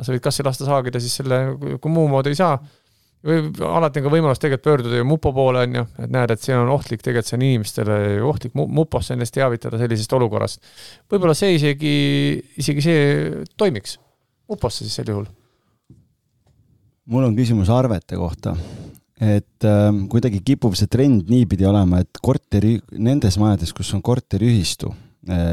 [0.01, 1.41] aga sa võid kas lasta saagida siis selle,
[1.77, 2.55] kui muud moodi ei saa,
[3.27, 6.41] või alati on ka võimalus tegelikult pöörduda ju mupo poole, on ju, et näed, et
[6.41, 10.63] see on ohtlik, tegelikult see on inimestele ohtlik muposse ennast teavitada sellisest olukorrast.
[11.13, 11.93] võib-olla see isegi,
[12.63, 13.03] isegi see
[13.61, 13.99] toimiks,
[14.49, 15.29] muposse siis sel juhul.
[17.13, 18.57] mul on küsimus arvete kohta,
[19.21, 24.95] et äh, kuidagi kipub see trend niipidi olema, et korteri, nendes majades, kus on korteriühistu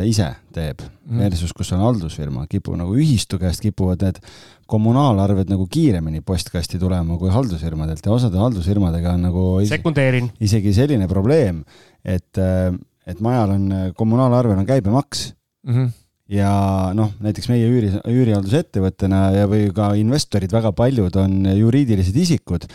[0.08, 1.18] ise teeb mm.
[1.20, 4.22] versus kus on haldusfirma, kipub nagu ühistu käest kipuvad need
[4.68, 10.32] kommunaalarved nagu kiiremini postkasti tulema kui haldusfirmadelt ja osade haldusfirmadega on nagu sekundeerin.
[10.40, 11.64] isegi selline probleem,
[12.04, 12.72] et, äh,
[13.08, 15.32] et majal on, kommunaalarvel on käibemaks
[15.68, 15.74] mm.
[15.74, 15.96] -hmm
[16.28, 16.52] ja
[16.96, 22.68] noh, näiteks meie üüri, üürihaldusettevõttena ja, või ka investorid, väga paljud on juriidilised isikud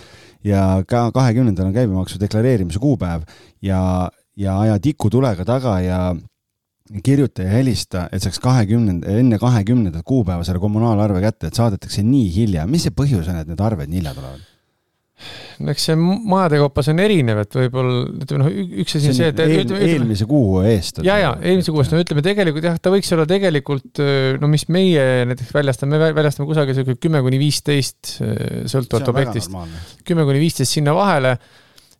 [0.46, 3.26] ja ka kahekümnendal on käibemaksu deklareerimise kuupäev
[3.62, 6.00] ja, ja aja tikutulega taga ja
[7.04, 12.30] kirjuta ja helista, et saaks kahekümnenda, enne kahekümnendat kuupäeva selle kommunaalarve kätte, et saadetakse nii
[12.34, 12.66] hilja.
[12.70, 14.48] mis see põhjus on, et need arved nii hilja tulevad?
[15.62, 18.48] no eks see majade kaupa see on erinev, et võib-olla ütleme noh,
[18.82, 20.98] üks asi on see, et eel, ütleme, eelmise kuu eest.
[21.06, 24.02] ja, ja eelmise kuu eest, no ütleme tegelikult jah, ta võiks olla tegelikult
[24.42, 28.16] no mis meie näiteks väljastame, me väljastame kusagil sihuke kümme kuni viisteist
[28.72, 29.54] sõltuvalt objektist,
[30.08, 31.36] kümme kuni viisteist sinna vahele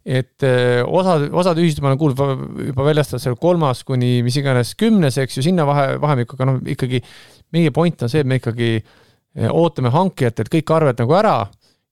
[0.02, 4.74] et eh, osad, osad ühistud ma olen kuulnud juba väljastavad seal kolmas kuni mis iganes
[4.78, 7.02] kümnes, eks ju, sinna vahe, vahemikuga, noh ikkagi
[7.54, 11.36] meie point on see, et me ikkagi eh, ootame hankijatelt kõik arved nagu ära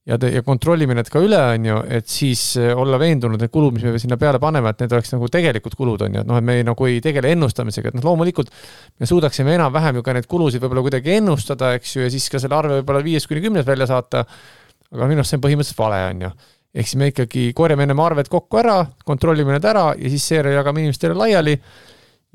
[0.07, 3.77] ja, ja kontrollime need ka üle, on ju, et siis eh, olla veendunud, need kulud,
[3.77, 6.39] mis me sinna peale paneme, et need oleks nagu tegelikud kulud, on ju, et noh,
[6.41, 8.51] et me ei, nagu ei tegele ennustamisega, et noh, loomulikult
[8.99, 12.41] me suudaksime enam-vähem ju ka neid kulusid võib-olla kuidagi ennustada, eks ju, ja siis ka
[12.43, 14.25] selle arve võib-olla viies kuni kümnes välja saata.
[14.91, 16.33] aga minu arust see on põhimõtteliselt vale, on ju
[16.73, 20.55] ehk siis me ikkagi korjame ennem arved kokku ära, kontrollime need ära ja siis seejärel
[20.55, 21.57] jagame inimestele laiali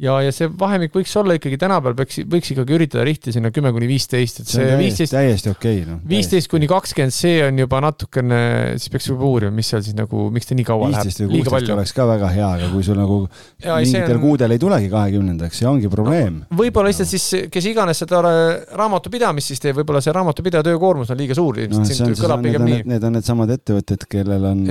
[0.02, 3.72] ja, ja see vahemik võiks olla ikkagi tänapäeval peaks, võiks ikkagi üritada rihti sinna kümme
[3.72, 5.14] kuni viisteist, et see viisteist.
[5.16, 6.02] täiesti okei okay,, noh.
[6.10, 8.40] viisteist kuni kakskümmend, see on juba natukene,
[8.76, 11.06] siis peaks juba uurima, mis seal siis nagu, miks ta nii kaua läheb.
[11.06, 14.22] viisteist või kuusteist oleks ka väga hea, aga kui sul nagu ja, mingitel on...
[14.26, 16.60] kuudel ei tulegi kahekümnendaks, see ongi probleem no,.
[16.60, 21.38] võib-olla lihtsalt siis, kes iganes seda raamatupidamist siis teeb, võib-olla see raamatupidaja töökoormus on liiga
[21.38, 22.84] suur ilmselt no,, nii.
[22.92, 24.64] Need on needsamad ettevõtted, kellel on,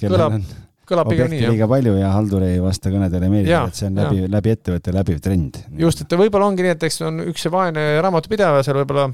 [0.00, 0.42] kellel on
[0.90, 1.46] kõlab pigem nii.
[1.54, 4.94] liiga palju ja haldur ei vasta kõnedele ei meeldi, et see on läbi, läbi ettevõtte
[4.94, 5.62] läbiv trend.
[5.80, 9.10] just, et võib-olla ongi nii, et eks on üks see vaene raamatupidaja seal võib-olla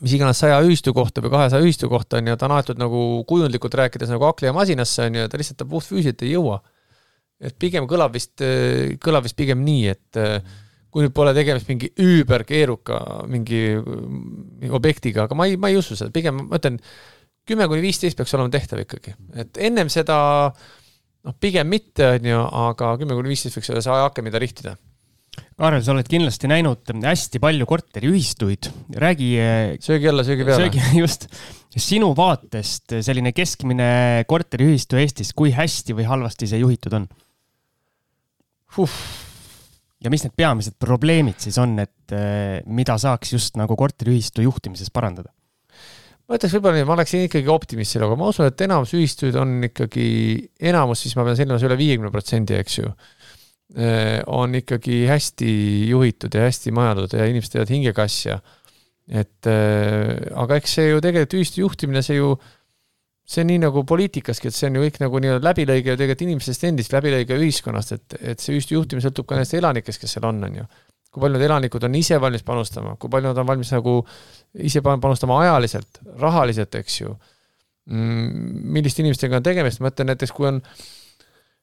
[0.00, 3.02] mis iganes saja ühistu kohta või kahesaja ühistu kohta on ju, ta on aetud nagu
[3.28, 6.62] kujundlikult rääkides nagu hakkliha masinasse on ju, ta lihtsalt ta puhtfüüsiliselt ei jõua.
[7.42, 8.38] et pigem kõlab vist,
[9.02, 10.20] kõlab vist pigem nii, et
[10.92, 13.00] kui nüüd pole tegemist mingi üüberkeeruka
[13.30, 13.62] mingi
[14.70, 16.78] objektiga, aga ma ei, ma ei usu seda, pigem ma ütlen,
[17.48, 20.18] kümme kuni viisteist peaks olema tehtav ikkagi, et ennem seda
[21.26, 24.76] noh, pigem mitte, on ju, aga kümme kuni viisteist võiks olla see ajaaken, mida rihtida.
[25.56, 28.68] Kaarel, sa oled kindlasti näinud hästi palju korteriühistuid,
[29.00, 29.28] räägi.
[29.80, 30.66] söögi alla, söögi peale.
[30.66, 31.28] söögi, just.
[31.72, 33.90] sinu vaatest selline keskmine
[34.28, 37.06] korteriühistu Eestis, kui hästi või halvasti see juhitud on
[38.76, 38.96] huh.?
[40.02, 44.92] ja mis need peamised probleemid siis on, et eh, mida saaks just nagu korteriühistu juhtimises
[44.92, 45.32] parandada?
[46.28, 49.58] Ma ütleks võib-olla nii, ma oleksin ikkagi optimist sellega, ma usun, et enamus ühistuid on
[49.68, 50.06] ikkagi,
[50.70, 52.94] enamus, siis ma pean silmas üle viiekümne protsendi, eks ju,
[53.76, 55.52] eh, on ikkagi hästi
[55.90, 58.40] juhitud ja hästi majandatud ja inimesed teevad hingega asja.
[59.12, 62.36] et eh, aga eks see ju tegelikult ühistu juhtimine, see ju
[63.28, 66.24] see on nii nagu poliitikaski, et see on ju kõik nagu nii-öelda läbilõige ju tegelikult
[66.26, 70.26] inimestest endist, läbilõige ühiskonnast, et, et see ühistu juhtimine sõltub ka nendest elanikest, kes seal
[70.28, 70.66] on, on ju.
[71.12, 73.98] kui palju need elanikud on ise valmis panustama, kui palju nad on valmis nagu
[74.60, 78.58] ise panustama ajaliselt, rahaliselt, eks ju mm,.
[78.76, 80.60] milliste inimestega on tegemist, ma ütlen näiteks, kui on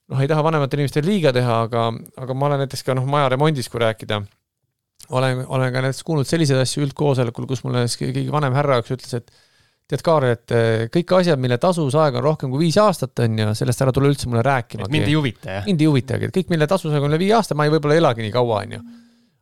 [0.09, 1.89] noh, ei taha vanematele inimestele liiga teha, aga,
[2.23, 4.23] aga ma olen näiteks ka noh, maja remondis, kui rääkida,
[5.15, 9.13] olen, olen ka näiteks kuulnud selliseid asju üldkoosolekul, kus mulle keegi vanem härra üks ütles,
[9.21, 9.29] et
[9.89, 13.51] tead, Kaarel, et eh, kõik asjad, mille tasuvusaeg on rohkem kui viis aastat, on ju,
[13.57, 14.89] sellest ära tule üldse mulle rääkima.
[14.91, 15.69] mind ei huvita, jah?
[15.69, 18.25] mind ei huvitagi, et kõik, mille tasuvusaeg on üle viie aasta, ma ei võib-olla elagi
[18.25, 18.83] nii kaua, on ju.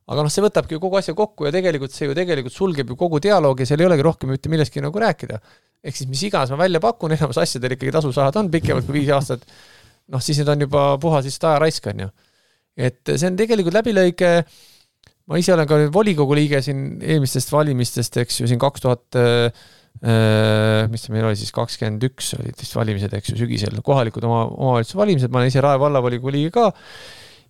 [0.08, 2.98] Aga noh, see võtabki ju kogu asja kokku ja tegelikult see ju tegelikult sulgeb ju
[3.00, 5.42] kogu dialoogi seal ei olegi rohkem mitte millestki nagu rääkida.
[5.84, 9.12] ehk siis mis iganes ma välja pakun, enamus asjadel ikkagi tasuvusajad on pikemad kui viis
[9.16, 9.44] aastat,
[10.14, 12.10] noh, siis need on juba puhas lihtsalt ajaraisk, on ju.
[12.90, 14.32] et see on tegelikult läbilõige
[15.28, 19.20] ma ise olen ka volikogu liige siin eelmistest valimistest, eks ju, siin kaks tuhat
[19.98, 24.28] Äh, mis see meil oli siis, kakskümmend üks olid vist valimised, eks ju, sügisel, kohalikud
[24.28, 26.68] oma, omavalitsuse valimised, ma olen ise Rae vallavolikogu liige ka.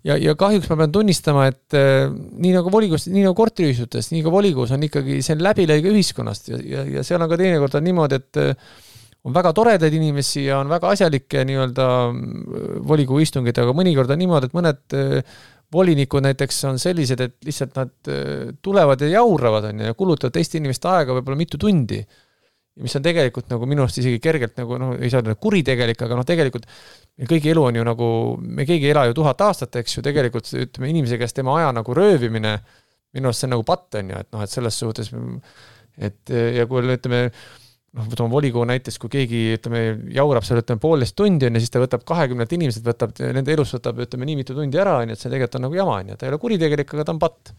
[0.06, 4.24] Ja, ja kahjuks ma pean tunnistama, et äh, nii nagu volikogus, nii nagu korteriühistutes, nii
[4.26, 7.80] ka volikogus on ikkagi, see on läbilõige ühiskonnast ja, ja, ja seal on ka teinekord
[7.80, 8.72] on niimoodi, et äh,
[9.28, 11.88] on väga toredaid inimesi ja on väga asjalikke nii-öelda
[12.88, 15.00] volikogu istungeid, aga mõnikord on niimoodi, et mõned
[15.74, 18.12] volinikud näiteks on sellised, et lihtsalt nad
[18.64, 22.00] tulevad ja jauravad, on ju, ja kulutavad teiste inimeste aega võib-olla mitu tundi
[22.84, 26.18] mis on tegelikult nagu minu arust isegi kergelt nagu noh, ei saa öelda kuritegelik, aga
[26.20, 26.68] noh, tegelikult
[27.30, 28.10] kõigi elu on ju nagu,
[28.42, 31.72] me keegi ei ela ju tuhat aastat, eks ju, tegelikult ütleme, inimese käest tema aja
[31.76, 32.58] nagu röövimine,
[33.18, 35.10] minu arust see on nagu patt, on ju, et noh, et selles suhtes
[35.98, 37.24] et ja kui ütleme,
[37.98, 39.84] noh, võtame volikogu näiteks, kui keegi, ütleme,
[40.14, 43.78] jaurab seal, ütleme, poolteist tundi, on ju, siis ta võtab kahekümnelt inimeselt, võtab, nende elust
[43.80, 46.14] võtab, ütleme, nii mitu tundi ära, on ju, et see tegelikult on nagu jama, on
[46.14, 47.56] ju, ta ei ole kuritegelik, aga ta on patt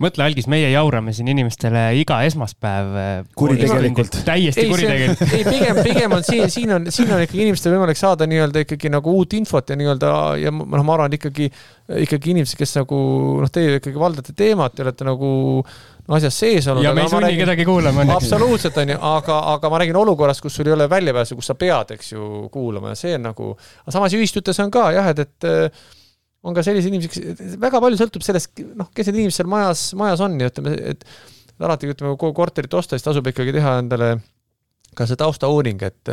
[0.00, 2.90] mõtle, Algis, meie jaurame siin inimestele iga esmaspäev.
[3.00, 4.20] Äh, kuritegelikult.
[4.26, 5.34] täiesti kuritegelikult.
[5.36, 8.92] ei, pigem, pigem on siin, siin on, siin on ikkagi inimestel võimalik saada nii-öelda ikkagi
[8.92, 11.50] nagu uut infot ja nii-öelda ja noh, ma arvan ikkagi,
[12.06, 12.98] ikkagi inimesed, kes nagu
[13.44, 15.30] noh, teie ikkagi valdate teemat ja olete nagu
[16.10, 16.84] no, asjas sees olnud.
[16.84, 18.08] ja me ei sunni räägin, kedagi kuulama.
[18.16, 21.58] absoluutselt on ju, aga, aga ma räägin olukorrast, kus sul ei ole väljapääsu, kus sa
[21.60, 23.54] pead, eks ju, kuulama ja see on nagu,
[23.84, 25.50] aga samas ühistutes on ka jah, et, et
[26.46, 29.90] on ka selliseid inimesi, kes, väga palju sõltub sellest, noh, kes need inimesed seal majas,
[29.98, 31.04] majas on ja ütleme, et
[31.60, 34.14] alati, ütleme, kui korterit osta, siis tasub ikkagi teha endale
[34.96, 36.10] ka see taustauuring, et,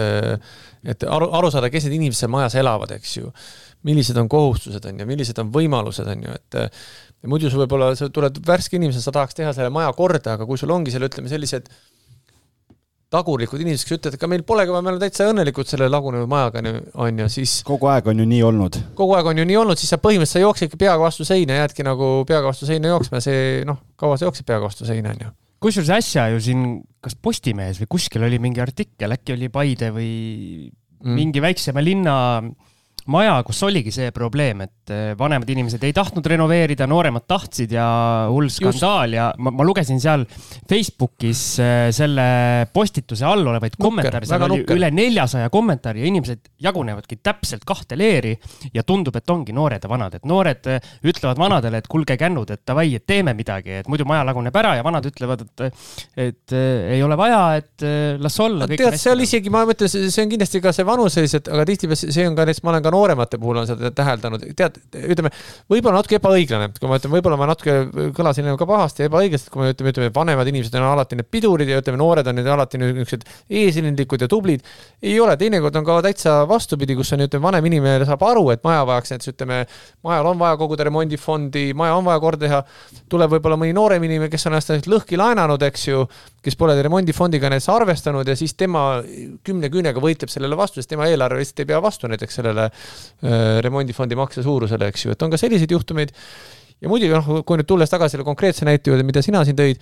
[0.86, 3.32] et aru, aru saada, kes need inimesed seal majas elavad, eks ju.
[3.88, 8.10] millised on kohustused, on ju, millised on võimalused, on ju, et muidu sul võib-olla, sa
[8.14, 11.32] tuled värske inimesena, sa tahaks teha selle maja korda, aga kui sul ongi seal, ütleme,
[11.32, 11.72] sellised
[13.14, 16.28] tagurlikud inimesed, kes ütlevad, et ka meil polegi vaja, me oleme täitsa õnnelikud selle lagunenud
[16.32, 16.64] majaga,
[17.00, 18.80] on ju, siis kogu aeg on ju nii olnud.
[18.98, 21.86] kogu aeg on ju nii olnud, siis sa põhimõtteliselt sa jooksedki peaga vastu seina, jäädki
[21.88, 25.32] nagu peaga vastu seina jooksma, see noh, kaua sa jooksed peaga vastu seina, on ju.
[25.64, 26.66] kusjuures äsja ju siin,
[27.04, 30.12] kas Postimehes või kuskil oli mingi artikkel, äkki oli Paide või
[30.68, 31.16] mm.
[31.16, 32.18] mingi väiksema linna
[33.12, 37.88] maja, kus oligi see probleem, et eh, vanemad inimesed ei tahtnud renoveerida, nooremad tahtsid ja
[38.32, 39.18] hull skandaal Just.
[39.18, 40.26] ja ma, ma lugesin seal
[40.68, 42.28] Facebookis eh, selle
[42.74, 44.80] postituse all olevaid kommentaare, seal oli nukker.
[44.80, 48.34] üle neljasaja kommentaari ja inimesed jagunevadki täpselt kahte leeri
[48.74, 52.52] ja tundub, et ongi noored ja vanad, et noored eh, ütlevad vanadele, et kuulge kännud,
[52.56, 55.88] et davai, et teeme midagi, et muidu maja laguneb ära ja vanad ütlevad, et,
[56.28, 57.88] et ei ole vaja, et
[58.20, 58.68] las olla.
[58.68, 62.36] tead, seal isegi ma mõtlen, see on kindlasti ka see vanuselised, aga tihtipeale see on
[62.36, 65.32] ka näiteks, ma olen ka nooremate puhul on seda täheldanud, tead, ütleme,
[65.72, 67.78] võib-olla natuke ebaõiglane, kui ma ütlen, võib-olla ma natuke
[68.18, 71.80] kõlasin ka pahasti ebaõigesti, kui me ütleme, ütleme, vanemad inimesed on alati need pidurid ja
[71.82, 73.26] ütleme, noored on need alati niisugused
[73.62, 74.66] eesrindlikud ja tublid.
[75.02, 78.64] ei ole, teinekord on ka täitsa vastupidi, kus on, ütleme, vanem inimene saab aru, et
[78.66, 79.60] maja vajaks näiteks, ütleme,
[80.06, 82.64] majal on vaja koguda remondifondi, maja on vaja korda teha,
[83.12, 86.06] tuleb võib-olla mõni noorem inimene, kes on ennast lõhki laenanud, eks ju,
[86.44, 89.02] kes pole remondifondiga näiteks arvestanud ja siis tema
[89.48, 92.70] kümne küünega võitleb sellele vastu, sest tema eelarve lihtsalt ei pea vastu näiteks sellele
[93.66, 96.12] remondifondi makse suurusele, eks ju, et on ka selliseid juhtumeid.
[96.82, 99.80] ja muidugi noh, kui nüüd tulles tagasi selle konkreetse näite juurde, mida sina siin tõid,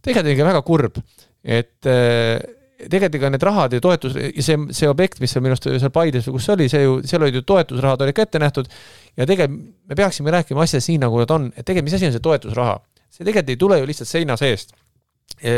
[0.00, 1.00] tegelikult on ikka väga kurb,
[1.44, 2.38] et, äh,
[2.84, 5.92] tegelikult ega need rahad ja toetus ja see, see objekt, mis seal minu arust seal
[5.94, 8.70] Paides või kus see oli, see ju, seal olid ju toetusrahad olid ka ette nähtud
[9.16, 12.16] ja tegelikult me peaksime rääkima asjadest nii, nagu nad on, et tegelikult mis asi on
[12.16, 12.80] see toetusraha?
[13.14, 14.74] see tegelikult ei tule ju lihtsalt seina seest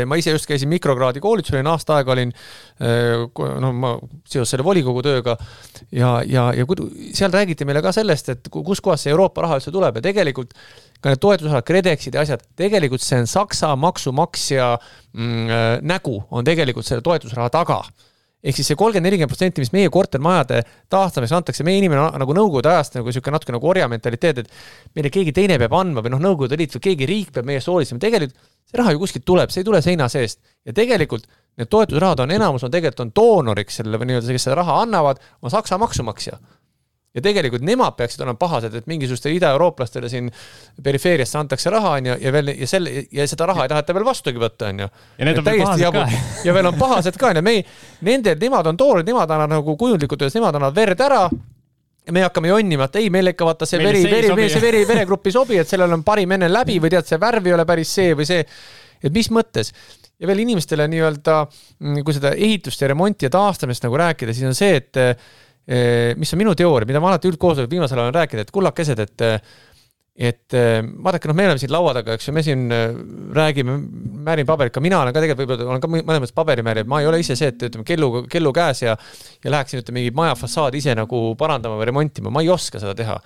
[0.09, 2.31] ma ise just käisin mikrokraadi koolitusel, olin aasta aega olin
[3.61, 3.93] noh, ma
[4.27, 5.37] seoses selle volikogu tööga
[5.95, 6.65] ja, ja, ja
[7.15, 10.57] seal räägiti meile ka sellest, et kuskohast see Euroopa raha üldse tuleb ja tegelikult
[11.01, 16.47] ka need toetusrahad, KredExid ja asjad, tegelikult see on Saksa maksumaksja mm, äh, nägu, on
[16.47, 17.81] tegelikult selle toetusraha taga.
[18.47, 20.61] Ehk siis see kolmkümmend, nelikümmend protsenti, mis meie kortermajade
[20.93, 25.11] taastamiseks antakse, meie inimene nagu Nõukogude ajast nagu niisugune natuke nagu orja mentaliteet, et meile
[25.13, 28.01] keegi teine peab andma või noh, Nõukogude Liit või keegi riik peab meie eest hoolitsema,
[28.03, 28.37] tegelikult
[28.67, 30.41] see raha ju kuskilt tuleb, see ei tule seina seest.
[30.65, 31.27] ja tegelikult
[31.57, 35.21] need toetusrahad on, enamus on tegelikult on doonoriks sellele või nii-öelda, kes seda raha annavad,
[35.41, 36.37] on Saksa maksumaksja
[37.17, 40.29] ja tegelikult nemad peaksid olema pahased, et mingisugustele idaeurooplastele siin
[40.83, 44.05] perifeeriasse antakse raha, on ju, ja veel ja selle ja seda raha ei taheta veel
[44.05, 44.89] vastugi võtta, on ju.
[45.17, 46.03] ja need on veel pahased jabu.
[46.03, 46.23] ka.
[46.45, 47.55] ja veel on pahased ka, on ju, me,
[48.05, 51.23] nende, nemad on toored, nemad annavad nagu kujundlikult öeldes, nemad annavad verd ära
[52.07, 55.27] ja me hakkame jonnima, et ei, meil ikka vaata see veri, veri, see veri, veregrupp
[55.27, 57.91] ei sobi, et sellel on parim enne läbi või tead, see värv ei ole päris
[57.99, 58.45] see või see.
[59.03, 59.73] et mis mõttes?
[60.17, 61.33] ja veel inimestele nii-öelda,
[62.01, 64.97] kui seda ehitust ja remonti ja taastamist nagu rääkida, siis on see, et
[65.67, 69.01] Eh, mis on minu teooria, mida ma alati üldkoosolekul viimasel ajal olen rääkinud, et kullakesed,
[69.03, 69.23] et
[70.17, 72.87] et äh, vaadake, noh, me oleme siin laua taga, eks ju, me siin äh,
[73.37, 73.75] räägime,
[74.25, 77.09] määrin paberit, ka mina olen ka tegelikult võib-olla olen ka mõnes mõttes paberimääri, ma ei
[77.09, 78.95] ole ise see, et ütleme kellu, kellu käes ja
[79.43, 82.95] ja läheksin, ütleme, mingi maja fassaadi ise nagu parandama või remontima, ma ei oska seda
[82.97, 83.19] teha.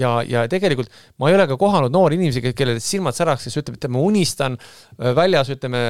[0.00, 0.88] ja, ja tegelikult
[1.20, 4.56] ma ei ole ka kohanud noori inimesi, kellel silmad säraks, kes ütleb, et ma unistan
[4.56, 5.84] äh, väljas, ütleme,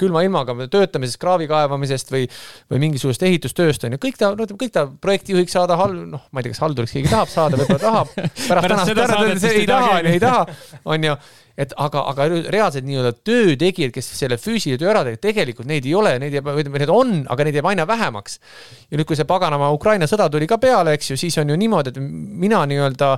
[0.00, 2.26] külma ilmaga töötamisest, kraavi kaevamisest või
[2.72, 6.26] või mingisugusest ehitustööst on ju, kõik ta, no ütleme, kõik ta projektijuhiks saada, hal-, noh,
[6.32, 8.12] ma ei tea, kas halduriks keegi tahab saada, võib-olla tahab.
[8.50, 8.92] pärast tänast
[9.98, 10.46] ära, ei taha taha,
[10.84, 11.16] onju, ei taha, onju
[11.58, 15.94] et aga, aga reaalselt nii-öelda töötegijad, kes selle füüsilise töö ära teevad, tegelikult neid ei
[15.98, 18.38] ole, neid jääb, või need on, aga neid jääb aina vähemaks.
[18.90, 21.58] ja nüüd, kui see paganama Ukraina sõda tuli ka peale, eks ju, siis on ju
[21.60, 23.12] niimoodi, et mina nii-öelda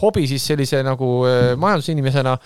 [0.00, 2.36] hobi siis sellise nagu äh, majandusinimesena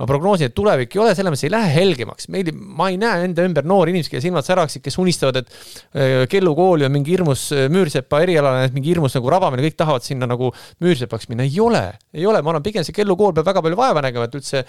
[0.00, 2.28] ma prognoosin, et tulevik ei ole, selles mõttes ei lähe helgemaks.
[2.32, 5.50] meil, ma ei näe enda ümber noori inimesi, kelle silmad säraksid, kes unistavad, et
[5.94, 10.06] äh, kellukooli on mingi hirmus äh, müürsepa erialane, et mingi hirmus nagu rabamine, kõik tahavad
[10.06, 10.50] sinna nagu
[10.82, 11.46] müürsepaks minna.
[11.46, 11.84] ei ole,
[12.16, 14.64] ei ole, ma arvan, pigem see kellukool peab väga palju vaeva nägema, et üldse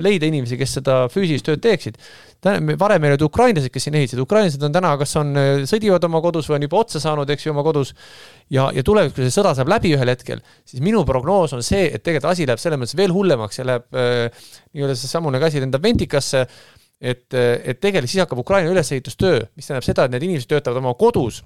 [0.00, 1.98] leida inimesi, kes seda füüsilist tööd teeksid.
[2.78, 6.20] varem meil olid ukrainlased, kes siin ehitasid, ukrainlased on täna, kas on, äh, sõdivad oma
[6.24, 7.94] kodus või on juba otsa saanud, eks ju, oma kodus.
[8.48, 11.90] ja, ja tulevikus, kui see sõda saab läbi ühel hetkel, siis minu prognoos on see,
[11.92, 15.82] et tegelikult asi läheb selles mõttes veel hullemaks ja läheb äh, nii-öelda seesamune käsi lendab
[15.82, 16.46] ventikasse
[17.00, 20.94] et, et tegelikult siis hakkab Ukraina ülesehitustöö, mis tähendab seda, et need inimesed töötavad oma
[20.98, 21.42] kodus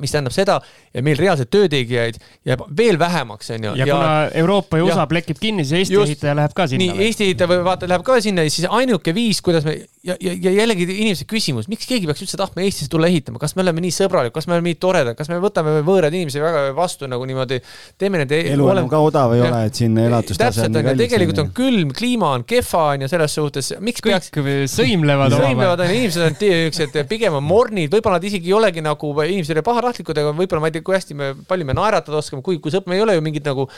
[0.00, 0.58] mis tähendab seda,
[0.94, 2.18] et meil reaalselt töötegijaid
[2.48, 3.74] jääb veel vähemaks, on ju.
[3.80, 4.12] ja kuna
[4.42, 6.92] Euroopa ja USA plekib kinni, siis Eesti just, ehitaja läheb ka sinna.
[6.92, 10.32] nii, Eesti ehitaja vaata, läheb ka sinna ja siis ainuke viis, kuidas me ja, ja,
[10.32, 13.82] ja jällegi inimese küsimus, miks keegi peaks üldse tahtma Eestisse tulla ehitama, kas me oleme
[13.84, 17.26] nii sõbralikud, kas me oleme nii toredad, kas me võtame võõraid inimesi väga vastu nagu
[17.28, 17.58] niimoodi,
[18.00, 18.90] teeme nende elu enam oleme...
[18.92, 21.02] ka odav ei ja, ole, et siin elatustase on nii kallis.
[21.04, 25.84] tegelikult on külm, kliima on kehva on ju selles suhtes, miks kõik peaks sõimlevad sõimlevad
[25.84, 29.52] on ju, inimesed on niisugused pigem on mornid, võib-olla nad isegi ei olegi nagu inimesed
[29.52, 32.44] ei ole pahatahtlikud, aga võib-olla ma ei tea, kui hästi me, palju me naeratada oskame,
[32.46, 33.68] kui, kui sõpp, me ei ole ju mingid nagu,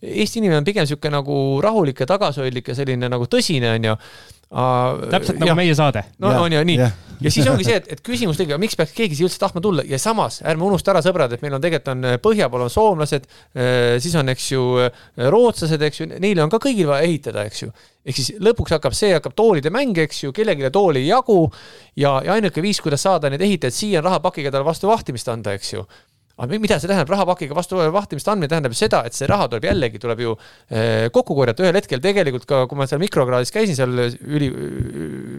[0.00, 3.96] Eesti inimene on pigem niisugune nagu rahulik ja tagasihoidlik ja selline nagu tõsine on ju
[4.50, 6.02] täpselt nagu ja, meie saade.
[6.18, 6.88] no ja, on ju nii ja.
[7.22, 9.84] ja siis ongi see, et, et küsimus tegelikult, miks peaks keegi siia üldse tahtma tulla
[9.86, 12.72] ja samas ärme unusta ära, sõbrad, et meil on tegelikult on äh, põhja pool on
[12.72, 17.06] soomlased, äh, siis on, eks ju, äh, rootslased, eks ju, neile on ka kõigil vaja
[17.06, 17.70] ehitada, eks ju.
[18.02, 21.44] ehk siis lõpuks hakkab see, hakkab toolide mäng, eks ju, kellelegi tooli ei jagu
[21.94, 25.54] ja, ja ainuke viis, kuidas saada neid ehitajaid siia, on rahapakiga talle vastu vahtimist anda,
[25.54, 25.86] eks ju
[26.40, 30.00] aga mida see tähendab, rahapakiga vastu vahtimist andmine tähendab seda, et see raha tuleb jällegi,
[30.02, 33.92] tuleb ju eh, kokku korjata, ühel hetkel tegelikult ka, kui ma seal mikrokraadis käisin seal
[34.00, 34.50] üli,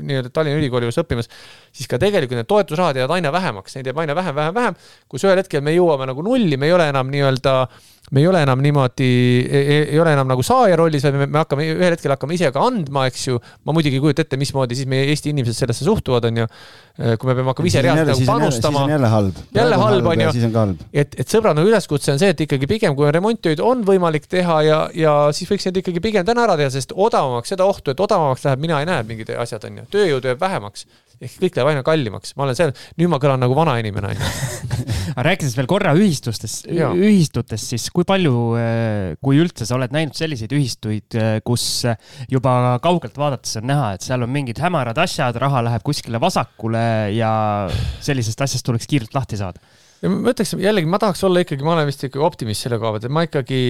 [0.08, 1.32] nii-öelda Tallinna Ülikooli juures õppimas,
[1.74, 4.78] siis ka tegelikult need toetusrahad jäävad aina vähemaks, neid jääb aina vähem, vähem, vähem,
[5.12, 7.56] kus ühel hetkel me jõuame nagu nulli, me ei ole enam nii-öelda
[8.12, 9.08] me ei ole enam niimoodi,
[9.48, 12.64] ei ole enam nagu saaja rollis, vaid me, me hakkame ühel hetkel hakkame ise ka
[12.68, 13.38] andma, eks ju.
[13.68, 16.48] ma muidugi ei kujuta ette, mismoodi siis meie Eesti inimesed sellesse suhtuvad, on ju.
[16.98, 18.84] kui me peame hakkama ise reaalselt nagu panustama.
[18.92, 19.40] jälle halb.
[19.56, 20.34] jälle halb, on ju.
[20.92, 24.60] et, et sõbrad, nagu üleskutse on see, et ikkagi pigem, kui remontitöid on võimalik teha
[24.68, 28.04] ja, ja siis võiks need ikkagi pigem täna ära teha, sest odavamaks, seda ohtu, et
[28.04, 29.88] odavamaks läheb, mina ei näe mingid asjad, on ju.
[29.96, 30.86] tööjõudu jääb vähemaks
[31.22, 34.30] ehk kõik läheb aina kallimaks, ma olen seal, nüüd ma kõlan nagu vanainimene onju.
[35.16, 40.18] aga rääkides veel korra ühistustest, ühistutest, siis kui palju, eh, kui üldse sa oled näinud
[40.18, 41.86] selliseid ühistuid, eh, kus
[42.32, 46.84] juba kaugelt vaadates on näha, et seal on mingid hämarad asjad, raha läheb kuskile vasakule
[47.16, 47.32] ja
[48.02, 49.62] sellisest asjast tuleks kiirelt lahti saada?
[50.02, 52.96] ja ma ütleks jällegi, ma tahaks olla ikkagi, ma olen vist ikkagi optimist selle koha
[52.96, 53.62] pealt, et ma ikkagi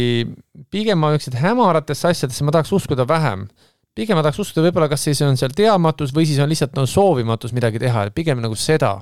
[0.72, 3.50] pigem ma niisugused hämaratesse asjadesse ma tahaks uskuda vähem
[3.98, 6.88] pigem ma tahaks uskuda võib-olla, kas siis on seal teadmatus või siis on lihtsalt no
[6.90, 9.00] soovimatus midagi teha, et pigem nagu seda.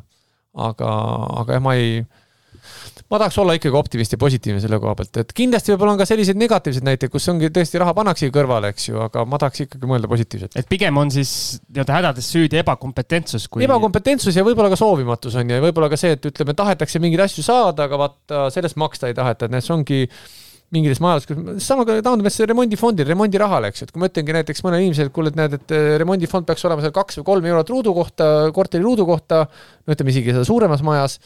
[0.59, 0.93] aga,
[1.43, 1.99] aga jah, ma ei
[3.09, 6.05] ma tahaks olla ikkagi optimist ja positiivne selle koha pealt, et kindlasti võib-olla on ka
[6.09, 9.89] selliseid negatiivseid näiteid, kus ongi tõesti raha pannaksegi kõrvale, eks ju, aga ma tahaks ikkagi
[9.89, 10.57] mõelda positiivselt.
[10.59, 11.31] et pigem on siis
[11.69, 13.65] nii-öelda hädades süüdi ebakompetentsus kui.
[13.65, 17.25] ebakompetentsus ja võib-olla ka soovimatus on ju, ja võib-olla ka see, et ütleme, tahetakse mingeid
[17.25, 20.03] asju saada, aga vaata sellest maksta ei taheta, et näed, see ongi
[20.75, 24.65] mingites majades, kus sama taandume siis remondifondil, remondirahale, eks ju, et kui ma ütlengi näiteks
[24.65, 27.47] mõnele inimesele, et kuule, et näed, et eh, remondifond peaks olema seal kaks või kolm
[27.49, 31.17] eurot ruudu kohta, korteri ruudu kohta, no ütleme isegi seda suuremas majas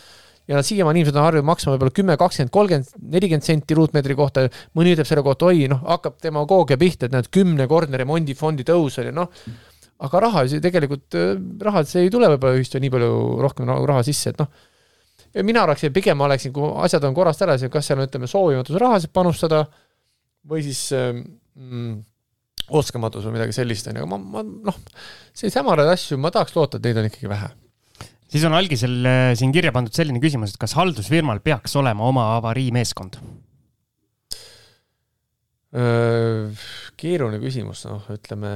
[0.48, 4.48] ja nad siiamaani inimesed on harjunud maksma võib-olla kümme, kakskümmend, kolmkümmend, nelikümmend senti ruutmeetri kohta.
[4.76, 9.14] mõni ütleb selle kohta, oi, noh, hakkab demagoogia pihta, et näed, kümnekordne remondifondi tõus ju,
[9.16, 9.32] noh.
[10.04, 11.16] aga raha tegelikult,
[11.64, 13.14] raha, see ei tule võib-olla ühistu nii palju
[13.44, 14.52] rohkem raha sisse, et noh.
[15.42, 18.30] Mina oleks, pigem ma oleksin, kui asjad on korrast ära, siis kas seal on, ütleme,
[18.30, 19.64] soovimatus rahasid panustada
[20.50, 21.98] või siis mm,
[22.78, 24.80] oskamatus või midagi sellist, on ju, aga ma, ma noh,
[25.34, 27.50] selliseid hämaraid asju ma tahaks loota, et neid on ikkagi vähe
[28.34, 32.34] siis on algisel äh, siin kirja pandud selline küsimus, et kas haldusfirmal peaks olema oma
[32.40, 33.22] avariimeeskond?
[35.74, 38.50] keeruline küsimus, noh, ütleme,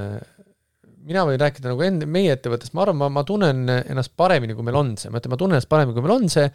[1.08, 4.66] mina võin rääkida nagu enda, meie ettevõttest, ma arvan, ma, ma tunnen ennast paremini, kui
[4.68, 6.46] meil on see, ma ütlen, ma tunnen ennast paremini, kui meil on see,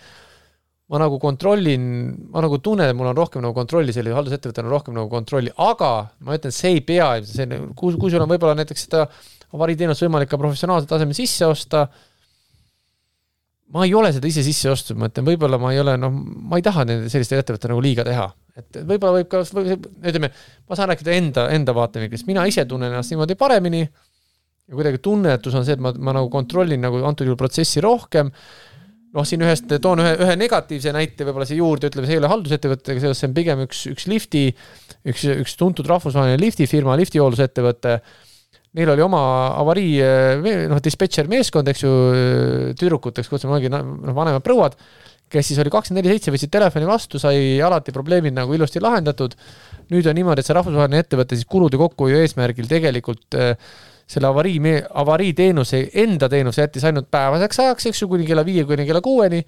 [0.93, 1.85] ma nagu kontrollin,
[2.35, 5.53] ma nagu tunnen, et mul on rohkem nagu kontrolli, sellisel haldusettevõttel on rohkem nagu kontrolli,
[5.57, 5.93] aga
[6.27, 7.49] ma ütlen, see ei pea, see,
[7.79, 9.07] kui, kui sul on võib-olla näiteks seda
[9.53, 11.87] avariiteenust võimalik ka professionaalsel tasemel sisse osta
[13.73, 16.61] ma ei ole seda ise sisse ostnud, ma ütlen, võib-olla ma ei ole, noh, ma
[16.61, 18.29] ei taha nende sellistele ettevõtetele nagu liiga teha.
[18.61, 20.29] et võib-olla võib ka, ütleme,
[20.69, 23.87] ma saan rääkida enda, enda vaatevinklist, mina ise tunnen ennast niimoodi paremini
[24.69, 28.31] ja kuidagi tunnetus on see, et ma, ma nagu kontrollin nagu antud juhul protsessi rohkem,
[29.13, 32.31] noh, siin ühest, toon ühe, ühe negatiivse näite võib-olla siia juurde, ütleme, see ei ole
[32.33, 34.47] haldusettevõttega seoses, see on pigem üks, üks lifti,
[35.09, 37.99] üks, üks tuntud rahvusvaheline liftifirma, liftihooldusettevõte
[38.79, 39.23] neil oli oma
[39.61, 39.99] avarii,
[40.71, 41.93] noh, dispetšer meeskond, eks ju,
[42.81, 44.79] tüdrukuteks kutsume ongi noh, vanemad prouad,
[45.33, 49.37] kes siis oli kakskümmend neli seitse, võtsid telefoni vastu, sai alati probleemid nagu ilusti lahendatud.
[49.93, 53.57] nüüd on niimoodi, et see rahvusvaheline ettevõte siis kulude kokkuhoiu eesmärgil tegelikult äh,
[54.13, 58.87] selle avarii, avariiteenuse, enda teenuse jättis ainult päevaseks ajaks, eks ju, kuni kella viie, kuni
[58.89, 59.43] kella kuueni.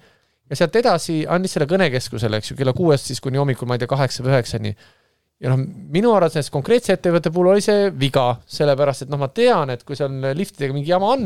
[0.49, 3.81] ja sealt edasi andis selle kõnekeskusele, eks ju, kella kuuest siis kuni hommikul, ma ei
[3.81, 4.75] tea, kaheksa või üheksani.
[5.41, 9.73] Ja noh, minu arvates konkreetse ettevõtte puhul oli see viga, sellepärast et noh, ma tean,
[9.73, 11.25] et kui seal liftidega mingi jama on,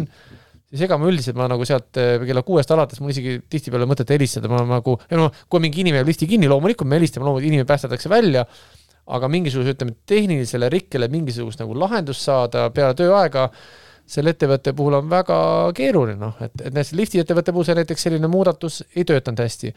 [0.70, 4.12] siis ega ma üldiselt ma nagu sealt eh, kella kuuest alates, mul isegi tihtipeale mõtet
[4.14, 7.70] helistada, ma nagu, no kui mingi inimene jääb lifti kinni, loomulikult me helistame, loomulikult inimene
[7.70, 8.46] päästetakse välja,
[9.10, 13.50] aga mingisuguse, ütleme, tehnilisele rikkele mingisugust nagu lahendust saada peale tööaega,
[14.10, 15.40] selle ettevõtte puhul on väga
[15.78, 19.74] keeruline, noh, et, et näiteks lifti ettevõtte puhul see näiteks selline muudatus ei töötanud hästi.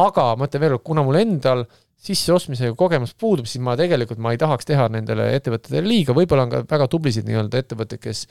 [0.00, 1.64] aga ma ütlen veel kord, kuna mul endal
[2.02, 6.52] sisseostmisega kogemus puudub, siis ma tegelikult, ma ei tahaks teha nendele ettevõtetele liiga, võib-olla on
[6.52, 8.26] ka väga tublisid nii-öelda ettevõtteid, kes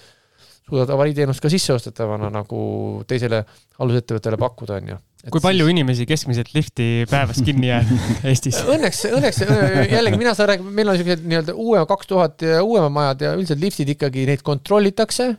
[0.68, 2.62] suudavad avariiteenust ka sisseostetavana nagu
[3.08, 3.44] teisele
[3.80, 4.98] haldusettevõttele pakkuda, on ju.
[5.34, 5.74] kui palju siis...
[5.76, 7.92] inimesi keskmiselt lifti päevas kinni jääb
[8.32, 8.60] Eestis?
[8.68, 9.44] Õnneks, õnneks
[9.92, 13.36] jällegi mina saan rääkida, meil on niisugused nii-öelda uue, kaks tuhat ja uuemad majad ja
[13.38, 15.32] üldiselt liftid ikkagi, neid kontrollitakse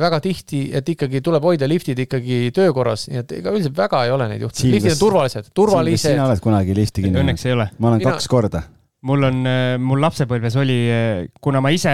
[0.00, 4.12] väga tihti, et ikkagi tuleb hoida liftid ikkagi töökorras, nii et ega üldiselt väga ei
[4.14, 6.12] ole neid juhtunud, liftid on turvalised, turvalised.
[6.12, 7.22] sina oled kunagi lifti kinni?
[7.24, 7.70] õnneks ei ole.
[7.78, 8.12] ma olen Mina...
[8.12, 8.62] kaks korda
[9.06, 11.92] mul on, äh, mul lapsepõlves oli, äh, kuna ma ise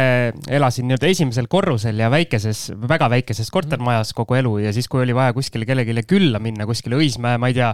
[0.50, 5.14] elasin nii-öelda esimesel korrusel ja väikeses, väga väikeses kortermajas kogu elu ja siis, kui oli
[5.14, 7.70] vaja kuskile kellelegi külla minna, kuskile Õismäe, ma ei tea,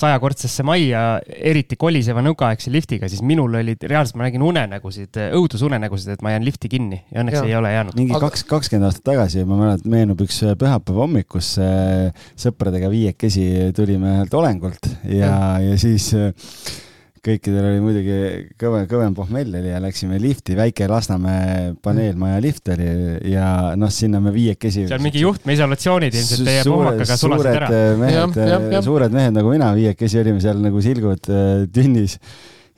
[0.00, 6.22] sajakordsesse majja, eriti koliseva nõukaaegse liftiga, siis minul olid, reaalselt ma nägin unenägusid, õudusunenägusid, et
[6.24, 7.46] ma jään lifti kinni ja õnneks ja.
[7.50, 7.98] ei ole jäänud.
[7.98, 11.56] mingi kaks, kakskümmend aastat tagasi, ma mäletan, meenub üks pühapäeva hommikus
[12.38, 15.40] sõpradega viiekesi tulime ühelt olengult ja, ja.,
[15.72, 16.14] ja siis
[17.24, 18.18] kõikidel oli muidugi
[18.60, 22.86] kõvem, kõvem pohmell oli ja läksime lifti, väike Lasnamäe paneelmaja lift oli
[23.32, 24.86] ja noh, sinna me viiekesi.
[24.90, 27.68] seal mingi juhtmeisolatsioonid ilmselt teie pohmakaga sulasid ära.
[28.00, 32.16] mehed, suured mehed nagu mina viiekesi olime seal nagu silgud äh, tünnis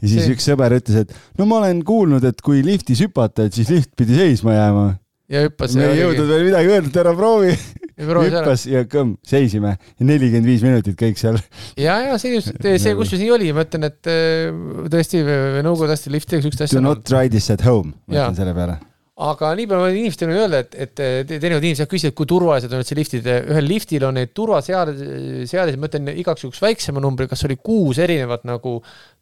[0.03, 0.35] ja siis See.
[0.35, 3.93] üks sõber ütles, et no ma olen kuulnud, et kui liftis hüpata, et siis lift
[3.99, 4.87] pidi seisma jääma.
[5.31, 5.77] ja hüppas.
[5.79, 7.55] me ei jõudnud veel midagi öelda, et ära proovi
[7.99, 9.77] hüppas ja kõmm, seisime.
[10.03, 11.41] Nelikümmend viis minutit kõik seal.
[11.81, 14.49] ja, ja see just, see kusjuures nii oli, ma ütlen, et äh,
[14.93, 16.81] tõesti nõukogude hästi lift teeks siukest asja.
[16.81, 18.81] Do not try this at home, ma ütlen selle peale.
[19.23, 22.81] Aga nii palju ma inimestele võin öelda, et, et teinekord inimesed küsivad, kui turvalised on
[22.81, 27.59] üldse liftid, ühel liftil on neid turvaseadeldisi, ma ütlen igaks juhuks väiksema numbri, kas oli
[27.61, 28.79] kuus erinevat nagu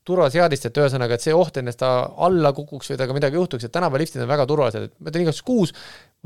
[0.06, 1.90] turvaseadist, et ühesõnaga, et see oht, et ta
[2.22, 5.26] alla kukuks või temaga midagi juhtuks, et tänapäeva liftid on väga turvalised, et ma ütlen
[5.26, 5.74] igaks juhuks kuus,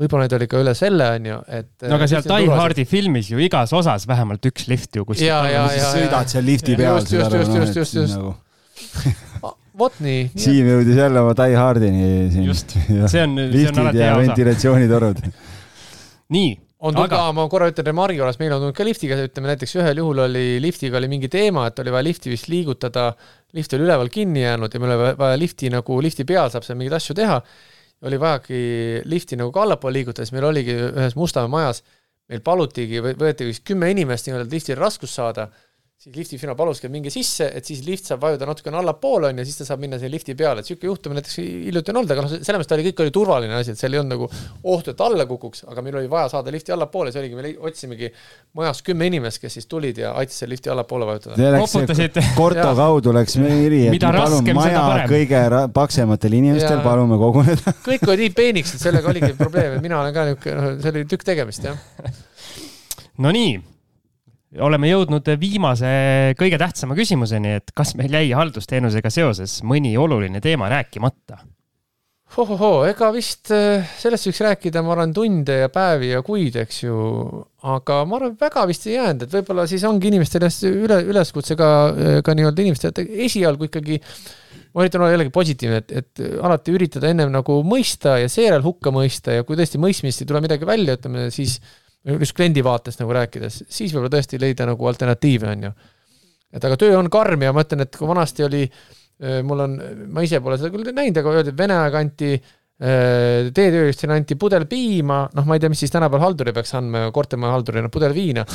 [0.01, 1.69] võib-olla neid oli ka üle selle, on ju, et.
[1.85, 5.29] no aga seal Die Hardi filmis ju igas osas vähemalt üks lift ju kuskil.
[5.29, 6.99] sõidad seal lifti peal.
[6.99, 8.19] just, just, just, just, just, just.
[8.19, 10.27] Nagu- vot nii.
[10.39, 12.45] Siim jõudis jälle oma Die Hardini siin.
[12.47, 12.75] just,
[13.11, 14.21] see on, see on alati hea osa.
[14.23, 15.25] ventilatsioonitorud
[16.35, 17.19] nii, on tulnud Aga...
[17.19, 20.23] ka, ma korra ütlen remargi korras, meil on tulnud ka liftiga, ütleme näiteks ühel juhul
[20.25, 23.09] oli liftiga oli mingi teema, et oli vaja lifti vist liigutada,
[23.55, 26.79] lift oli üleval kinni jäänud ja meil oli vaja lifti nagu, lifti peal saab seal
[26.79, 27.39] mingeid asju teha,
[28.03, 28.61] oli vajagi
[29.07, 31.83] lifti nagu ka allapoole liigutada, siis meil oligi ühes Mustamäe majas,
[32.29, 35.49] meil palutigi, võetigi vist kümme inimest nii-öelda liftil raskust saada
[35.95, 39.45] siis liftifirma paluski, et minge sisse, et siis lift saab vajuda natukene allapoole, on ju,
[39.47, 42.25] siis ta saab minna sinna lifti peale, et niisugune juhtum näiteks hiljuti on olnud, aga
[42.25, 44.27] noh, selles mõttes ta oli, kõik oli turvaline asi, et seal ei olnud nagu
[44.73, 48.11] ohtu, et alla kukuks, aga meil oli vaja saada lifti allapoole, see oligi, me otsimegi
[48.59, 51.39] majas kümme inimest, kes siis tulid ja aitasid selle lifti allapoole vajutada.
[52.41, 56.83] Korto kaudu läks meili, et palun maja kõige paksematel inimestel ja...
[56.85, 57.75] palume koguneda.
[57.87, 60.93] Kõik olid nii peeniks, et sellega oligi probleem, et mina olen ka niisugune, noh, see
[60.93, 62.11] oli tükk tegemist, jah.
[63.25, 63.55] Nonii
[64.65, 65.89] oleme jõudnud viimase
[66.39, 71.41] kõige tähtsama küsimuseni, et kas meil jäi haldusteenusega seoses mõni oluline teema rääkimata?
[72.35, 76.81] Ohohoo, ega vist äh, sellest võiks rääkida, ma arvan, tunde ja päevi ja kuid, eks
[76.83, 76.95] ju,
[77.63, 81.69] aga ma arvan, väga vist ei jäänud, et võib-olla siis ongi inimestele üle, üleskutse ka,
[82.25, 84.01] ka nii-öelda inimestele, et esialgu ikkagi
[84.75, 88.91] ma üritan olla jällegi positiivne, et, et alati üritada ennem nagu mõista ja seejärel hukka
[88.91, 93.01] mõista ja kui tõesti mõistmist ei tule midagi välja, ütleme siis äh, just kliendi vaatest
[93.01, 95.71] nagu rääkides, siis võib-olla tõesti leida nagu alternatiive, on ju.
[96.55, 99.79] et aga töö on karm ja ma ütlen, et kui vanasti oli, äh, mul on,
[100.13, 104.37] ma ise pole seda küll näinud, aga öeldi, et Vene aeg anti äh, teetöölistusele anti
[104.39, 108.13] pudel piima, noh, ma ei tea, mis siis tänapäeval halduri peaks andma, kortermaja haldurina pudel
[108.15, 108.45] viina.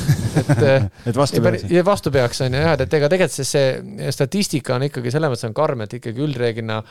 [0.44, 1.66] et äh, et vastu peaks.
[1.90, 5.50] vastu peaks, on ju, jah, et ega tegelikult see, see statistika on ikkagi selles mõttes
[5.50, 6.82] on karm, et ikkagi üldreeglina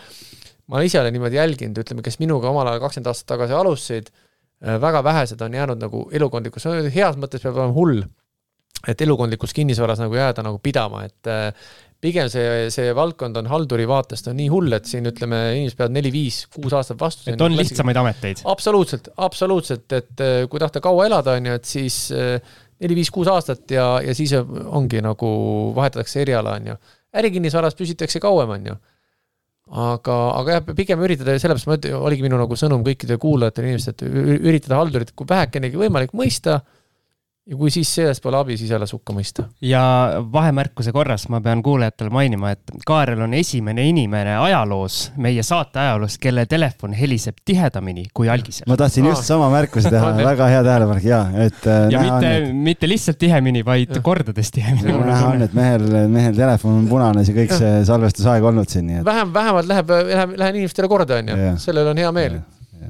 [0.70, 4.12] ma ise olen niimoodi jälginud, ütleme, kes minuga omal ajal kakskümmend aastat tagasi alustasid
[4.60, 8.02] väga vähesed on jäänud nagu elukondlikus, heas mõttes peab olema hull,
[8.88, 13.88] et elukondlikus kinnisvaras nagu jääda nagu pidama, et äh, pigem see, see valdkond on halduri
[13.88, 17.28] vaatest on nii hull, et siin ütleme, inimesed peavad neli-viis-kuus aastat vastu.
[17.32, 18.44] et on lihtsamaid ameteid?
[18.52, 22.00] absoluutselt, absoluutselt, et äh, kui tahta kaua elada, on ju, et siis
[22.80, 25.34] neli-viis-kuus aastat ja, ja siis ongi nagu
[25.76, 26.80] vahetatakse eriala, on ju.
[27.20, 28.80] ärikinnisvaras püsitakse kauem, on ju
[29.70, 34.42] aga, aga jah, pigem üritada, sellepärast ma oligi minu nagu sõnum kõikidele kuulajatele inimestele, et
[34.50, 36.60] üritada haldurit, kui vähekenegi võimalik mõista
[37.50, 39.46] ja kui siis sellest pole abi, siis jälle sukka mõista.
[39.66, 39.82] ja
[40.34, 46.20] vahemärkuse korras ma pean kuulajatele mainima, et Kaarel on esimene inimene ajaloos, meie saate ajaloos,
[46.22, 48.70] kelle telefon heliseb tihedamini kui algisel.
[48.70, 51.66] ma tahtsin just sama märkuse teha väga hea tähelepanek ja, et.
[51.66, 52.54] Äh, ja mitte, et...
[52.70, 54.04] mitte lihtsalt tihemini, vaid ja.
[54.06, 54.94] kordades tihemini.
[55.10, 59.02] näha on, et mehel, mehel telefon on punane, see kõik see salvestusaeg olnud siin, nii
[59.02, 59.10] et.
[59.10, 62.40] vähem, vähemalt läheb, läheb, lähen inimestele korda, onju, sellel on hea meel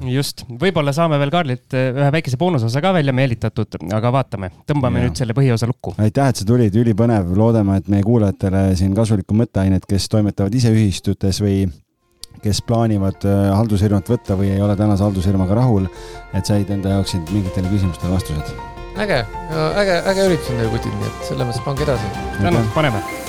[0.08, 5.02] just, võib-olla saame veel Karlilt eh, ühe väikese boonusosa ka välja meelitatud, aga vaatame, tõmbame
[5.02, 5.10] ja.
[5.10, 5.96] nüüd selle põhiosa lukku.
[6.02, 10.74] aitäh, et sa tulid, ülipõnev, loodame, et meie kuulajatele siin kasulikku mõtteainet, kes toimetavad ise
[10.74, 11.64] ühistutes või
[12.44, 15.90] kes plaanivad eh, haldusfirmat võtta või ei ole tänase haldusfirmaga rahul,
[16.34, 18.54] et said enda jaoks mingitele küsimustele vastused.
[19.00, 19.24] äge,
[19.80, 22.14] äge, äge üritus on teil, kutid, nii et selles mõttes pange edasi.
[22.40, 23.29] tänud, paneme